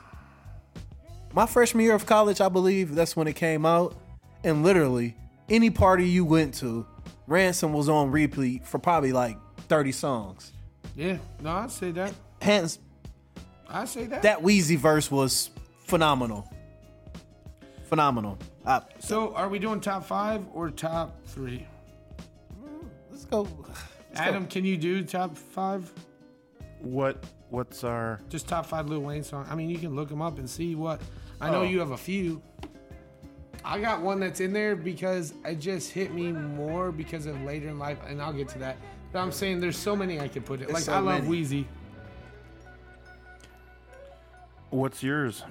my 1.32 1.46
freshman 1.46 1.84
year 1.84 1.94
of 1.94 2.06
college, 2.06 2.40
I 2.40 2.48
believe 2.48 2.94
that's 2.94 3.16
when 3.16 3.26
it 3.26 3.36
came 3.36 3.66
out, 3.66 3.96
and 4.44 4.62
literally 4.62 5.16
any 5.48 5.70
party 5.70 6.08
you 6.08 6.24
went 6.24 6.54
to, 6.54 6.86
"Ransom" 7.26 7.72
was 7.72 7.88
on 7.88 8.10
repeat 8.10 8.66
for 8.66 8.78
probably 8.78 9.12
like 9.12 9.36
thirty 9.68 9.92
songs. 9.92 10.52
Yeah, 10.96 11.18
no, 11.40 11.50
I 11.50 11.66
say 11.68 11.90
that. 11.92 12.12
Hands 12.40 12.78
I 13.68 13.84
say 13.84 14.06
that. 14.06 14.22
that 14.22 14.40
Weezy 14.40 14.76
verse 14.76 15.10
was 15.10 15.50
phenomenal. 15.84 16.50
Phenomenal. 17.88 18.38
Uh, 18.66 18.80
So, 18.98 19.34
are 19.34 19.48
we 19.48 19.58
doing 19.58 19.80
top 19.80 20.04
five 20.04 20.44
or 20.52 20.70
top 20.70 21.18
three? 21.26 21.66
let's 23.10 23.24
go. 23.24 23.42
let's 23.42 24.20
Adam, 24.20 24.42
go. 24.44 24.48
can 24.50 24.64
you 24.66 24.76
do 24.76 25.02
top 25.02 25.36
five? 25.36 25.90
What? 26.80 27.24
What's 27.48 27.82
our? 27.84 28.20
Just 28.28 28.46
top 28.46 28.66
five 28.66 28.88
Lil 28.88 29.00
Wayne 29.00 29.22
song. 29.24 29.46
I 29.50 29.54
mean, 29.54 29.70
you 29.70 29.78
can 29.78 29.96
look 29.96 30.10
them 30.10 30.20
up 30.20 30.38
and 30.38 30.48
see 30.48 30.74
what. 30.74 31.00
I 31.40 31.50
know 31.50 31.60
Oh. 31.60 31.62
you 31.62 31.78
have 31.78 31.92
a 31.92 31.96
few. 31.96 32.42
I 33.64 33.80
got 33.80 34.02
one 34.02 34.20
that's 34.20 34.40
in 34.40 34.52
there 34.52 34.76
because 34.76 35.32
it 35.46 35.56
just 35.58 35.90
hit 35.90 36.12
me 36.12 36.30
more 36.30 36.92
because 36.92 37.24
of 37.26 37.40
later 37.42 37.68
in 37.68 37.78
life, 37.78 37.98
and 38.06 38.20
I'll 38.20 38.32
get 38.34 38.48
to 38.50 38.58
that. 38.58 38.76
But 39.12 39.20
I'm 39.20 39.32
saying 39.32 39.60
there's 39.60 39.78
so 39.78 39.96
many 39.96 40.20
I 40.20 40.28
could 40.28 40.44
put 40.44 40.60
it. 40.60 40.70
Like 40.70 40.82
so 40.82 40.92
I 40.92 40.98
love 40.98 41.24
many. 41.24 41.42
Weezy. 41.42 41.64
What's 44.70 45.02
yours? 45.02 45.42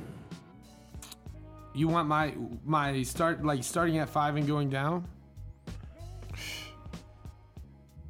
You 1.77 1.87
want 1.87 2.07
my 2.07 2.33
my 2.65 3.03
start 3.03 3.45
like 3.45 3.63
starting 3.63 3.99
at 3.99 4.09
five 4.09 4.35
and 4.35 4.47
going 4.47 4.69
down? 4.69 5.07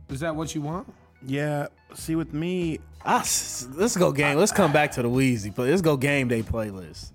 Is 0.10 0.22
that 0.22 0.36
what 0.36 0.56
you 0.56 0.62
want? 0.62 0.92
Yeah. 1.26 1.68
See, 1.94 2.16
with 2.16 2.34
me, 2.34 2.80
Ah, 3.04 3.26
let's 3.76 3.96
go 3.96 4.12
game. 4.12 4.38
Let's 4.38 4.52
come 4.52 4.74
back 4.74 4.92
to 4.94 5.02
the 5.02 5.10
Weezy. 5.10 5.54
But 5.56 5.70
let's 5.70 5.82
go 5.82 5.96
game 5.96 6.28
day 6.28 6.44
playlist. 6.44 7.12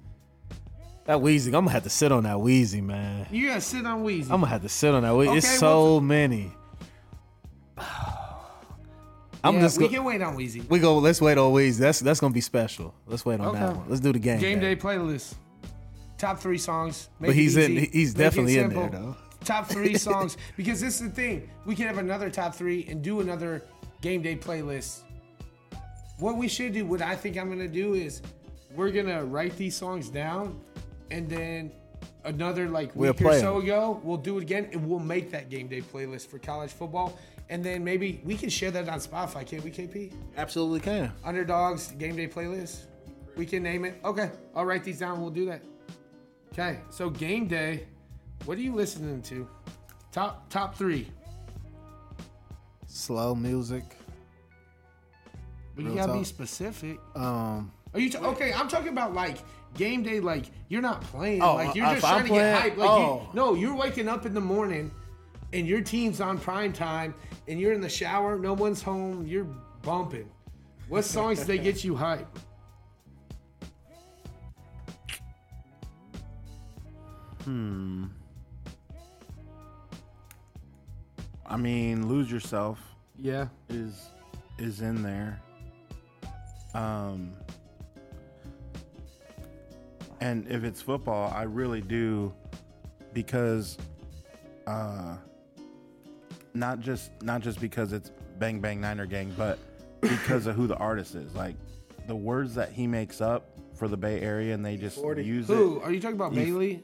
That 1.04 1.18
Weezy, 1.18 1.46
I'm 1.48 1.52
gonna 1.52 1.70
have 1.70 1.82
to 1.82 1.90
sit 1.90 2.12
on 2.12 2.22
that 2.22 2.36
Weezy, 2.36 2.82
man. 2.82 3.26
You 3.30 3.48
gotta 3.48 3.60
sit 3.60 3.84
on 3.84 4.04
Weezy. 4.04 4.24
I'm 4.24 4.40
gonna 4.40 4.46
have 4.46 4.62
to 4.62 4.68
sit 4.68 4.94
on 4.94 5.02
that. 5.02 5.12
Weezy. 5.12 5.36
it's 5.36 5.46
Okay, 5.46 5.56
so 5.56 6.00
many. 6.00 6.52
I'm 9.44 9.56
yeah, 9.56 9.60
just 9.62 9.78
we 9.78 9.84
go, 9.88 9.90
can 9.94 10.04
wait 10.04 10.22
on 10.22 10.36
Weezy. 10.36 10.68
we 10.68 10.78
go. 10.78 10.98
Let's 10.98 11.20
wait 11.20 11.36
on 11.36 11.52
Wheezy. 11.52 11.80
That's 11.82 12.00
that's 12.00 12.20
gonna 12.20 12.32
be 12.32 12.40
special. 12.40 12.94
Let's 13.06 13.26
wait 13.26 13.40
on 13.40 13.54
that 13.54 13.76
one. 13.76 13.88
Let's 13.88 14.00
do 14.00 14.12
the 14.12 14.18
game. 14.18 14.38
Game 14.38 14.60
day. 14.60 14.74
day 14.74 14.80
playlist. 14.80 15.34
Top 16.22 16.38
three 16.38 16.56
songs. 16.56 17.08
But 17.20 17.35
he's 17.35 17.56
in- 17.56 17.90
he's 17.90 18.14
definitely 18.14 18.56
in 18.56 18.72
there, 18.72 18.88
though. 18.88 19.16
Top 19.44 19.66
three 19.66 19.98
songs 20.08 20.37
because 20.56 20.80
this 20.80 21.00
is 21.00 21.08
the 21.08 21.12
thing. 21.12 21.50
We 21.66 21.74
can 21.74 21.88
have 21.88 21.98
another 21.98 22.30
top 22.30 22.54
three 22.54 22.87
and 22.88 23.02
do 23.02 23.18
another 23.18 23.64
game 24.02 24.22
day 24.22 24.37
playlist. 24.37 25.00
What 26.20 26.37
we 26.37 26.46
should 26.46 26.74
do, 26.74 26.87
what 26.87 27.02
I 27.02 27.16
think 27.16 27.37
I'm 27.37 27.48
gonna 27.48 27.66
do 27.66 27.94
is, 27.94 28.22
we're 28.76 28.92
gonna 28.92 29.24
write 29.24 29.56
these 29.56 29.74
songs 29.74 30.11
down, 30.11 30.61
and 31.11 31.28
then 31.28 31.72
another 32.24 32.68
like 32.68 32.94
We'll 32.94 33.14
week 33.14 33.22
or 33.22 33.40
so 33.40 33.58
ago, 33.58 34.00
we'll 34.04 34.16
do 34.16 34.38
it 34.38 34.42
again, 34.42 34.68
and 34.70 34.88
we'll 34.88 35.00
make 35.00 35.32
that 35.32 35.50
game 35.50 35.66
day 35.66 35.80
playlist 35.80 36.28
for 36.28 36.38
college 36.38 36.70
football, 36.70 37.18
and 37.48 37.64
then 37.64 37.82
maybe 37.82 38.20
we 38.24 38.37
can 38.37 38.48
share 38.48 38.70
that 38.70 38.88
on 38.88 39.00
Spotify, 39.00 39.44
can't 39.44 39.64
we, 39.64 39.72
KP? 39.72 40.12
Absolutely 40.37 40.78
can. 40.78 41.12
Underdogs 41.24 41.90
game 41.98 42.14
day 42.14 42.28
playlist. 42.28 42.82
We 43.37 43.44
can 43.44 43.64
name 43.64 43.85
it. 43.85 43.98
Okay, 44.04 44.30
I'll 44.54 44.64
write 44.66 44.85
these 44.85 45.00
down. 45.00 45.20
We'll 45.20 45.30
do 45.30 45.46
that. 45.46 45.62
Okay, 46.52 46.80
so 46.90 47.08
game 47.08 47.46
day. 47.46 47.86
What 48.44 48.58
are 48.58 48.60
you 48.60 48.74
listening 48.74 49.22
to? 49.22 49.48
Top 50.10 50.50
top 50.50 50.76
three. 50.76 51.08
Slow 52.86 53.34
music. 53.34 53.84
But 55.74 55.86
you 55.86 55.94
gotta 55.94 56.12
be 56.12 56.24
specific. 56.24 56.98
Um, 57.14 57.72
Are 57.94 58.00
you 58.00 58.10
ta- 58.10 58.22
okay? 58.32 58.52
I'm 58.52 58.68
talking 58.68 58.90
about 58.90 59.14
like 59.14 59.38
game 59.78 60.02
day. 60.02 60.20
Like 60.20 60.44
you're 60.68 60.82
not 60.82 61.00
playing. 61.00 61.40
Oh, 61.40 61.54
like 61.54 61.74
you're 61.74 61.86
just 61.86 61.98
if 61.98 62.04
I'm 62.04 62.10
trying 62.10 62.22
to 62.24 62.28
get 62.28 62.60
playing- 62.60 62.74
hyped. 62.74 62.76
Like 62.76 62.90
oh. 62.90 63.22
you, 63.22 63.28
no, 63.32 63.54
you're 63.54 63.74
waking 63.74 64.08
up 64.08 64.26
in 64.26 64.34
the 64.34 64.40
morning, 64.40 64.90
and 65.54 65.66
your 65.66 65.80
team's 65.80 66.20
on 66.20 66.36
prime 66.36 66.74
time, 66.74 67.14
and 67.48 67.58
you're 67.58 67.72
in 67.72 67.80
the 67.80 67.88
shower. 67.88 68.38
No 68.38 68.52
one's 68.52 68.82
home. 68.82 69.26
You're 69.26 69.48
bumping. 69.80 70.28
What 70.90 71.06
songs 71.06 71.38
do 71.38 71.44
they 71.46 71.56
get 71.56 71.82
you 71.84 71.96
hyped? 77.46 78.09
I 81.46 81.57
mean, 81.57 82.09
lose 82.09 82.31
yourself. 82.31 82.78
Yeah. 83.18 83.48
is 83.68 84.09
is 84.59 84.81
in 84.81 85.02
there. 85.02 85.40
Um 86.74 87.33
and 90.20 90.46
if 90.48 90.64
it's 90.64 90.81
football, 90.81 91.33
I 91.35 91.42
really 91.42 91.81
do 91.81 92.33
because 93.12 93.76
uh 94.66 95.16
not 96.55 96.81
just 96.81 97.11
not 97.22 97.42
just 97.42 97.61
because 97.61 97.92
it's 97.92 98.11
bang 98.38 98.61
bang 98.61 98.81
niner 98.81 99.07
gang, 99.07 99.35
but 99.37 99.59
because 100.00 100.46
of 100.46 100.57
who 100.57 100.66
the 100.66 100.76
artist 100.76 101.14
is. 101.14 101.35
Like 101.35 101.57
the 102.07 102.16
words 102.16 102.55
that 102.55 102.72
he 102.72 102.87
makes 102.87 103.20
up 103.20 103.46
for 103.74 103.88
the 103.88 103.96
Bay 103.96 104.20
Area 104.20 104.55
and 104.55 104.64
they 104.64 104.76
just 104.76 104.96
use 104.96 105.50
it. 105.50 105.55
Who 105.55 105.81
are 105.81 105.92
you 105.92 106.00
talking 106.00 106.16
about? 106.16 106.35
Bailey 106.35 106.83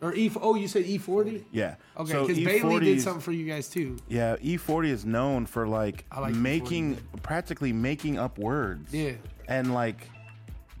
or 0.00 0.14
E? 0.14 0.30
Oh, 0.40 0.54
you 0.54 0.68
said 0.68 0.84
E 0.84 0.98
forty. 0.98 1.44
Yeah. 1.52 1.76
Okay, 1.96 2.12
So 2.12 2.26
because 2.26 2.42
Bailey 2.42 2.76
E40 2.76 2.80
did 2.80 2.96
is- 2.98 3.04
something 3.04 3.20
for 3.20 3.32
you 3.32 3.46
guys 3.46 3.68
too. 3.68 3.96
Yeah, 4.08 4.36
E40 4.36 4.88
is 4.90 5.04
known 5.04 5.46
for 5.46 5.66
like, 5.66 6.04
I 6.10 6.20
like 6.20 6.34
E 6.34 6.38
making 6.38 6.98
practically 7.22 7.72
making 7.72 8.18
up 8.18 8.38
words. 8.38 8.92
Yeah. 8.92 9.12
And 9.48 9.72
like 9.72 10.08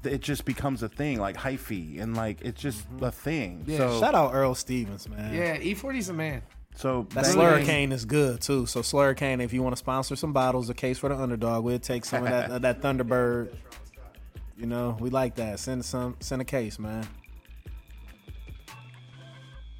th- 0.02 0.14
it 0.14 0.20
just 0.20 0.44
becomes 0.44 0.82
a 0.82 0.88
thing, 0.88 1.18
like 1.18 1.36
hyphy, 1.36 2.00
and 2.00 2.16
like 2.16 2.40
it's 2.42 2.60
just 2.60 2.88
mm-hmm. 2.90 3.04
a 3.04 3.10
thing. 3.12 3.64
Yeah. 3.66 3.78
So, 3.78 4.00
shout 4.00 4.14
out 4.14 4.34
Earl 4.34 4.54
Stevens, 4.54 5.08
man. 5.08 5.34
Yeah, 5.34 5.58
E 5.60 5.74
40s 5.74 6.10
a 6.10 6.12
man. 6.12 6.42
so 6.74 7.06
That 7.10 7.24
bang- 7.24 7.34
Sluricane 7.34 7.92
is 7.92 8.04
good 8.04 8.40
too. 8.40 8.66
So 8.66 8.80
Sluricane, 8.80 9.42
if 9.42 9.52
you 9.52 9.62
want 9.62 9.74
to 9.74 9.78
sponsor 9.78 10.16
some 10.16 10.32
bottles, 10.32 10.68
a 10.68 10.74
case 10.74 10.98
for 10.98 11.08
the 11.08 11.16
underdog, 11.16 11.64
we'll 11.64 11.78
take 11.78 12.04
some 12.04 12.24
of 12.24 12.30
that 12.30 12.62
that 12.62 12.82
Thunderbird. 12.82 13.54
You 14.58 14.66
know, 14.66 14.96
we 15.00 15.10
like 15.10 15.34
that. 15.34 15.58
Send 15.58 15.84
some, 15.84 16.16
send 16.20 16.40
a 16.40 16.44
case, 16.44 16.78
man. 16.78 17.06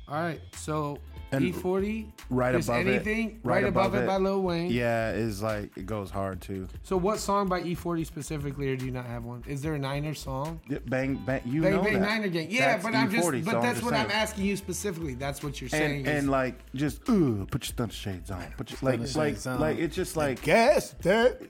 All 0.08 0.14
right, 0.14 0.40
so 0.54 0.98
And 1.32 1.44
E 1.44 1.50
40 1.50 2.12
right 2.30 2.54
just 2.54 2.68
above 2.68 2.86
anything 2.86 3.30
it, 3.30 3.36
right, 3.42 3.64
above, 3.64 3.96
it, 3.96 4.06
by 4.06 4.16
Lil 4.18 4.40
Wayne. 4.42 4.70
Yeah, 4.70 5.10
is 5.10 5.42
like 5.42 5.76
it 5.76 5.84
goes 5.84 6.10
hard 6.10 6.40
too. 6.40 6.68
So 6.84 6.96
what 6.96 7.18
song 7.18 7.48
by 7.48 7.62
E 7.62 7.74
40 7.74 8.04
specifically, 8.04 8.68
or 8.70 8.76
do 8.76 8.84
you 8.84 8.92
not 8.92 9.06
have 9.06 9.24
one? 9.24 9.42
Is 9.48 9.62
there 9.62 9.74
a 9.74 9.78
Niner 9.80 10.14
song? 10.14 10.60
Yeah, 10.68 10.78
Bang 10.86 11.16
bang, 11.26 11.40
you 11.44 11.60
Bang 11.62 11.72
know 11.72 11.82
Bang 11.82 11.94
that. 11.94 12.00
Niner 12.08 12.28
Gang. 12.28 12.46
Yeah, 12.50 12.72
That's 12.72 12.84
but 12.84 12.94
I'm 12.94 13.10
just, 13.10 13.26
E40, 13.28 13.44
but 13.44 13.50
so 13.50 13.56
I'm 13.56 13.62
that's 13.64 13.78
just 13.80 13.84
what 13.90 13.94
I'm 13.94 14.10
asking 14.12 14.44
you 14.44 14.56
specifically. 14.56 15.14
That's 15.14 15.42
what 15.42 15.60
you're 15.60 15.70
saying. 15.70 15.98
And, 15.98 16.06
is- 16.06 16.18
and 16.18 16.30
like 16.30 16.60
just 16.74 17.08
ooh, 17.08 17.44
put 17.50 17.66
your 17.68 17.74
thunder 17.74 17.92
shades 17.94 18.30
on. 18.30 18.44
Put 18.56 18.70
your, 18.70 18.78
like 18.82 19.00
like 19.16 19.34
shades 19.34 19.46
like 19.46 19.78
it's 19.78 19.96
just 19.96 20.16
like 20.16 20.40
Guess 20.42 20.92
that. 21.02 21.40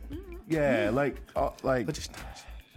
yeah, 0.48 0.90
like 0.94 1.16
uh, 1.36 1.50
like 1.62 1.84
Put 1.84 1.98
your- 1.98 2.16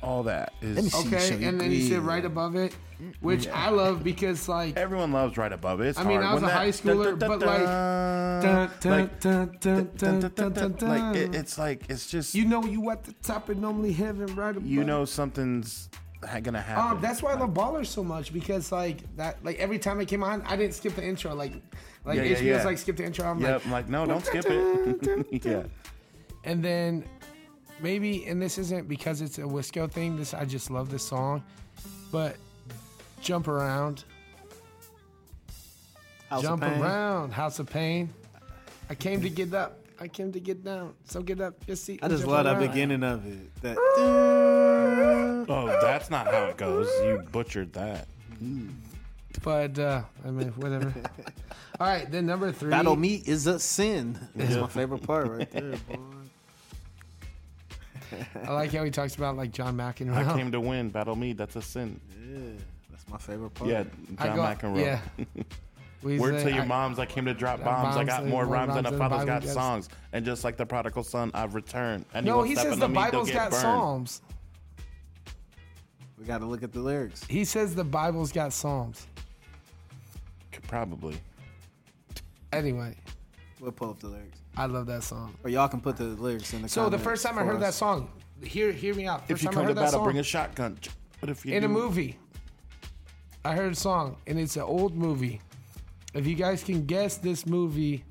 all 0.02 0.24
that 0.24 0.54
Let 0.62 0.76
me 0.76 0.82
is. 0.82 0.94
see. 0.94 1.08
Okay, 1.08 1.30
show 1.30 1.36
and 1.48 1.60
then 1.60 1.72
you 1.72 1.82
sit 1.82 2.02
right 2.02 2.24
above 2.24 2.56
it, 2.56 2.76
which 3.22 3.48
I 3.48 3.70
love 3.70 4.04
because 4.04 4.48
like 4.48 4.78
Everyone 4.78 5.12
loves 5.12 5.38
right 5.38 5.52
above 5.52 5.82
it. 5.82 5.88
It's 5.90 6.00
I 6.00 6.04
mean, 6.04 6.22
hard. 6.22 6.26
I 6.26 6.34
was 6.34 6.42
When 6.44 6.52
a 6.52 6.54
high 6.54 6.70
schooler, 6.70 7.20
but, 7.20 7.40
like, 7.40 7.66
dun, 8.42 8.70
dun, 9.20 10.76
like, 10.82 11.16
it, 11.16 11.36
it's 11.36 11.58
like 11.58 11.90
it's 11.90 12.08
just 12.10 12.36
you 12.36 12.46
know 12.46 12.64
you 12.64 12.90
at 12.92 13.04
the 13.04 13.14
top 13.24 13.50
and 13.50 13.62
normally 13.62 13.94
heaven 13.94 14.34
right 14.36 14.56
above. 14.56 14.66
you 14.66 14.84
know 14.84 15.06
something's 15.06 15.90
gonna 16.44 16.60
happen. 16.62 16.98
Um, 16.98 17.02
that's 17.02 17.22
why 17.24 17.32
I 17.32 17.36
love 17.36 17.52
Ballers 17.54 17.88
so 17.88 18.04
much 18.04 18.34
because 18.34 18.72
like 18.72 18.98
that, 19.16 19.44
like 19.44 19.58
every 19.60 19.80
time 19.80 20.02
it 20.02 20.08
came 20.08 20.24
on, 20.24 20.42
I 20.44 20.56
didn't 20.56 20.74
skip 20.74 20.96
the 20.96 21.04
intro. 21.04 21.34
Like, 21.34 21.54
like 22.06 22.18
Yeah, 22.18 22.24
yeah, 22.24 22.36
HBO's 22.36 22.42
yeah. 22.44 22.64
like 22.64 22.78
skip 22.78 22.98
the 22.98 23.06
intro. 23.06 23.26
I'm 23.26 23.40
Yep, 23.40 23.52
like, 23.54 23.66
I'm 23.66 23.72
like 23.72 23.90
no, 23.90 24.06
don't 24.06 24.26
skip 24.26 24.46
it. 24.48 25.46
yeah, 25.46 25.64
and 26.44 26.64
then 26.64 27.06
maybe, 27.82 28.26
and 28.26 28.42
this 28.42 28.58
isn't 28.58 28.88
because 28.88 29.22
it's 29.22 29.38
a 29.38 29.42
Wisco 29.44 29.90
thing. 29.92 30.18
This 30.18 30.34
I 30.34 30.46
just 30.46 30.70
love 30.72 30.90
this 30.90 31.04
song, 31.04 31.44
but 32.12 32.36
jump 33.22 33.48
around, 33.48 34.04
House 36.30 36.40
of 36.40 36.44
jump 36.44 36.64
Pain. 36.64 36.82
around, 36.82 37.32
House 37.32 37.60
of 37.60 37.68
Pain. 37.70 38.14
I 38.90 38.96
came 38.96 39.22
to 39.22 39.30
get 39.30 39.54
up. 39.54 39.76
I 40.02 40.08
came 40.08 40.32
to 40.32 40.40
get 40.40 40.64
down. 40.64 40.94
So 41.06 41.22
get 41.22 41.42
up, 41.42 41.56
your 41.68 41.76
see. 41.76 42.00
I 42.02 42.08
just 42.08 42.26
love 42.26 42.46
that 42.46 42.56
around. 42.56 42.68
beginning 42.68 43.04
of 43.04 43.26
it. 43.26 43.54
That 43.62 43.78
Oh, 45.52 45.68
that's 45.82 46.10
not 46.10 46.28
how 46.28 46.46
it 46.46 46.58
goes. 46.58 46.88
You 47.04 47.24
butchered 47.32 47.74
that. 47.74 48.08
But 49.44 49.78
uh, 49.80 50.04
I 50.26 50.32
mean, 50.32 50.50
whatever. 50.50 50.94
All 51.80 51.88
right, 51.88 52.10
then 52.10 52.26
number 52.26 52.52
three. 52.52 52.70
battle 52.70 52.96
me 52.96 53.16
is 53.26 53.48
a 53.48 53.60
sin. 53.60 54.18
That's 54.36 54.56
my 54.56 54.68
favorite 54.68 55.04
part 55.04 55.28
right 55.30 55.50
there, 55.52 55.72
boy. 55.72 55.98
I 58.46 58.52
like 58.54 58.72
how 58.74 58.84
he 58.84 58.92
talks 58.92 59.16
about 59.16 59.36
like 59.38 59.52
John 59.52 59.76
McEnroe. 59.78 60.16
I 60.16 60.36
came 60.38 60.52
to 60.52 60.60
win. 60.60 60.90
Battle 60.90 61.16
me. 61.16 61.34
That's 61.34 61.56
a 61.56 61.62
sin. 61.62 62.00
Yeah, 62.32 62.38
that's 62.92 63.08
my 63.10 63.18
favorite 63.18 63.54
part. 63.54 63.70
Yeah, 63.70 63.84
John 64.18 64.36
go- 64.36 64.42
McEnroe. 64.44 64.80
Yeah. 64.80 65.00
We 66.02 66.18
Word 66.18 66.36
say- 66.38 66.44
to 66.46 66.52
your 66.56 66.64
I- 66.64 66.68
moms, 66.68 66.98
I 66.98 67.06
came 67.06 67.26
to 67.26 67.34
drop 67.34 67.62
bombs. 67.62 67.98
I 67.98 68.06
got 68.06 68.22
more 68.26 68.46
more 68.46 68.54
rhymes 68.56 68.74
than 68.74 68.86
rhymes 68.86 68.88
a 68.88 68.90
than 68.92 69.00
father's 69.10 69.26
got 69.26 69.42
does. 69.42 69.52
songs. 69.52 69.90
And 70.14 70.24
just 70.24 70.46
like 70.46 70.56
the 70.56 70.66
prodigal 70.66 71.04
son, 71.04 71.30
I've 71.34 71.56
returned. 71.56 72.06
No, 72.14 72.20
Anyone 72.20 72.48
he 72.48 72.56
says 72.56 72.62
stepping 72.78 72.80
the 72.80 72.86
on 72.86 72.94
me, 73.06 73.12
they'll 73.12 73.26
get 73.26 73.34
got 73.34 73.52
burned. 73.52 73.62
Psalms. 73.62 74.22
we 76.18 76.24
got 76.24 76.38
to 76.38 76.46
look 76.46 76.64
at 76.64 76.72
the 76.72 76.80
lyrics. 76.80 77.26
He 77.26 77.44
says 77.44 77.76
the 77.76 77.84
Bible's 77.84 78.32
got 78.32 78.54
Psalms. 78.54 79.08
Probably. 80.70 81.18
Anyway, 82.54 82.96
We'll 83.60 83.72
pull 83.74 83.90
up 83.90 84.00
the 84.00 84.08
lyrics, 84.08 84.39
I 84.60 84.66
love 84.66 84.88
that 84.88 85.04
song. 85.04 85.34
or 85.46 85.50
y'all 85.50 85.70
can 85.70 85.80
put 85.80 85.96
the 85.96 86.04
lyrics 86.04 86.52
in 86.52 86.58
the. 86.64 86.68
Comments. 86.68 86.74
So 86.74 86.90
the 86.90 87.00
first 87.00 87.26
time 87.26 87.38
I 87.38 87.42
for 87.44 87.48
heard 87.48 87.62
that 87.62 87.74
song, 87.74 88.12
hear 88.44 88.74
hear 88.74 88.94
me 88.94 89.08
out. 89.08 89.22
First 89.22 89.32
If 89.32 89.44
you 89.44 89.48
time 89.48 89.54
come 89.54 89.62
I 89.62 89.64
to 89.64 89.68
heard 89.70 89.78
that 89.78 89.82
battle, 89.86 90.00
song 90.00 90.04
bring 90.04 90.20
a 90.20 90.24
shotgun. 90.24 90.78
But 91.22 91.30
if 91.30 91.46
you 91.46 91.54
in 91.56 91.64
a 91.64 91.70
movie, 91.70 92.20
I 93.46 93.56
heard 93.56 93.72
a 93.72 93.76
song 93.76 94.18
and 94.28 94.38
it's 94.38 94.58
an 94.58 94.64
old 94.64 94.96
movie. 94.96 95.40
If 96.14 96.28
you 96.28 96.36
guys 96.36 96.62
can 96.62 96.86
guess 96.86 97.16
this 97.18 97.46
movie, 97.46 98.04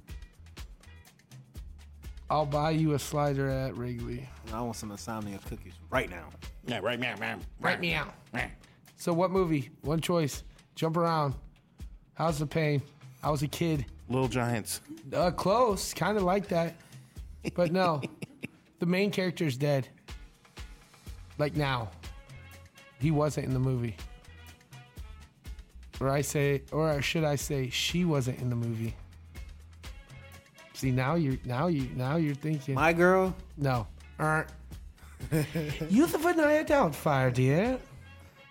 I'll 2.30 2.46
buy 2.46 2.70
you 2.70 2.94
a 2.94 2.98
slider 2.98 3.50
at 3.50 3.76
Wrigley. 3.76 4.26
I 4.50 4.62
want 4.62 4.76
some 4.76 4.90
insomnia 4.90 5.38
cookies 5.46 5.74
right 5.90 6.08
now. 6.08 6.28
Yeah, 6.66 6.78
right, 6.82 6.98
man, 6.98 7.18
man. 7.20 7.40
Right 7.60 7.78
me 7.78 7.92
out. 7.92 8.14
So 8.96 9.12
what 9.12 9.30
movie? 9.30 9.70
One 9.82 10.00
choice. 10.00 10.44
Jump 10.74 10.96
around. 10.96 11.34
How's 12.14 12.38
the 12.38 12.46
pain? 12.46 12.80
I 13.22 13.30
was 13.30 13.42
a 13.42 13.48
kid. 13.48 13.86
Little 14.08 14.28
Giants. 14.28 14.80
Uh, 15.12 15.30
close, 15.30 15.92
kind 15.92 16.16
of 16.16 16.22
like 16.22 16.48
that, 16.48 16.74
but 17.54 17.72
no. 17.72 18.00
the 18.78 18.86
main 18.86 19.10
character's 19.10 19.56
dead. 19.56 19.88
Like 21.36 21.56
now, 21.56 21.90
he 23.00 23.10
wasn't 23.10 23.46
in 23.46 23.52
the 23.52 23.60
movie. 23.60 23.96
Or 26.00 26.08
I 26.08 26.20
say, 26.22 26.62
or 26.72 27.02
should 27.02 27.24
I 27.24 27.36
say, 27.36 27.70
she 27.70 28.04
wasn't 28.04 28.40
in 28.40 28.50
the 28.50 28.56
movie. 28.56 28.94
See 30.74 30.92
now 30.92 31.16
you're 31.16 31.38
now 31.44 31.66
you 31.66 31.90
now 31.96 32.16
you're 32.16 32.36
thinking 32.36 32.76
My 32.76 32.92
girl. 32.92 33.34
no. 33.56 33.86
Uh, 34.18 34.44
Youth 35.90 36.14
of 36.14 36.24
Anaya 36.24 36.64
Doubtfire, 36.64 37.34
dear. 37.34 37.78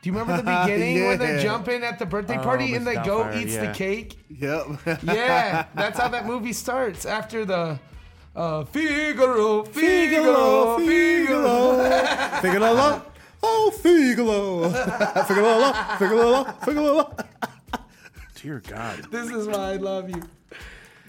Do 0.08 0.14
you 0.14 0.20
remember 0.20 0.42
the 0.42 0.62
beginning 0.62 1.06
when 1.08 1.20
they 1.20 1.44
jump 1.44 1.68
in 1.68 1.84
at 1.84 2.00
the 2.00 2.06
birthday 2.06 2.38
party 2.38 2.76
and 2.76 2.86
Miss 2.86 2.96
the 2.96 3.04
goat 3.04 3.26
Doubtfire, 3.26 3.42
eats 3.42 3.54
yeah. 3.56 3.66
the 3.66 3.74
cake? 3.74 4.18
Yep. 4.30 4.68
Yeah, 5.04 5.66
that's 5.76 6.00
how 6.00 6.08
that 6.08 6.26
movie 6.26 6.54
starts 6.54 7.06
after 7.06 7.44
the 7.44 7.78
uh, 8.34 8.64
Figaro, 8.64 9.64
Figaro, 9.66 10.78
Figaro. 10.78 12.40
Figaro. 12.40 13.02
Oh, 13.44 13.72
Figaro. 13.72 14.70
Figaro. 15.26 15.74
Figaro. 15.98 16.44
Figaro. 16.64 17.16
Dear 18.36 18.62
God. 18.66 19.12
This 19.12 19.30
is 19.30 19.46
why 19.46 19.74
I 19.74 19.76
love 19.76 20.10
you. 20.10 20.24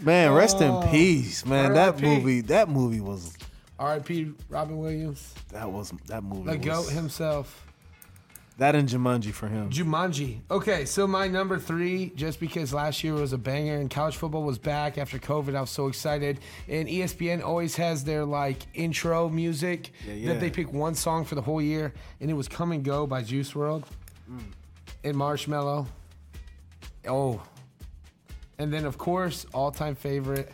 Man, 0.00 0.32
rest 0.32 0.56
Oh. 0.60 0.82
in 0.82 0.90
peace, 0.90 1.46
man. 1.46 1.74
That 1.74 1.94
R.I.P.. 1.94 2.04
movie, 2.04 2.40
that 2.42 2.68
movie 2.68 3.00
was, 3.00 3.32
R.I.P. 3.78 4.32
Robin 4.48 4.76
Williams, 4.76 5.34
that 5.52 5.70
was, 5.70 5.92
that 6.08 6.24
movie 6.24 6.50
the 6.50 6.58
was, 6.58 6.66
goat 6.66 6.92
himself. 6.92 7.67
That 8.58 8.74
and 8.74 8.88
Jumanji 8.88 9.32
for 9.32 9.46
him. 9.46 9.70
Jumanji. 9.70 10.40
Okay, 10.50 10.84
so 10.84 11.06
my 11.06 11.28
number 11.28 11.60
three, 11.60 12.10
just 12.16 12.40
because 12.40 12.74
last 12.74 13.04
year 13.04 13.14
was 13.14 13.32
a 13.32 13.38
banger 13.38 13.76
and 13.76 13.88
college 13.88 14.16
football 14.16 14.42
was 14.42 14.58
back 14.58 14.98
after 14.98 15.16
COVID, 15.16 15.54
I 15.54 15.60
was 15.60 15.70
so 15.70 15.86
excited. 15.86 16.40
And 16.68 16.88
E 16.88 16.98
ESPN 16.98 17.40
always 17.40 17.76
has 17.76 18.02
their 18.02 18.24
like 18.24 18.66
intro 18.74 19.28
music 19.28 19.92
yeah. 20.04 20.32
that 20.32 20.40
they 20.40 20.50
pick 20.50 20.72
one 20.72 20.96
song 20.96 21.24
for 21.24 21.36
the 21.36 21.40
whole 21.40 21.62
year, 21.62 21.94
and 22.20 22.28
it 22.28 22.34
was 22.34 22.48
"Come 22.48 22.72
and 22.72 22.84
Go" 22.84 23.06
by 23.06 23.22
Juice 23.22 23.52
WRLD 23.52 23.84
and 25.04 25.16
Marshmello. 25.16 25.86
Oh, 27.06 27.40
and 28.58 28.72
then 28.72 28.84
of 28.84 28.98
course, 28.98 29.46
all-time 29.54 29.94
favorite. 29.94 30.50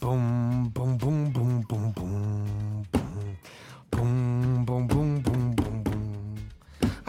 Boom, 0.00 0.70
boom, 0.70 0.96
boom, 0.98 1.30
boom, 1.30 1.60
boom, 1.68 1.92
boom, 1.92 2.86
boom, 2.90 3.38
boom, 3.92 4.64
boom, 4.64 4.86
boom. 4.88 4.99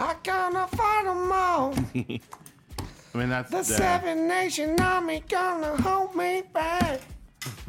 I 0.02 0.16
gonna 0.24 0.66
fight 0.66 1.06
'em 1.06 1.30
all. 1.30 1.74
I 1.94 3.18
mean, 3.18 3.28
that's 3.28 3.50
The 3.50 3.58
uh, 3.58 3.62
Seven 3.62 4.26
Nation 4.26 4.80
Army 4.80 5.22
gonna 5.28 5.80
hold 5.80 6.16
me 6.16 6.42
back. 6.52 7.00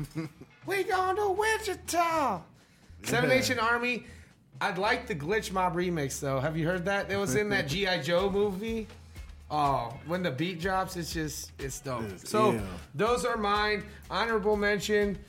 we 0.65 0.83
going 0.83 1.15
to 1.17 1.29
Wichita. 1.29 2.41
Seven 3.03 3.29
Nation 3.29 3.59
Army. 3.59 4.05
I'd 4.61 4.79
like 4.79 5.05
the 5.05 5.13
Glitch 5.13 5.51
Mob 5.51 5.75
remix 5.75 6.19
though. 6.19 6.39
Have 6.39 6.57
you 6.57 6.65
heard 6.65 6.85
that? 6.85 7.11
It 7.11 7.17
was 7.17 7.35
in 7.35 7.49
that 7.49 7.67
GI 7.67 8.01
Joe 8.01 8.31
movie. 8.31 8.87
Oh, 9.51 9.93
when 10.07 10.23
the 10.23 10.31
beat 10.31 10.59
drops, 10.59 10.97
it's 10.97 11.13
just 11.13 11.51
it's 11.59 11.81
dope. 11.81 12.17
So 12.17 12.53
yeah. 12.53 12.61
those 12.95 13.25
are 13.25 13.37
mine. 13.37 13.83
Honorable 14.09 14.57
mention, 14.57 15.19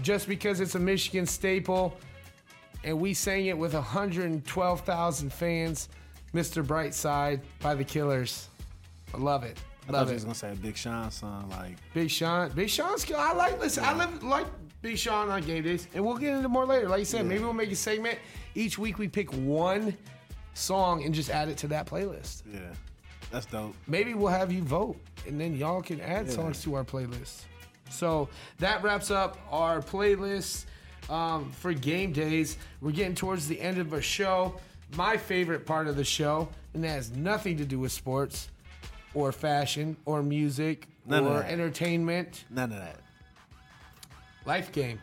just 0.00 0.26
because 0.26 0.60
it's 0.60 0.76
a 0.76 0.80
Michigan 0.80 1.26
staple, 1.26 1.94
and 2.84 2.98
we 2.98 3.12
sang 3.12 3.46
it 3.46 3.58
with 3.58 3.74
112,000 3.74 5.30
fans. 5.30 5.90
Mr. 6.34 6.64
Brightside 6.64 7.40
by 7.60 7.74
the 7.74 7.84
Killers. 7.84 8.48
I 9.14 9.18
love 9.18 9.44
it. 9.44 9.58
I 9.82 9.86
thought 9.88 9.92
Love 9.92 10.06
you 10.08 10.12
it. 10.12 10.14
was 10.14 10.24
gonna 10.24 10.34
say 10.34 10.52
a 10.52 10.54
Big 10.54 10.76
Sean 10.76 11.10
song, 11.10 11.48
like 11.50 11.76
Big 11.92 12.10
Sean. 12.10 12.50
Big 12.50 12.70
Sean's. 12.70 13.10
I 13.12 13.32
like 13.34 13.60
listen. 13.60 13.84
I 13.84 13.92
live, 13.94 14.22
like 14.22 14.46
Big 14.80 14.96
Sean 14.98 15.28
on 15.28 15.42
game 15.42 15.62
days, 15.62 15.88
and 15.94 16.04
we'll 16.04 16.16
get 16.16 16.34
into 16.34 16.48
more 16.48 16.64
later. 16.64 16.88
Like 16.88 17.00
you 17.00 17.04
said, 17.04 17.26
maybe 17.26 17.44
we'll 17.44 17.52
make 17.52 17.70
a 17.70 17.76
segment 17.76 18.18
each 18.54 18.78
week. 18.78 18.98
We 18.98 19.08
pick 19.08 19.30
one 19.34 19.94
song 20.54 21.04
and 21.04 21.14
just 21.14 21.28
add 21.30 21.48
it 21.48 21.58
to 21.58 21.68
that 21.68 21.86
playlist. 21.86 22.42
yeah, 22.50 22.60
that's 23.30 23.44
dope. 23.46 23.74
Maybe 23.86 24.14
we'll 24.14 24.32
have 24.32 24.50
you 24.50 24.62
vote, 24.62 24.96
and 25.26 25.38
then 25.38 25.54
y'all 25.54 25.82
can 25.82 26.00
add 26.00 26.30
songs 26.30 26.62
to 26.62 26.74
our 26.74 26.84
playlist. 26.84 27.42
So 27.90 28.30
that 28.58 28.82
wraps 28.82 29.10
up 29.10 29.36
our 29.50 29.80
playlist 29.82 30.64
um, 31.10 31.52
for 31.52 31.74
game 31.74 32.12
days. 32.12 32.56
We're 32.80 32.92
getting 32.92 33.14
towards 33.14 33.46
the 33.48 33.60
end 33.60 33.76
of 33.78 33.92
our 33.92 34.00
show. 34.02 34.58
My 34.96 35.16
favorite 35.16 35.66
part 35.66 35.88
of 35.88 35.96
the 35.96 36.04
show, 36.04 36.48
and 36.72 36.84
that 36.84 36.88
has 36.88 37.10
nothing 37.10 37.56
to 37.56 37.64
do 37.64 37.80
with 37.80 37.92
sports 37.92 38.48
or 39.14 39.32
fashion 39.32 39.96
or 40.04 40.22
music 40.22 40.88
None 41.06 41.26
or 41.26 41.42
entertainment. 41.42 42.44
None 42.50 42.72
of 42.72 42.78
that. 42.78 43.00
Life 44.46 44.72
game 44.72 45.00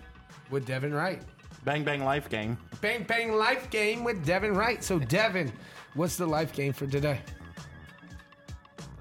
with 0.50 0.66
Devin 0.66 0.94
Wright. 0.94 1.22
Bang 1.64 1.84
Bang 1.84 2.04
Life 2.04 2.30
game. 2.30 2.58
Bang 2.80 3.04
Bang 3.04 3.34
Life 3.34 3.70
game 3.70 4.04
with 4.04 4.26
Devin 4.26 4.54
Wright. 4.54 4.84
So, 4.84 4.98
Devin, 4.98 5.52
what's 5.94 6.18
the 6.18 6.26
life 6.26 6.54
game 6.54 6.74
for 6.74 6.88
today? 6.88 7.20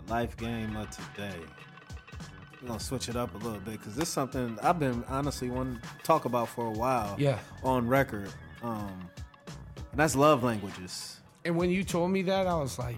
The 0.06 0.12
life 0.12 0.36
game 0.36 0.76
of 0.76 0.90
today. 0.90 1.38
We're 2.60 2.68
gonna 2.68 2.80
switch 2.80 3.08
it 3.08 3.16
up 3.16 3.34
a 3.34 3.38
little 3.38 3.60
bit 3.60 3.78
because 3.78 3.94
this 3.94 4.08
is 4.08 4.14
something 4.14 4.58
I've 4.62 4.78
been 4.78 5.02
honestly 5.08 5.48
wanting 5.48 5.80
to 5.80 5.88
talk 6.02 6.26
about 6.26 6.48
for 6.48 6.66
a 6.66 6.70
while. 6.70 7.14
Yeah. 7.18 7.38
On 7.62 7.88
record. 7.88 8.30
Um, 8.62 9.08
and 9.90 9.98
that's 10.00 10.14
love 10.16 10.42
languages. 10.42 11.20
And 11.44 11.56
when 11.56 11.70
you 11.70 11.84
told 11.84 12.10
me 12.10 12.22
that, 12.22 12.46
I 12.46 12.54
was 12.54 12.78
like, 12.78 12.96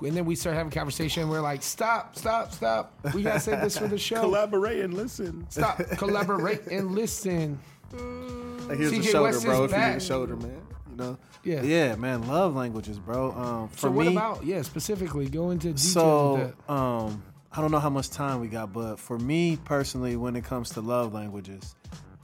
and 0.00 0.16
then 0.16 0.24
we 0.24 0.34
started 0.36 0.56
having 0.58 0.72
a 0.72 0.74
conversation. 0.74 1.22
And 1.24 1.30
we're 1.30 1.40
like, 1.40 1.62
stop, 1.62 2.16
stop, 2.16 2.52
stop. 2.52 2.94
We 3.14 3.22
gotta 3.24 3.40
save 3.40 3.60
this 3.60 3.76
for 3.76 3.88
the 3.88 3.98
show. 3.98 4.20
Collaborate 4.20 4.80
and 4.84 4.94
listen. 4.94 5.44
Stop, 5.50 5.78
collaborate, 5.96 6.66
and 6.68 6.92
listen. 6.94 7.58
Like, 7.92 8.78
here's 8.78 8.90
the 8.92 9.02
shoulder, 9.02 9.22
West 9.22 9.44
bro. 9.44 9.64
is 9.64 9.72
If 9.72 9.78
you 9.78 9.84
need 9.84 9.96
a 9.96 10.00
shoulder, 10.00 10.36
man. 10.36 10.60
You 10.90 10.96
know. 10.96 11.18
Yeah. 11.44 11.62
yeah, 11.62 11.94
man. 11.96 12.26
Love 12.28 12.54
languages, 12.54 12.98
bro. 12.98 13.32
Um, 13.32 13.68
for 13.68 13.78
So 13.78 13.90
what 13.90 14.06
me, 14.06 14.12
about 14.12 14.44
yeah, 14.44 14.62
specifically 14.62 15.28
go 15.28 15.50
into 15.50 15.68
detail 15.68 15.78
so 15.78 16.34
with 16.34 16.66
that. 16.66 16.72
um, 16.72 17.22
I 17.50 17.60
don't 17.60 17.70
know 17.70 17.78
how 17.78 17.90
much 17.90 18.10
time 18.10 18.40
we 18.40 18.48
got, 18.48 18.72
but 18.72 18.96
for 19.00 19.18
me 19.18 19.56
personally, 19.64 20.16
when 20.16 20.36
it 20.36 20.44
comes 20.44 20.70
to 20.70 20.80
love 20.80 21.14
languages, 21.14 21.74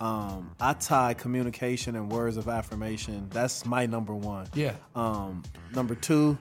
um, 0.04 0.54
I 0.60 0.74
tie 0.74 1.14
communication 1.14 1.96
and 1.96 2.12
words 2.12 2.36
of 2.36 2.46
affirmation. 2.46 3.26
That's 3.30 3.64
my 3.64 3.86
number 3.86 4.14
one. 4.14 4.46
Yeah. 4.52 4.74
Um, 4.94 5.42
number 5.74 5.94
two, 5.94 6.36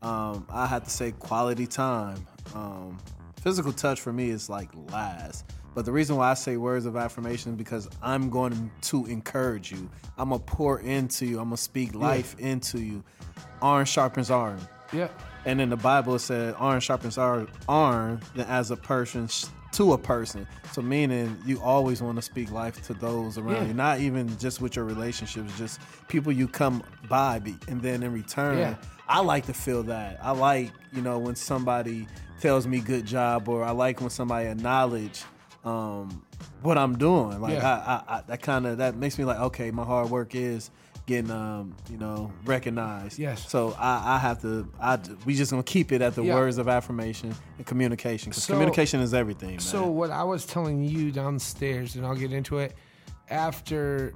um, 0.00 0.46
I 0.50 0.66
have 0.66 0.84
to 0.84 0.90
say 0.90 1.12
quality 1.12 1.66
time. 1.66 2.26
Um, 2.54 2.98
physical 3.42 3.70
touch 3.70 4.00
for 4.00 4.14
me 4.14 4.30
is 4.30 4.48
like 4.48 4.70
last. 4.90 5.44
But 5.74 5.84
the 5.84 5.92
reason 5.92 6.16
why 6.16 6.30
I 6.30 6.34
say 6.34 6.56
words 6.56 6.86
of 6.86 6.96
affirmation 6.96 7.52
is 7.52 7.58
because 7.58 7.86
I'm 8.02 8.30
going 8.30 8.70
to 8.80 9.04
encourage 9.04 9.70
you. 9.70 9.90
I'm 10.16 10.30
gonna 10.30 10.38
pour 10.38 10.80
into 10.80 11.26
you. 11.26 11.38
I'm 11.38 11.46
gonna 11.46 11.58
speak 11.58 11.94
life 11.94 12.34
into 12.38 12.80
you. 12.80 13.04
Iron 13.60 13.84
sharpens 13.84 14.30
iron. 14.30 14.60
Yeah. 14.90 15.08
And 15.44 15.60
in 15.60 15.68
the 15.68 15.76
Bible, 15.76 16.14
it 16.14 16.20
said, 16.20 16.54
"Iron 16.58 16.80
sharpens 16.80 17.18
iron, 17.18 18.20
than 18.34 18.46
as 18.46 18.70
a 18.70 18.76
person 18.76 19.28
to 19.72 19.92
a 19.92 19.98
person." 19.98 20.46
So, 20.72 20.80
meaning 20.82 21.36
you 21.44 21.60
always 21.60 22.00
want 22.02 22.16
to 22.16 22.22
speak 22.22 22.50
life 22.50 22.82
to 22.86 22.94
those 22.94 23.38
around 23.38 23.54
Yeah. 23.54 23.64
you, 23.64 23.74
not 23.74 24.00
even 24.00 24.36
just 24.38 24.60
with 24.60 24.76
your 24.76 24.84
relationships, 24.84 25.56
just 25.58 25.80
people 26.08 26.32
you 26.32 26.48
come 26.48 26.82
by, 27.08 27.38
be- 27.38 27.58
and 27.68 27.80
then 27.82 28.02
in 28.02 28.12
return, 28.12 28.58
Yeah. 28.58 28.74
I 29.08 29.20
like 29.20 29.46
to 29.46 29.52
feel 29.54 29.82
that. 29.84 30.18
I 30.22 30.30
like, 30.30 30.70
you 30.92 31.02
know, 31.02 31.18
when 31.18 31.34
somebody 31.36 32.06
tells 32.40 32.66
me 32.66 32.80
"good 32.80 33.04
job," 33.04 33.48
or 33.48 33.64
I 33.64 33.70
like 33.72 34.00
when 34.00 34.10
somebody 34.10 34.48
acknowledge 34.48 35.22
um, 35.64 36.22
what 36.62 36.76
I'm 36.76 36.98
doing. 36.98 37.40
Like, 37.40 37.54
Yeah. 37.54 38.02
I, 38.08 38.14
I, 38.14 38.18
I 38.18 38.22
that 38.26 38.42
kind 38.42 38.66
of 38.66 38.78
that 38.78 38.96
makes 38.96 39.16
me 39.18 39.24
like, 39.24 39.38
okay, 39.38 39.70
my 39.70 39.84
hard 39.84 40.10
work 40.10 40.34
is 40.34 40.70
getting, 41.12 41.30
um, 41.30 41.74
you 41.90 41.96
know, 41.98 42.32
recognized. 42.44 43.18
Yes. 43.18 43.48
So 43.50 43.74
I, 43.78 44.14
I 44.16 44.18
have 44.18 44.40
to. 44.42 44.68
I 44.80 44.98
we 45.26 45.34
just 45.34 45.50
gonna 45.50 45.62
keep 45.62 45.92
it 45.92 46.00
at 46.02 46.14
the 46.14 46.22
Yeah. 46.24 46.34
words 46.34 46.58
of 46.58 46.68
affirmation 46.68 47.34
and 47.58 47.66
communication 47.66 48.30
because 48.30 48.44
So- 48.44 48.54
communication 48.54 49.00
is 49.00 49.12
everything. 49.14 49.50
Man. 49.50 49.60
So 49.60 49.86
what 49.90 50.10
I 50.10 50.24
was 50.24 50.46
telling 50.46 50.82
you 50.84 51.10
downstairs, 51.12 51.96
and 51.96 52.06
I'll 52.06 52.14
get 52.16 52.32
into 52.32 52.58
it 52.58 52.74
after 53.28 54.14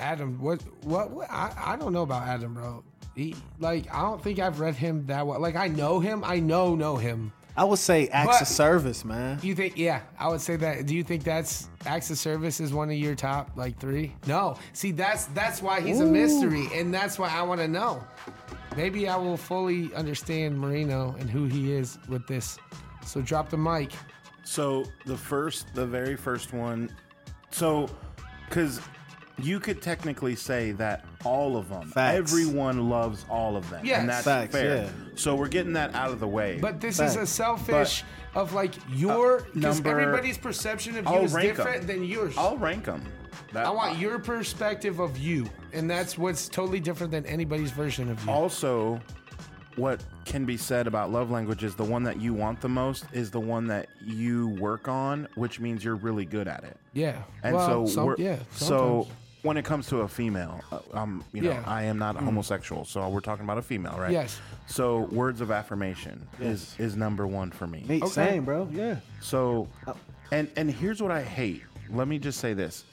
Adam. 0.00 0.40
What 0.40 0.62
what, 0.84 1.10
what 1.10 1.30
I, 1.30 1.52
I 1.72 1.76
don't 1.76 1.92
know 1.92 2.02
about 2.02 2.26
Adam, 2.26 2.54
bro. 2.54 2.84
He 3.14 3.34
like 3.58 3.92
I 3.92 4.00
don't 4.02 4.22
think 4.22 4.38
I've 4.38 4.60
read 4.60 4.74
him 4.74 5.06
that 5.06 5.26
well. 5.26 5.40
Like 5.40 5.56
I 5.56 5.68
know 5.68 6.00
him, 6.00 6.22
I 6.24 6.40
know 6.40 6.74
know 6.74 6.96
him. 6.96 7.32
I 7.56 7.64
would 7.64 7.78
say 7.78 8.08
acts 8.08 8.28
But- 8.38 8.42
of 8.42 8.48
service, 8.48 9.04
man. 9.04 9.38
You 9.42 9.54
think? 9.54 9.76
Yeah, 9.76 10.00
I 10.18 10.28
would 10.28 10.40
say 10.40 10.56
that. 10.56 10.86
Do 10.86 10.94
you 10.94 11.04
think 11.04 11.22
that's 11.22 11.68
acts 11.84 12.10
of 12.10 12.18
service 12.18 12.60
is 12.60 12.72
one 12.72 12.88
of 12.88 12.96
your 12.96 13.14
top 13.14 13.50
like 13.56 13.78
three? 13.78 14.14
No. 14.26 14.56
See, 14.72 14.90
that's 14.92 15.26
that's 15.26 15.60
why 15.60 15.80
he's 15.80 16.00
a 16.00 16.06
mystery, 16.06 16.68
and 16.74 16.92
that's 16.92 17.18
why 17.18 17.28
I 17.28 17.42
want 17.42 17.60
to 17.60 17.68
know. 17.68 18.02
Maybe 18.76 19.06
I 19.06 19.16
will 19.16 19.36
fully 19.36 19.94
understand 19.94 20.58
Marino 20.58 21.14
and 21.18 21.28
who 21.28 21.44
he 21.44 21.72
is 21.72 21.98
with 22.08 22.26
this. 22.26 22.58
So 23.04 23.20
drop 23.20 23.50
the 23.50 23.58
mic. 23.58 23.90
So 24.44 24.84
the 25.04 25.16
first, 25.16 25.66
the 25.74 25.84
very 25.86 26.16
first 26.16 26.52
one, 26.54 26.90
so 27.50 27.88
because 28.48 28.80
you 29.42 29.58
could 29.60 29.82
technically 29.82 30.36
say 30.36 30.72
that 30.72 31.04
all 31.24 31.56
of 31.56 31.68
them, 31.68 31.88
Facts. 31.90 32.16
everyone 32.18 32.88
loves 32.88 33.24
all 33.28 33.56
of 33.56 33.68
them, 33.70 33.84
Yes. 33.84 34.00
and 34.00 34.08
that's 34.08 34.24
Facts, 34.24 34.52
fair. 34.52 34.76
yeah. 34.84 34.88
So 35.16 35.34
we're 35.34 35.48
getting 35.48 35.72
that 35.74 35.94
out 35.94 36.10
of 36.10 36.20
the 36.20 36.28
way. 36.28 36.58
But 36.60 36.80
this 36.80 37.00
is 37.00 37.16
a 37.16 37.20
Facts. 37.20 37.30
selfish 37.30 38.04
of 38.34 38.52
like 38.54 38.74
uh, 38.76 38.80
your 38.94 39.40
because 39.54 39.76
number- 39.80 40.00
everybody's 40.00 40.38
perception 40.38 40.96
of 40.98 41.04
you 41.04 41.10
I'll 41.12 41.24
is 41.24 41.32
rank 41.34 41.50
'em. 41.50 41.56
different 41.56 41.86
than 41.86 42.04
yours. 42.04 42.34
I'll 42.38 42.56
rank 42.56 42.84
them. 42.86 43.04
I 43.54 43.70
want 43.70 43.98
your 43.98 44.18
perspective 44.18 44.98
of 45.00 45.18
you, 45.18 45.46
and 45.72 45.88
that's 45.90 46.16
what's 46.16 46.48
totally 46.48 46.80
different 46.80 47.10
than 47.12 47.26
anybody's 47.26 47.70
version 47.70 48.10
of 48.10 48.22
you. 48.24 48.30
Also, 48.30 49.00
what 49.76 50.02
can 50.26 50.44
be 50.44 50.56
said 50.56 50.86
about 50.86 51.10
love 51.10 51.30
languages, 51.30 51.74
the 51.74 51.84
one 51.84 52.02
that 52.02 52.20
you 52.20 52.34
want 52.34 52.60
the 52.60 52.68
most 52.68 53.04
is 53.12 53.30
the 53.30 53.40
one 53.40 53.66
that 53.66 53.88
you 54.04 54.48
work 54.60 54.86
on, 54.88 55.26
which 55.34 55.60
means 55.60 55.82
you're 55.84 55.96
really 55.96 56.24
good 56.26 56.46
at 56.48 56.62
it. 56.64 56.76
yeah. 56.92 57.22
And 57.42 57.56
well, 57.56 57.86
so, 57.86 57.94
some- 57.94 58.04
we're, 58.06 58.16
yeah. 58.18 58.36
so 58.52 59.02
sometimes. 59.06 59.16
When 59.42 59.56
it 59.56 59.64
comes 59.64 59.88
to 59.88 59.98
a 60.00 60.08
female, 60.08 60.60
uh, 60.70 60.78
um, 60.92 61.24
you 61.32 61.42
know, 61.42 61.50
Yeah. 61.50 61.62
Mm. 61.62 61.68
I 61.68 61.82
am 61.84 61.98
not 61.98 62.16
homosexual, 62.16 62.84
so 62.84 63.08
we're 63.08 63.20
talking 63.20 63.44
about 63.44 63.58
a 63.58 63.62
female, 63.62 63.96
right? 63.98 64.12
Yes. 64.12 64.40
So 64.66 65.00
words 65.10 65.40
of 65.40 65.50
affirmation 65.50 66.26
is 66.40 66.74
is 66.78 66.96
number 66.96 67.26
one 67.26 67.50
for 67.50 67.66
me. 67.66 67.84
Me, 67.88 67.96
Okay. 67.98 68.06
Same, 68.08 68.44
bro. 68.44 68.68
Yeah. 68.72 68.96
So, 69.20 69.68
and 70.30 70.48
and 70.56 70.70
here's 70.70 71.02
what 71.02 71.10
I 71.10 71.22
hate. 71.22 71.62
Let 71.90 72.08
me 72.08 72.18
just 72.18 72.38
say 72.40 72.54
this: 72.54 72.84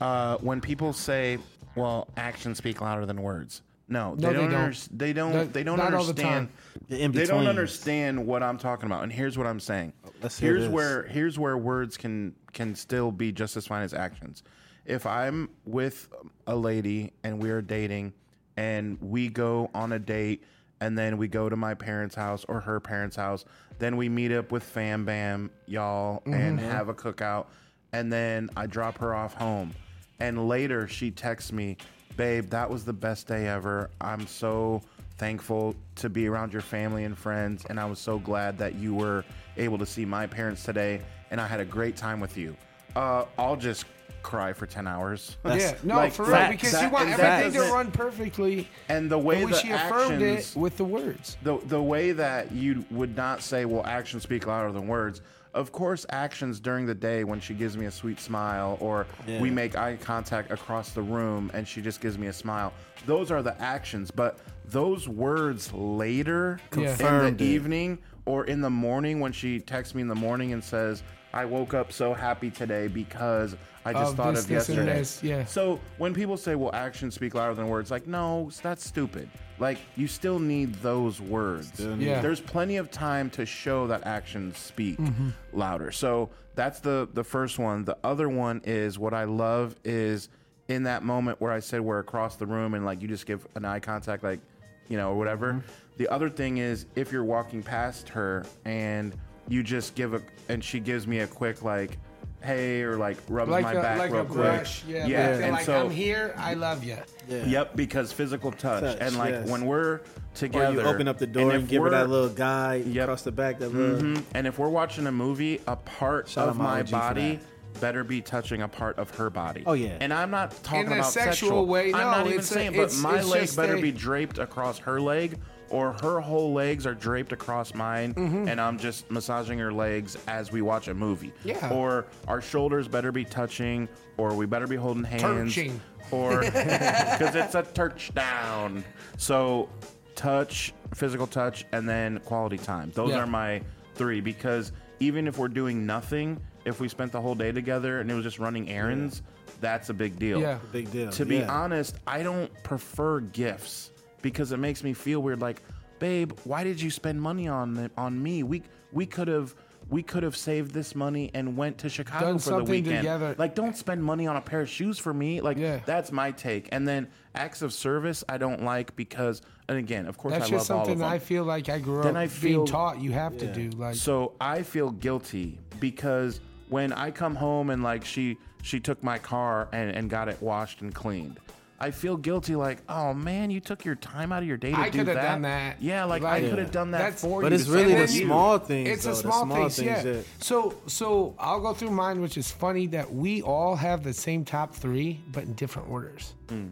uh, 0.00 0.36
when 0.38 0.60
people 0.60 0.92
say, 0.92 1.38
"Well, 1.74 2.08
actions 2.16 2.58
speak 2.58 2.80
louder 2.80 3.06
than 3.06 3.22
words," 3.22 3.62
no, 3.88 4.14
they 4.16 4.22
No, 4.26 4.32
they 4.32 4.38
don't. 4.40 4.50
don't. 4.50 4.70
unders- 4.70 4.88
They 4.92 5.12
don't. 5.12 5.32
Not- 5.34 5.52
they 5.52 5.62
don't 5.62 5.78
not 5.78 5.94
all 5.94 6.04
the 6.04 6.10
understand. 6.10 6.48
The 6.88 6.96
They 6.96 7.02
don't 7.06 7.12
betweens. 7.12 7.48
understand 7.48 8.26
what 8.26 8.42
I'm 8.42 8.58
talking 8.58 8.86
about. 8.86 9.02
And 9.04 9.12
here's 9.12 9.38
what 9.38 9.46
I'm 9.46 9.60
saying. 9.60 9.92
let's 10.22 10.38
hear 10.38 10.50
here's 10.52 10.64
this. 10.64 10.72
where 10.72 11.02
here's 11.04 11.38
where 11.38 11.56
words 11.56 11.96
can 11.96 12.34
can 12.52 12.74
still 12.74 13.10
be 13.10 13.32
just 13.32 13.56
as 13.56 13.66
fine 13.66 13.82
as 13.82 13.94
actions. 13.94 14.42
If 14.86 15.06
I'm 15.06 15.48
with 15.64 16.08
a 16.46 16.54
lady 16.54 17.12
and 17.22 17.38
we 17.38 17.50
are 17.50 17.62
dating, 17.62 18.12
and 18.56 18.98
we 19.00 19.28
go 19.28 19.70
on 19.74 19.92
a 19.92 19.98
date, 19.98 20.44
and 20.80 20.96
then 20.96 21.16
we 21.16 21.28
go 21.28 21.48
to 21.48 21.56
my 21.56 21.74
parents' 21.74 22.14
house 22.14 22.44
or 22.48 22.60
her 22.60 22.80
parents' 22.80 23.16
house, 23.16 23.44
then 23.78 23.96
we 23.96 24.08
meet 24.08 24.32
up 24.32 24.52
with 24.52 24.62
Fam 24.62 25.04
Bam, 25.04 25.50
y'all, 25.66 26.22
and 26.26 26.58
mm-hmm. 26.58 26.70
have 26.70 26.88
a 26.88 26.94
cookout, 26.94 27.46
and 27.92 28.12
then 28.12 28.50
I 28.56 28.66
drop 28.66 28.98
her 28.98 29.14
off 29.14 29.34
home, 29.34 29.72
and 30.20 30.48
later 30.48 30.86
she 30.86 31.10
texts 31.10 31.52
me, 31.52 31.76
"Babe, 32.16 32.50
that 32.50 32.70
was 32.70 32.84
the 32.84 32.92
best 32.92 33.26
day 33.26 33.48
ever. 33.48 33.90
I'm 34.00 34.26
so." 34.26 34.82
thankful 35.16 35.76
to 35.94 36.08
be 36.08 36.26
around 36.26 36.52
your 36.52 36.60
family 36.60 37.04
and 37.04 37.16
friends 37.16 37.64
and 37.70 37.78
i 37.78 37.84
was 37.84 38.00
so 38.00 38.18
glad 38.18 38.58
that 38.58 38.74
you 38.74 38.92
were 38.92 39.24
able 39.56 39.78
to 39.78 39.86
see 39.86 40.04
my 40.04 40.26
parents 40.26 40.64
today 40.64 41.00
and 41.30 41.40
i 41.40 41.46
had 41.46 41.60
a 41.60 41.64
great 41.64 41.96
time 41.96 42.18
with 42.18 42.36
you 42.36 42.56
uh, 42.96 43.24
i'll 43.38 43.56
just 43.56 43.84
cry 44.22 44.52
for 44.54 44.66
10 44.66 44.86
hours 44.86 45.36
yeah, 45.44 45.74
no, 45.82 45.96
like, 45.96 46.12
for 46.12 46.22
real, 46.24 46.32
facts. 46.32 46.50
because 46.52 46.72
That- 46.72 46.84
you 46.84 46.90
want 46.90 47.08
and 47.10 47.18
that 47.18 47.40
everything 47.40 47.52
to 47.52 47.58
doesn't- 47.58 47.74
run 47.74 47.90
perfectly. 47.90 48.68
and 48.88 49.10
the 49.10 49.18
way 49.18 49.42
And 49.42 49.52
the 49.52 49.56
she 49.58 49.70
affirmed 49.70 50.22
actions 50.22 50.56
it 50.56 50.58
with 50.58 50.76
the 50.78 50.84
words. 50.84 51.36
the 51.42 51.58
the 51.66 51.82
way 51.82 52.12
that 52.12 52.50
you 52.52 52.84
would 52.90 53.14
not 53.16 53.42
say, 53.42 53.64
well, 53.66 53.84
actions 53.84 54.22
speak 54.22 54.46
louder 54.46 54.72
than 54.72 54.86
words. 54.88 55.20
Of 55.52 55.70
course, 55.70 56.04
actions 56.10 56.58
during 56.58 56.84
the 56.86 56.94
day 56.96 57.22
when 57.22 57.38
she 57.38 57.52
gives 57.54 57.76
me 57.76 57.84
a 57.86 57.90
sweet 57.90 58.18
smile, 58.18 58.76
or 58.80 59.06
we 59.40 59.50
make 59.50 59.76
eye 59.76 59.96
contact 60.02 60.50
across 60.50 60.90
the 60.90 61.02
room 61.02 61.48
and 61.54 61.68
she 61.68 61.80
just 61.80 62.00
gives 62.00 62.16
me 62.18 62.26
a 62.28 62.32
smile. 62.32 62.72
Those 63.06 63.30
are 63.30 63.40
the 63.42 63.60
actions, 63.62 64.10
but 64.10 64.38
those 64.64 65.06
words 65.06 65.72
later 65.72 66.58
in 66.72 66.86
Confirmed 66.86 67.38
the 67.38 67.44
it. 67.44 67.48
evening 67.48 67.98
or 68.24 68.46
in 68.46 68.62
the 68.62 68.70
morning 68.70 69.20
when 69.20 69.30
she 69.32 69.60
texts 69.60 69.94
me 69.94 70.00
in 70.02 70.08
the 70.08 70.14
morning 70.16 70.52
and 70.54 70.64
says, 70.64 71.04
"I 71.34 71.44
woke 71.44 71.74
up 71.74 71.92
so 71.92 72.14
happy 72.14 72.50
today 72.50 72.86
because 72.88 73.56
I 73.84 73.92
just 73.92 74.12
Of 74.12 74.16
thought 74.16 74.34
this, 74.34 74.44
of 74.44 74.48
this, 74.48 74.68
yesterday." 74.68 74.98
this, 74.98 75.22
yeah. 75.22 75.44
So 75.44 75.80
when 75.98 76.14
people 76.14 76.36
say, 76.36 76.54
"Well, 76.54 76.70
actions 76.74 77.14
speak 77.14 77.34
louder 77.34 77.54
than 77.54 77.68
words," 77.68 77.90
like, 77.90 78.06
no, 78.06 78.50
that's 78.62 78.84
stupid. 78.86 79.28
Like, 79.58 79.78
you 79.96 80.06
still 80.08 80.38
need 80.38 80.74
those 80.76 81.20
words. 81.20 81.78
Yeah. 81.78 82.20
There's 82.20 82.40
plenty 82.40 82.76
of 82.76 82.90
time 82.90 83.30
to 83.30 83.44
show 83.46 83.86
that 83.88 84.04
actions 84.06 84.56
speak 84.58 84.98
Mm-hmm. 84.98 85.28
louder. 85.52 85.90
So 85.92 86.30
that's 86.54 86.80
the 86.80 87.08
the 87.12 87.24
first 87.24 87.58
one. 87.58 87.84
The 87.84 87.96
other 88.04 88.28
one 88.28 88.60
is 88.64 88.98
what 88.98 89.12
I 89.14 89.24
love 89.24 89.76
is 89.84 90.28
in 90.68 90.84
that 90.84 91.02
moment 91.02 91.40
where 91.40 91.52
I 91.52 91.60
said 91.60 91.80
we're 91.82 91.98
across 91.98 92.36
the 92.36 92.46
room 92.46 92.72
and 92.74 92.84
like 92.86 93.02
you 93.02 93.08
just 93.08 93.26
give 93.26 93.46
an 93.54 93.64
eye 93.64 93.80
contact, 93.80 94.24
like 94.24 94.40
you 94.88 94.96
know, 94.96 95.10
or 95.10 95.18
whatever. 95.18 95.52
Mm-hmm. 95.54 95.66
The 95.98 96.08
other 96.08 96.28
thing 96.30 96.56
is 96.58 96.86
if 96.96 97.12
you're 97.12 97.24
walking 97.24 97.62
past 97.62 98.08
her 98.08 98.44
and 98.64 99.14
you 99.48 99.62
just 99.62 99.94
give 99.94 100.14
a 100.14 100.22
and 100.48 100.62
she 100.62 100.80
gives 100.80 101.06
me 101.06 101.20
a 101.20 101.26
quick 101.26 101.62
like 101.62 101.98
hey 102.42 102.82
or 102.82 102.96
like 102.98 103.16
rubs 103.28 103.50
Like 103.50 103.64
my 103.64 103.72
a, 103.72 103.80
back 103.82 103.98
like 103.98 104.10
real 104.12 104.20
a 104.20 104.24
quick 104.26 104.36
brush. 104.36 104.84
Yeah. 104.86 105.06
yeah 105.06 105.30
Like, 105.30 105.42
and 105.42 105.52
like 105.52 105.64
so 105.64 105.84
I'm 105.86 105.90
here, 105.90 106.34
I 106.36 106.54
love 106.54 106.84
you. 106.84 106.98
Yeah. 107.28 107.44
Yep, 107.46 107.76
because 107.76 108.12
physical 108.12 108.52
touch, 108.52 108.82
Touch, 108.82 108.98
and 109.00 109.16
like 109.16 109.30
yes. 109.32 109.48
when 109.48 109.64
we're 109.64 109.94
Or 109.94 110.00
together, 110.34 110.72
you 110.74 110.80
open 110.82 111.08
up 111.08 111.16
the 111.18 111.26
door 111.26 111.52
and, 111.52 111.62
if 111.64 111.70
give 111.70 111.82
her 111.82 111.88
that 111.90 112.10
little 112.10 112.28
guy 112.28 112.76
Yep. 112.86 113.04
across 113.04 113.22
the 113.22 113.32
back. 113.32 113.58
That 113.60 113.70
little. 113.70 113.98
Mhm. 113.98 114.22
And 114.34 114.46
if 114.46 114.58
we're 114.58 114.68
watching 114.68 115.06
a 115.06 115.12
movie, 115.12 115.60
a 115.66 115.76
part 115.76 116.28
Shout 116.28 116.48
of 116.50 116.58
my 116.58 116.64
my 116.64 116.80
OG 116.80 116.90
body 116.90 117.40
better 117.80 118.04
be 118.04 118.20
touching 118.20 118.60
a 118.62 118.68
part 118.68 118.98
of 118.98 119.10
her 119.16 119.30
body. 119.30 119.62
Oh, 119.66 119.72
yeah. 119.72 119.96
And 120.00 120.12
I'm 120.12 120.30
not 120.30 120.50
talking 120.62 120.86
In 120.86 120.92
a 120.92 120.96
about 120.96 121.12
sexual 121.12 121.66
way, 121.66 121.86
I'm 121.86 121.92
no, 121.92 122.10
not 122.10 122.26
even 122.26 122.38
it's 122.38 122.50
a- 122.50 122.54
saying, 122.54 122.72
but 122.76 122.94
my 122.98 123.20
leg 123.22 123.56
better 123.56 123.76
a- 123.76 123.80
be 123.80 123.90
draped 123.90 124.38
across 124.38 124.78
her 124.80 125.00
leg, 125.00 125.38
or 125.70 125.92
her 126.02 126.20
whole 126.20 126.52
legs 126.52 126.86
are 126.86 126.94
draped 126.94 127.32
across 127.32 127.74
mine, 127.74 128.14
Mm-hmm. 128.14 128.48
and 128.48 128.60
I'm 128.60 128.78
just 128.78 129.10
massaging 129.10 129.58
her 129.58 129.72
legs 129.72 130.16
as 130.26 130.52
we 130.52 130.62
watch 130.62 130.88
a 130.88 130.94
movie. 130.94 131.32
Yeah. 131.44 131.70
Or 131.72 132.06
our 132.28 132.40
shoulders 132.40 132.88
better 132.88 133.12
be 133.12 133.24
touching, 133.24 133.88
or 134.16 134.34
we 134.34 134.46
better 134.46 134.66
be 134.66 134.76
holding 134.76 135.04
hands. 135.04 135.54
Touching. 135.54 135.80
Or 136.10 136.40
because 136.44 137.34
it's 137.34 137.54
a 137.54 137.62
touchdown. 137.62 138.84
So 139.16 139.68
touch, 140.14 140.72
physical 140.94 141.26
touch, 141.26 141.64
and 141.72 141.88
then 141.88 142.18
quality 142.20 142.58
time. 142.58 142.92
Those 142.94 143.10
Yeah. 143.10 143.20
are 143.20 143.26
my 143.26 143.62
three 143.94 144.20
because 144.20 144.72
even 145.00 145.26
if 145.26 145.38
we're 145.38 145.48
doing 145.48 145.86
nothing, 145.86 146.40
if 146.64 146.80
we 146.80 146.88
spent 146.88 147.12
the 147.12 147.20
whole 147.20 147.34
day 147.34 147.52
together 147.52 148.00
and 148.00 148.10
it 148.10 148.14
was 148.14 148.24
just 148.24 148.38
running 148.38 148.70
errands, 148.70 149.22
that's 149.60 149.88
a 149.88 149.94
big 149.94 150.18
deal. 150.18 150.40
Yeah. 150.40 150.58
Big 150.72 150.90
deal. 150.90 151.10
To 151.12 151.24
be 151.24 151.36
yeah. 151.38 151.50
honest, 151.50 151.96
I 152.06 152.22
don't 152.22 152.50
prefer 152.62 153.20
gifts 153.20 153.90
because 154.24 154.50
it 154.52 154.56
makes 154.56 154.82
me 154.82 154.94
feel 154.94 155.20
weird. 155.20 155.40
Like, 155.42 155.62
babe, 156.00 156.32
why 156.44 156.64
did 156.64 156.80
you 156.80 156.90
spend 156.90 157.20
money 157.20 157.46
on 157.46 157.74
the, 157.74 157.90
on 157.96 158.20
me? 158.20 158.42
We 158.42 158.62
we 158.90 159.04
could 159.06 159.28
have 159.28 159.54
we 159.90 160.02
could 160.02 160.22
have 160.22 160.34
saved 160.34 160.72
this 160.72 160.94
money 160.94 161.30
and 161.34 161.58
went 161.58 161.76
to 161.76 161.90
Chicago 161.90 162.24
Done 162.24 162.38
for 162.38 162.50
the 162.52 162.64
weekend. 162.64 162.96
together. 163.00 163.34
Like, 163.36 163.54
don't 163.54 163.76
spend 163.76 164.02
money 164.02 164.26
on 164.26 164.34
a 164.34 164.40
pair 164.40 164.62
of 164.62 164.68
shoes 164.70 164.98
for 164.98 165.12
me. 165.12 165.42
Like, 165.42 165.58
Yeah. 165.58 165.80
that's 165.84 166.10
my 166.10 166.30
take. 166.30 166.70
And 166.72 166.88
then 166.88 167.06
acts 167.34 167.60
of 167.60 167.70
service, 167.70 168.24
I 168.26 168.38
don't 168.38 168.64
like 168.64 168.96
because, 168.96 169.42
and 169.68 169.76
again, 169.76 170.06
of 170.06 170.16
course, 170.16 170.32
That's 170.32 170.46
I 170.46 170.48
just 170.48 170.70
love 170.70 170.76
all 170.78 170.82
of 170.84 170.86
something 170.88 171.00
them. 171.00 171.10
I 171.12 171.18
feel 171.18 171.44
like 171.44 171.68
I 171.68 171.80
grew 171.80 172.02
Then 172.02 172.16
up 172.16 172.22
I 172.22 172.28
feel- 172.28 172.60
being 172.60 172.66
taught 172.66 172.98
you 173.02 173.12
have 173.12 173.36
to 173.36 173.46
do. 173.52 173.68
Like, 173.76 173.96
So 173.96 174.32
I 174.40 174.62
feel 174.62 174.90
guilty 174.90 175.58
because 175.80 176.40
when 176.70 176.90
I 176.94 177.10
come 177.10 177.34
home 177.34 177.68
and 177.68 177.82
like 177.82 178.06
she 178.06 178.38
she 178.62 178.80
took 178.80 179.02
my 179.04 179.18
car 179.18 179.68
and, 179.74 179.90
and 179.94 180.08
got 180.08 180.30
it 180.30 180.40
washed 180.40 180.80
and 180.80 180.94
cleaned. 180.94 181.38
I 181.84 181.90
feel 181.90 182.16
guilty, 182.16 182.56
like, 182.56 182.78
oh 182.88 183.12
man, 183.12 183.50
you 183.50 183.60
took 183.60 183.84
your 183.84 183.94
time 183.94 184.32
out 184.32 184.40
of 184.42 184.48
your 184.48 184.56
day 184.56 184.70
to 184.70 184.78
I 184.78 184.88
do 184.88 184.98
coulda 185.00 185.14
that. 185.14 185.22
done 185.22 185.42
that. 185.42 185.82
Yeah, 185.82 186.04
like, 186.04 186.22
Like, 186.22 186.42
I 186.44 186.48
could 186.48 186.58
have 186.58 186.70
done 186.70 186.92
that 186.92 186.98
that's- 186.98 187.20
for 187.20 187.42
you. 187.42 187.42
But 187.42 187.52
it's 187.52 187.66
to 187.66 187.72
really 187.72 187.92
save 187.92 188.08
the 188.08 188.14
you. 188.14 188.24
small 188.24 188.58
things. 188.58 188.88
It's 188.88 189.04
though, 189.04 189.10
the 189.10 189.16
the 189.16 189.22
small, 189.22 189.44
small 189.44 189.56
things, 189.58 189.76
things 189.76 189.86
yeah. 189.88 190.02
that- 190.02 190.24
So, 190.38 190.74
so 190.86 191.34
I'll 191.38 191.60
go 191.60 191.74
through 191.74 191.90
mine, 191.90 192.22
which 192.22 192.38
is 192.38 192.50
funny 192.50 192.86
that 192.88 193.12
we 193.12 193.42
all 193.42 193.76
have 193.76 194.02
the 194.02 194.14
same 194.14 194.46
top 194.46 194.74
three, 194.74 195.20
but 195.30 195.42
in 195.44 195.52
different 195.52 195.90
orders. 195.90 196.32
Hmm. 196.48 196.68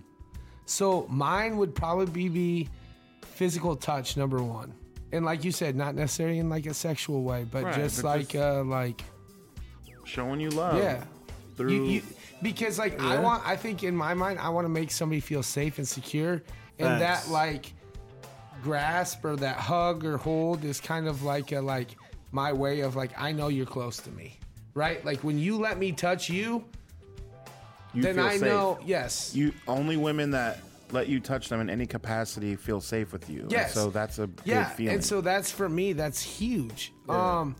So 0.65 1.07
mine 1.11 1.59
would 1.59 1.75
probably 1.75 2.31
be 2.31 2.71
physical 3.21 3.77
touch, 3.77 4.17
number 4.17 4.43
one, 4.43 4.73
and 5.13 5.27
like 5.27 5.45
you 5.45 5.53
said, 5.53 5.77
not 5.77 5.95
necessarily 5.95 6.39
in 6.39 6.49
like 6.49 6.65
a 6.65 6.73
sexual 6.73 7.23
way, 7.23 7.45
but 7.51 7.65
Right, 7.65 7.75
just 7.75 8.01
but 8.03 8.09
like, 8.09 8.29
just- 8.29 8.37
uh, 8.37 8.65
like, 8.65 9.05
showing 10.05 10.41
you 10.41 10.49
love. 10.51 10.79
yeah. 10.79 11.05
Through 11.57 11.71
You, 11.73 11.85
you, 11.85 12.03
because 12.43 12.79
like 12.79 13.01
I 13.01 13.19
want, 13.21 13.47
I 13.47 13.57
think 13.57 13.83
in 13.85 13.97
my 13.97 14.15
mind, 14.15 14.39
I 14.39 14.49
want 14.51 14.65
to 14.65 14.69
make 14.69 14.91
somebody 14.91 15.21
feel 15.21 15.43
safe 15.43 15.79
and 15.79 15.87
secure, 15.89 16.43
and 16.79 17.01
that 17.01 17.29
like 17.29 17.73
grasp 18.63 19.25
or 19.25 19.37
that 19.37 19.57
hug 19.57 20.05
or 20.05 20.17
hold 20.17 20.65
is 20.65 20.81
kind 20.81 21.09
of 21.09 21.23
like 21.23 21.53
a 21.53 21.61
like 21.61 21.97
my 22.31 22.53
way 22.53 22.81
of 22.81 22.97
like 22.97 23.11
I 23.19 23.33
know 23.33 23.49
you're 23.49 23.67
close 23.67 23.97
to 23.99 24.11
me, 24.11 24.39
right? 24.75 25.05
Like 25.05 25.23
when 25.25 25.39
you 25.39 25.59
let 25.59 25.79
me 25.79 25.93
touch 25.93 26.29
you, 26.31 26.65
you 27.95 28.03
then 28.03 28.19
I 28.19 28.33
safe. 28.33 28.43
know. 28.43 28.79
Yes, 28.85 29.35
You 29.35 29.53
only 29.69 29.97
women 29.97 30.31
that 30.33 30.61
let 30.93 31.09
you 31.09 31.21
touch 31.21 31.49
them 31.49 31.61
in 31.61 31.71
any 31.71 31.87
capacity 31.87 32.55
feel 32.55 32.81
safe 32.81 33.13
with 33.13 33.29
you. 33.31 33.43
And 33.43 33.53
Yes. 33.53 33.73
so 33.75 33.89
that's 33.91 34.19
a 34.19 34.29
yeah, 34.45 34.65
good 34.69 34.77
feeling. 34.77 34.95
and 34.97 35.05
so 35.05 35.21
that's 35.21 35.51
for 35.51 35.69
me. 35.69 35.93
That's 35.95 36.23
huge. 36.23 36.93
Um, 37.09 37.57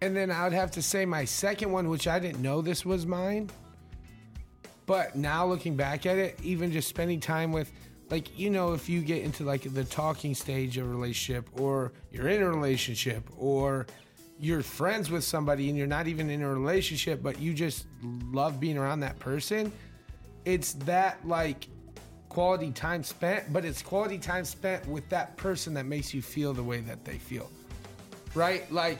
and 0.00 0.16
then 0.16 0.30
I 0.30 0.44
would 0.44 0.52
have 0.52 0.70
to 0.72 0.82
say 0.82 1.06
my 1.06 1.24
second 1.24 1.72
one, 1.72 1.88
which 1.88 2.06
I 2.06 2.18
didn't 2.18 2.42
know 2.42 2.60
this 2.60 2.84
was 2.84 3.06
mine, 3.06 3.50
but 4.86 5.16
now 5.16 5.46
looking 5.46 5.76
back 5.76 6.06
at 6.06 6.18
it, 6.18 6.38
even 6.42 6.70
just 6.70 6.88
spending 6.88 7.20
time 7.20 7.52
with, 7.52 7.70
like 8.10 8.38
you 8.38 8.50
know, 8.50 8.72
if 8.72 8.88
you 8.88 9.00
get 9.00 9.22
into 9.22 9.44
like 9.44 9.72
the 9.72 9.84
talking 9.84 10.34
stage 10.34 10.78
of 10.78 10.86
a 10.86 10.88
relationship, 10.88 11.48
or 11.60 11.92
you're 12.12 12.28
in 12.28 12.42
a 12.42 12.48
relationship, 12.48 13.28
or 13.36 13.86
you're 14.38 14.62
friends 14.62 15.10
with 15.10 15.24
somebody 15.24 15.68
and 15.68 15.78
you're 15.78 15.86
not 15.86 16.06
even 16.06 16.30
in 16.30 16.42
a 16.42 16.48
relationship, 16.48 17.22
but 17.22 17.40
you 17.40 17.54
just 17.54 17.86
love 18.02 18.60
being 18.60 18.76
around 18.76 19.00
that 19.00 19.18
person, 19.18 19.72
it's 20.44 20.74
that 20.74 21.26
like 21.26 21.68
quality 22.28 22.70
time 22.70 23.02
spent, 23.02 23.50
but 23.52 23.64
it's 23.64 23.80
quality 23.80 24.18
time 24.18 24.44
spent 24.44 24.86
with 24.86 25.08
that 25.08 25.36
person 25.38 25.72
that 25.72 25.86
makes 25.86 26.12
you 26.12 26.20
feel 26.20 26.52
the 26.52 26.62
way 26.62 26.80
that 26.80 27.04
they 27.04 27.16
feel. 27.16 27.50
Right? 28.34 28.70
Like, 28.70 28.98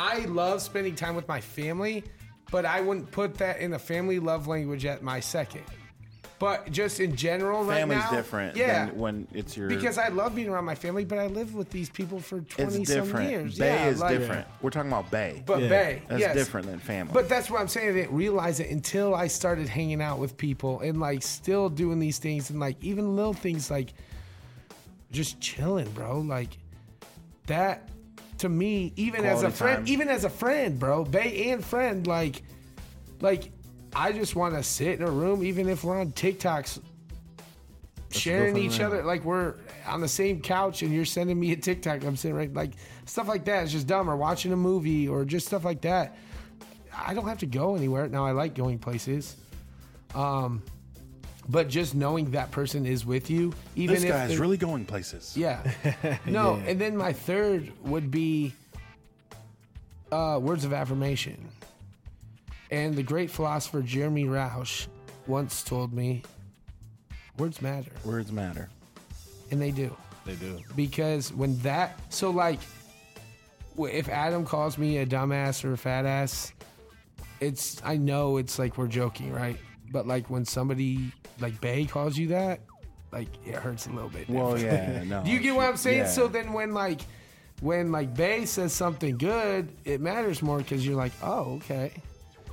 I 0.00 0.20
love 0.26 0.62
spending 0.62 0.94
time 0.94 1.14
with 1.14 1.28
my 1.28 1.40
family, 1.42 2.04
but 2.50 2.64
I 2.64 2.80
wouldn't 2.80 3.10
put 3.10 3.34
that 3.34 3.58
in 3.60 3.74
a 3.74 3.78
family 3.78 4.18
love 4.18 4.46
language 4.46 4.86
at 4.86 5.02
my 5.02 5.20
second. 5.20 5.62
But 6.38 6.72
just 6.72 7.00
in 7.00 7.16
general, 7.16 7.64
right 7.64 7.80
Family's 7.80 7.98
now, 8.04 8.10
different 8.12 8.56
Yeah. 8.56 8.86
than 8.86 8.98
when 8.98 9.28
it's 9.34 9.58
your 9.58 9.68
because 9.68 9.98
I 9.98 10.08
love 10.08 10.34
being 10.34 10.48
around 10.48 10.64
my 10.64 10.74
family, 10.74 11.04
but 11.04 11.18
I 11.18 11.26
live 11.26 11.54
with 11.54 11.68
these 11.68 11.90
people 11.90 12.18
for 12.18 12.40
twenty 12.40 12.80
it's 12.80 12.90
some 12.90 13.04
different. 13.04 13.28
years. 13.30 13.58
Bay 13.58 13.74
yeah, 13.74 13.86
is 13.88 14.00
like- 14.00 14.18
different. 14.18 14.46
We're 14.62 14.70
talking 14.70 14.90
about 14.90 15.10
Bay. 15.10 15.42
But 15.44 15.60
Yeah. 15.60 15.68
Bay, 15.68 16.02
That's 16.08 16.20
yes. 16.22 16.34
different 16.34 16.66
than 16.68 16.78
family. 16.78 17.12
But 17.12 17.28
that's 17.28 17.50
what 17.50 17.60
I'm 17.60 17.68
saying. 17.68 17.90
I 17.90 17.92
didn't 17.92 18.16
realize 18.16 18.58
it 18.58 18.70
until 18.70 19.14
I 19.14 19.26
started 19.26 19.68
hanging 19.68 20.00
out 20.00 20.18
with 20.18 20.38
people 20.38 20.80
and 20.80 20.98
like 20.98 21.22
still 21.22 21.68
doing 21.68 21.98
these 21.98 22.16
things 22.16 22.48
and 22.48 22.58
like 22.58 22.82
even 22.82 23.16
little 23.16 23.34
things 23.34 23.70
like 23.70 23.92
just 25.12 25.40
chilling, 25.42 25.90
bro. 25.90 26.20
Like 26.20 26.56
that 27.48 27.89
to 28.40 28.48
me, 28.48 28.92
even 28.96 29.24
as 29.24 29.42
a 29.42 29.50
friend, 29.50 29.86
time. 29.86 29.92
even 29.92 30.08
as 30.08 30.24
a 30.24 30.30
friend, 30.30 30.78
bro, 30.78 31.04
Bay 31.04 31.50
and 31.50 31.64
friend, 31.64 32.06
like, 32.06 32.42
like 33.20 33.50
I 33.94 34.12
just 34.12 34.34
want 34.34 34.54
to 34.54 34.62
sit 34.62 35.00
in 35.00 35.06
a 35.06 35.10
room, 35.10 35.44
even 35.44 35.68
if 35.68 35.84
we're 35.84 36.00
on 36.00 36.12
TikToks, 36.12 36.80
sharing 38.10 38.56
each 38.56 38.78
there. 38.78 38.86
other, 38.86 39.02
like 39.02 39.24
we're 39.24 39.54
on 39.86 40.00
the 40.00 40.08
same 40.08 40.40
couch 40.40 40.82
and 40.82 40.92
you're 40.92 41.04
sending 41.04 41.38
me 41.38 41.52
a 41.52 41.56
TikTok. 41.56 42.04
I'm 42.04 42.16
sitting 42.16 42.36
right, 42.36 42.52
like 42.52 42.72
stuff 43.06 43.28
like 43.28 43.44
that. 43.44 43.64
It's 43.64 43.72
just 43.72 43.86
dumb. 43.86 44.08
Or 44.08 44.16
watching 44.16 44.52
a 44.52 44.56
movie 44.56 45.08
or 45.08 45.24
just 45.24 45.46
stuff 45.46 45.64
like 45.64 45.82
that. 45.82 46.16
I 46.96 47.14
don't 47.14 47.28
have 47.28 47.38
to 47.38 47.46
go 47.46 47.76
anywhere. 47.76 48.08
Now 48.08 48.26
I 48.26 48.32
like 48.32 48.54
going 48.54 48.78
places. 48.78 49.36
Um, 50.14 50.62
but 51.50 51.68
just 51.68 51.94
knowing 51.94 52.30
that 52.32 52.50
person 52.50 52.86
is 52.86 53.04
with 53.04 53.28
you, 53.30 53.52
even 53.76 53.96
if 53.96 54.02
this 54.02 54.10
if 54.10 54.16
guy's 54.16 54.38
really 54.38 54.56
going 54.56 54.84
places. 54.84 55.36
yeah. 55.36 55.60
No, 56.26 56.56
Yeah. 56.56 56.70
and 56.70 56.80
then 56.80 56.96
my 56.96 57.12
third 57.12 57.72
would 57.82 58.10
be 58.10 58.52
uh, 60.12 60.38
words 60.40 60.64
of 60.64 60.72
affirmation. 60.72 61.48
And 62.70 62.94
the 62.94 63.02
great 63.02 63.30
philosopher 63.30 63.82
Jeremy 63.82 64.24
Rausch 64.26 64.86
once 65.26 65.62
told 65.62 65.92
me, 65.92 66.22
words 67.36 67.60
matter, 67.60 67.90
Words 68.04 68.30
matter. 68.30 68.68
and 69.50 69.60
they 69.60 69.70
do. 69.72 69.96
They 70.24 70.34
do. 70.34 70.60
Because 70.76 71.32
when 71.32 71.58
that, 71.60 71.98
so 72.10 72.30
like, 72.30 72.60
if 73.78 74.08
Adam 74.08 74.44
calls 74.44 74.78
me 74.78 74.98
a 74.98 75.06
dumbass 75.06 75.64
or 75.64 75.72
a 75.72 75.78
fat 75.78 76.04
ass, 76.06 76.52
it's 77.40 77.80
I 77.84 77.96
know 77.96 78.36
it's 78.36 78.58
like 78.58 78.76
we're 78.76 78.86
joking, 78.86 79.32
right? 79.32 79.56
But 79.90 80.06
like 80.06 80.30
when 80.30 80.44
somebody 80.44 81.12
like 81.40 81.60
Bay 81.60 81.84
calls 81.84 82.16
you 82.16 82.28
that, 82.28 82.60
like 83.12 83.28
it 83.46 83.54
hurts 83.54 83.86
a 83.86 83.90
little 83.90 84.10
bit. 84.10 84.28
Well, 84.28 84.58
yeah, 84.58 85.02
no. 85.04 85.22
Do 85.24 85.30
you 85.30 85.40
get 85.40 85.54
what 85.54 85.66
I'm 85.66 85.76
saying? 85.76 85.98
Yeah. 85.98 86.08
So 86.08 86.28
then 86.28 86.52
when 86.52 86.72
like 86.72 87.00
when 87.60 87.92
like 87.92 88.14
Bay 88.14 88.46
says 88.46 88.72
something 88.72 89.18
good, 89.18 89.68
it 89.84 90.00
matters 90.00 90.42
more 90.42 90.58
because 90.58 90.86
you're 90.86 90.96
like, 90.96 91.12
oh, 91.22 91.56
okay. 91.56 91.92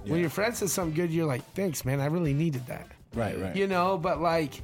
When 0.05 0.21
your 0.21 0.29
friend 0.29 0.55
says 0.55 0.71
something 0.71 0.95
good, 0.95 1.11
you're 1.11 1.27
like, 1.27 1.43
thanks, 1.53 1.83
man. 1.83 1.99
I 1.99 2.05
really 2.05 2.33
needed 2.33 2.65
that. 2.67 2.87
Right, 3.13 3.37
right. 3.41 3.53
You 3.53 3.67
know, 3.67 3.97
but 3.97 4.21
like 4.21 4.61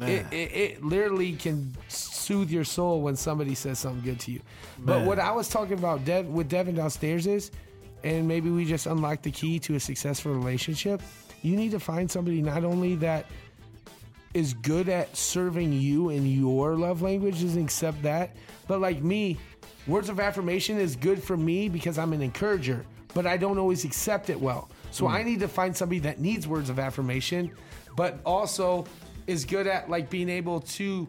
it, 0.00 0.26
it, 0.30 0.52
it 0.52 0.84
literally 0.84 1.32
can 1.32 1.76
soothe 1.88 2.50
your 2.50 2.64
soul 2.64 3.02
when 3.02 3.16
somebody 3.16 3.54
says 3.54 3.78
something 3.78 4.02
good 4.02 4.20
to 4.20 4.32
you. 4.32 4.40
But 4.78 5.04
what 5.04 5.18
I 5.18 5.32
was 5.32 5.48
talking 5.48 5.74
about 5.74 6.04
Dev, 6.04 6.26
with 6.26 6.48
Devin 6.48 6.76
downstairs 6.76 7.26
is, 7.26 7.50
and 8.04 8.28
maybe 8.28 8.50
we 8.50 8.64
just 8.64 8.86
unlocked 8.86 9.24
the 9.24 9.30
key 9.32 9.58
to 9.60 9.74
a 9.74 9.80
successful 9.80 10.32
relationship. 10.32 11.02
You 11.42 11.56
need 11.56 11.70
to 11.72 11.80
find 11.80 12.10
somebody 12.10 12.42
not 12.42 12.64
only 12.64 12.96
that 12.96 13.26
is 14.34 14.54
good 14.54 14.88
at 14.88 15.16
serving 15.16 15.72
you 15.72 16.10
in 16.10 16.26
your 16.26 16.76
love 16.76 17.02
languages 17.02 17.56
and 17.56 17.64
accept 17.64 18.02
that, 18.02 18.36
but 18.66 18.80
like 18.80 19.02
me, 19.02 19.38
words 19.86 20.08
of 20.08 20.20
affirmation 20.20 20.78
is 20.78 20.96
good 20.96 21.22
for 21.22 21.36
me 21.36 21.68
because 21.68 21.98
I'm 21.98 22.12
an 22.12 22.22
encourager, 22.22 22.84
but 23.14 23.26
I 23.26 23.36
don't 23.36 23.58
always 23.58 23.84
accept 23.84 24.30
it 24.30 24.40
well. 24.40 24.68
So 24.90 25.06
hmm. 25.06 25.14
I 25.14 25.22
need 25.22 25.40
to 25.40 25.48
find 25.48 25.76
somebody 25.76 26.00
that 26.00 26.20
needs 26.20 26.46
words 26.46 26.70
of 26.70 26.78
affirmation, 26.78 27.50
but 27.96 28.20
also 28.24 28.86
is 29.26 29.44
good 29.44 29.66
at 29.66 29.88
like 29.88 30.10
being 30.10 30.28
able 30.28 30.60
to 30.60 31.08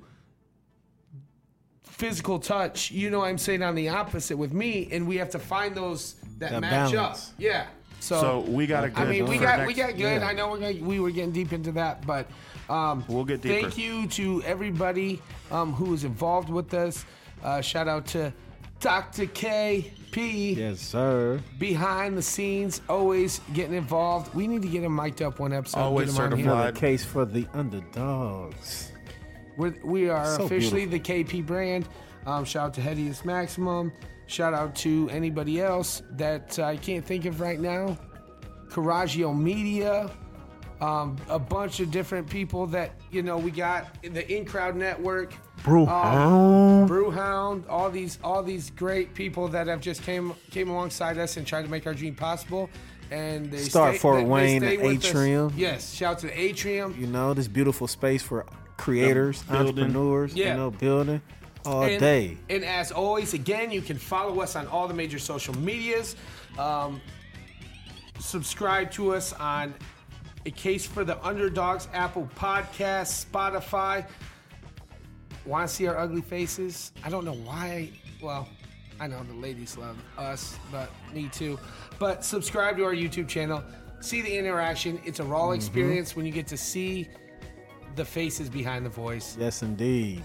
physical 1.84 2.40
touch. 2.40 2.92
You 2.92 3.10
know, 3.10 3.20
what 3.20 3.28
I'm 3.28 3.38
saying 3.38 3.62
on 3.62 3.76
the 3.76 3.90
opposite 3.90 4.38
with 4.38 4.54
me, 4.54 4.88
and 4.92 5.08
we 5.08 5.18
have 5.18 5.30
to 5.32 5.40
find 5.40 5.76
those 5.76 6.16
that, 6.40 6.52
That 6.52 6.62
match 6.62 6.94
balance. 6.94 7.30
up. 7.30 7.36
Yeah. 7.38 7.68
So, 8.00 8.22
So 8.22 8.40
we 8.42 8.66
got 8.68 8.84
a 8.86 8.90
good. 8.90 9.08
I 9.08 9.10
mean, 9.12 9.26
we 9.26 9.38
got 9.38 9.60
next- 9.60 9.68
we 9.68 9.74
got 9.74 9.92
good. 9.92 10.00
yeah. 10.22 10.28
I 10.28 10.34
know 10.34 10.50
we're 10.50 10.60
gonna, 10.60 10.84
we 10.84 11.00
were 11.00 11.12
getting 11.12 11.32
deep 11.32 11.52
into 11.54 11.72
that, 11.74 12.06
but 12.08 12.28
um, 12.70 13.04
We'll 13.08 13.26
get 13.26 13.42
deeper. 13.42 13.62
Thank 13.62 13.78
you 13.78 14.08
to 14.08 14.42
everybody 14.44 15.22
um, 15.52 15.74
who 15.74 15.86
was 15.86 16.04
involved 16.04 16.50
with 16.50 16.74
us. 16.74 17.06
Uh, 17.44 17.62
shout 17.62 17.88
out 17.88 18.06
to 18.08 18.32
Dr. 18.80 19.26
KP 19.26 20.56
Yes, 20.56 20.80
sir. 20.80 21.42
behind 21.58 22.18
the 22.18 22.22
scenes, 22.22 22.82
always 22.88 23.42
getting 23.54 23.74
involved. 23.76 24.34
We 24.34 24.48
need 24.48 24.62
to 24.62 24.68
get 24.70 24.84
him 24.84 24.96
mic'd 24.96 25.22
up 25.22 25.40
one 25.40 25.52
episode. 25.54 25.80
Always 25.80 26.12
get 26.14 26.18
him 26.18 26.32
on 26.34 26.38
here. 26.38 26.46
certified. 26.48 26.76
The 26.76 26.80
case 26.80 27.04
for 27.04 27.26
the 27.26 27.46
underdogs. 27.54 28.92
We're, 29.58 29.76
we 29.84 30.10
are 30.10 30.38
So 30.38 30.44
officially 30.46 30.86
the 30.86 31.00
KP 31.00 31.46
brand. 31.46 31.88
Um, 32.26 32.46
shout 32.46 32.68
out 32.68 32.74
to 32.76 32.82
Headiest 32.82 33.26
Maximum. 33.26 33.92
Shout 34.30 34.54
out 34.54 34.76
to 34.76 35.10
anybody 35.12 35.60
else 35.60 36.04
that 36.12 36.60
I 36.60 36.78
can't 36.78 37.04
think 37.04 37.26
of 37.26 37.42
right 37.42 37.60
now. 37.60 37.98
Coraggio 38.70 39.36
Media. 39.36 40.12
Um, 40.82 41.18
a 41.28 41.40
bunch 41.40 41.80
of 41.82 41.90
different 41.92 42.30
people 42.30 42.66
that, 42.68 42.92
you 43.12 43.22
know, 43.24 43.38
we 43.38 43.50
got 43.52 43.98
in 44.04 44.14
the 44.14 44.26
In 44.34 44.46
Crowd 44.46 44.76
Network. 44.78 45.34
Brewhound. 45.64 46.88
Brewhound, 46.88 47.64
all 47.68 47.90
these 47.90 48.18
all 48.24 48.42
these 48.44 48.70
great 48.70 49.14
people 49.14 49.48
that 49.50 49.68
have 49.68 49.82
just 49.82 50.04
came 50.04 50.34
came 50.52 50.70
alongside 50.70 51.18
us 51.18 51.36
and 51.36 51.46
tried 51.46 51.64
to 51.64 51.68
make 51.68 51.86
our 51.88 51.94
dream 51.96 52.16
possible. 52.16 52.70
And 53.12 53.52
they 53.52 53.58
Start 53.58 53.96
stay, 53.96 54.00
Fort 54.00 54.18
they- 54.20 54.24
they 54.24 54.30
Wayne 54.30 54.62
stay 54.62 54.78
with 54.78 54.98
us. 55.04 55.10
Atrium. 55.10 55.54
Yes, 55.58 55.92
shout 55.94 56.14
out 56.14 56.20
to 56.20 56.28
the 56.28 56.40
Atrium. 56.40 56.96
You 56.98 57.08
know, 57.08 57.34
this 57.34 57.48
beautiful 57.50 57.88
space 57.88 58.22
for 58.22 58.46
creators, 58.78 59.42
building. 59.44 59.68
entrepreneurs. 59.84 60.34
Yeah. 60.36 60.52
You 60.52 60.58
know, 60.58 60.72
building 60.72 61.22
all 61.66 61.84
and, 61.84 62.00
day. 62.00 62.38
And 62.50 62.64
as 62.64 62.92
always, 62.92 63.34
again, 63.34 63.72
you 63.72 63.82
can 63.82 63.98
follow 63.98 64.42
us 64.42 64.56
on 64.56 64.68
all 64.68 64.88
the 64.88 64.94
major 64.94 65.20
social 65.20 65.56
medias. 65.58 66.16
Um, 66.58 67.02
subscribe 68.20 68.92
to 68.92 69.14
us 69.14 69.34
on 69.34 69.74
A 70.46 70.52
Case 70.52 70.86
for 70.86 71.04
the 71.04 71.24
Underdogs, 71.26 71.88
Apple 71.94 72.30
Podcasts, 72.36 73.26
Spotify. 73.26 74.06
Want 75.46 75.68
to 75.68 75.74
see 75.74 75.88
our 75.88 75.98
ugly 75.98 76.22
faces? 76.22 76.92
I 77.04 77.10
don't 77.10 77.26
know 77.26 77.34
why. 77.34 77.90
Well, 78.22 78.48
I 79.00 79.08
know 79.08 79.24
the 79.24 79.34
ladies 79.34 79.78
love 79.78 79.98
us, 80.18 80.58
but 80.72 80.92
me 81.14 81.30
too. 81.32 81.58
But 81.98 82.26
subscribe 82.26 82.78
to 82.78 82.84
our 82.84 82.94
YouTube 82.94 83.28
channel. 83.28 83.64
See 84.02 84.22
the 84.22 84.38
interaction. 84.38 85.00
It's 85.06 85.20
a 85.20 85.24
raw 85.24 85.46
Mm-hmm. 85.48 85.56
experience 85.56 86.16
when 86.16 86.26
you 86.26 86.32
get 86.32 86.48
to 86.48 86.58
see 86.58 87.08
the 87.96 88.06
faces 88.06 88.50
behind 88.50 88.86
the 88.86 88.90
voice. 88.90 89.38
Yes, 89.40 89.64
indeed. 89.64 90.24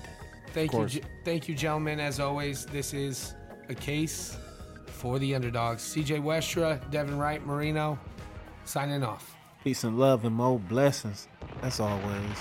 Thank 0.54 0.72
you, 0.72 1.02
thank 1.24 1.48
you, 1.48 1.54
gentlemen. 1.56 1.98
As 1.98 2.20
always, 2.20 2.64
this 2.66 2.94
is 2.94 3.34
a 3.68 3.74
case 3.74 4.36
for 4.86 5.18
the 5.18 5.34
underdogs. 5.34 5.82
CJ 5.82 6.22
Westra, 6.22 6.80
Devin 6.92 7.18
Wright, 7.18 7.44
Marino, 7.44 7.98
signing 8.64 9.02
off. 9.02 9.34
Peace 9.64 9.82
and 9.82 9.98
love 9.98 10.24
and 10.24 10.36
more 10.36 10.60
blessings. 10.60 11.26
As 11.62 11.80
always. 11.80 12.38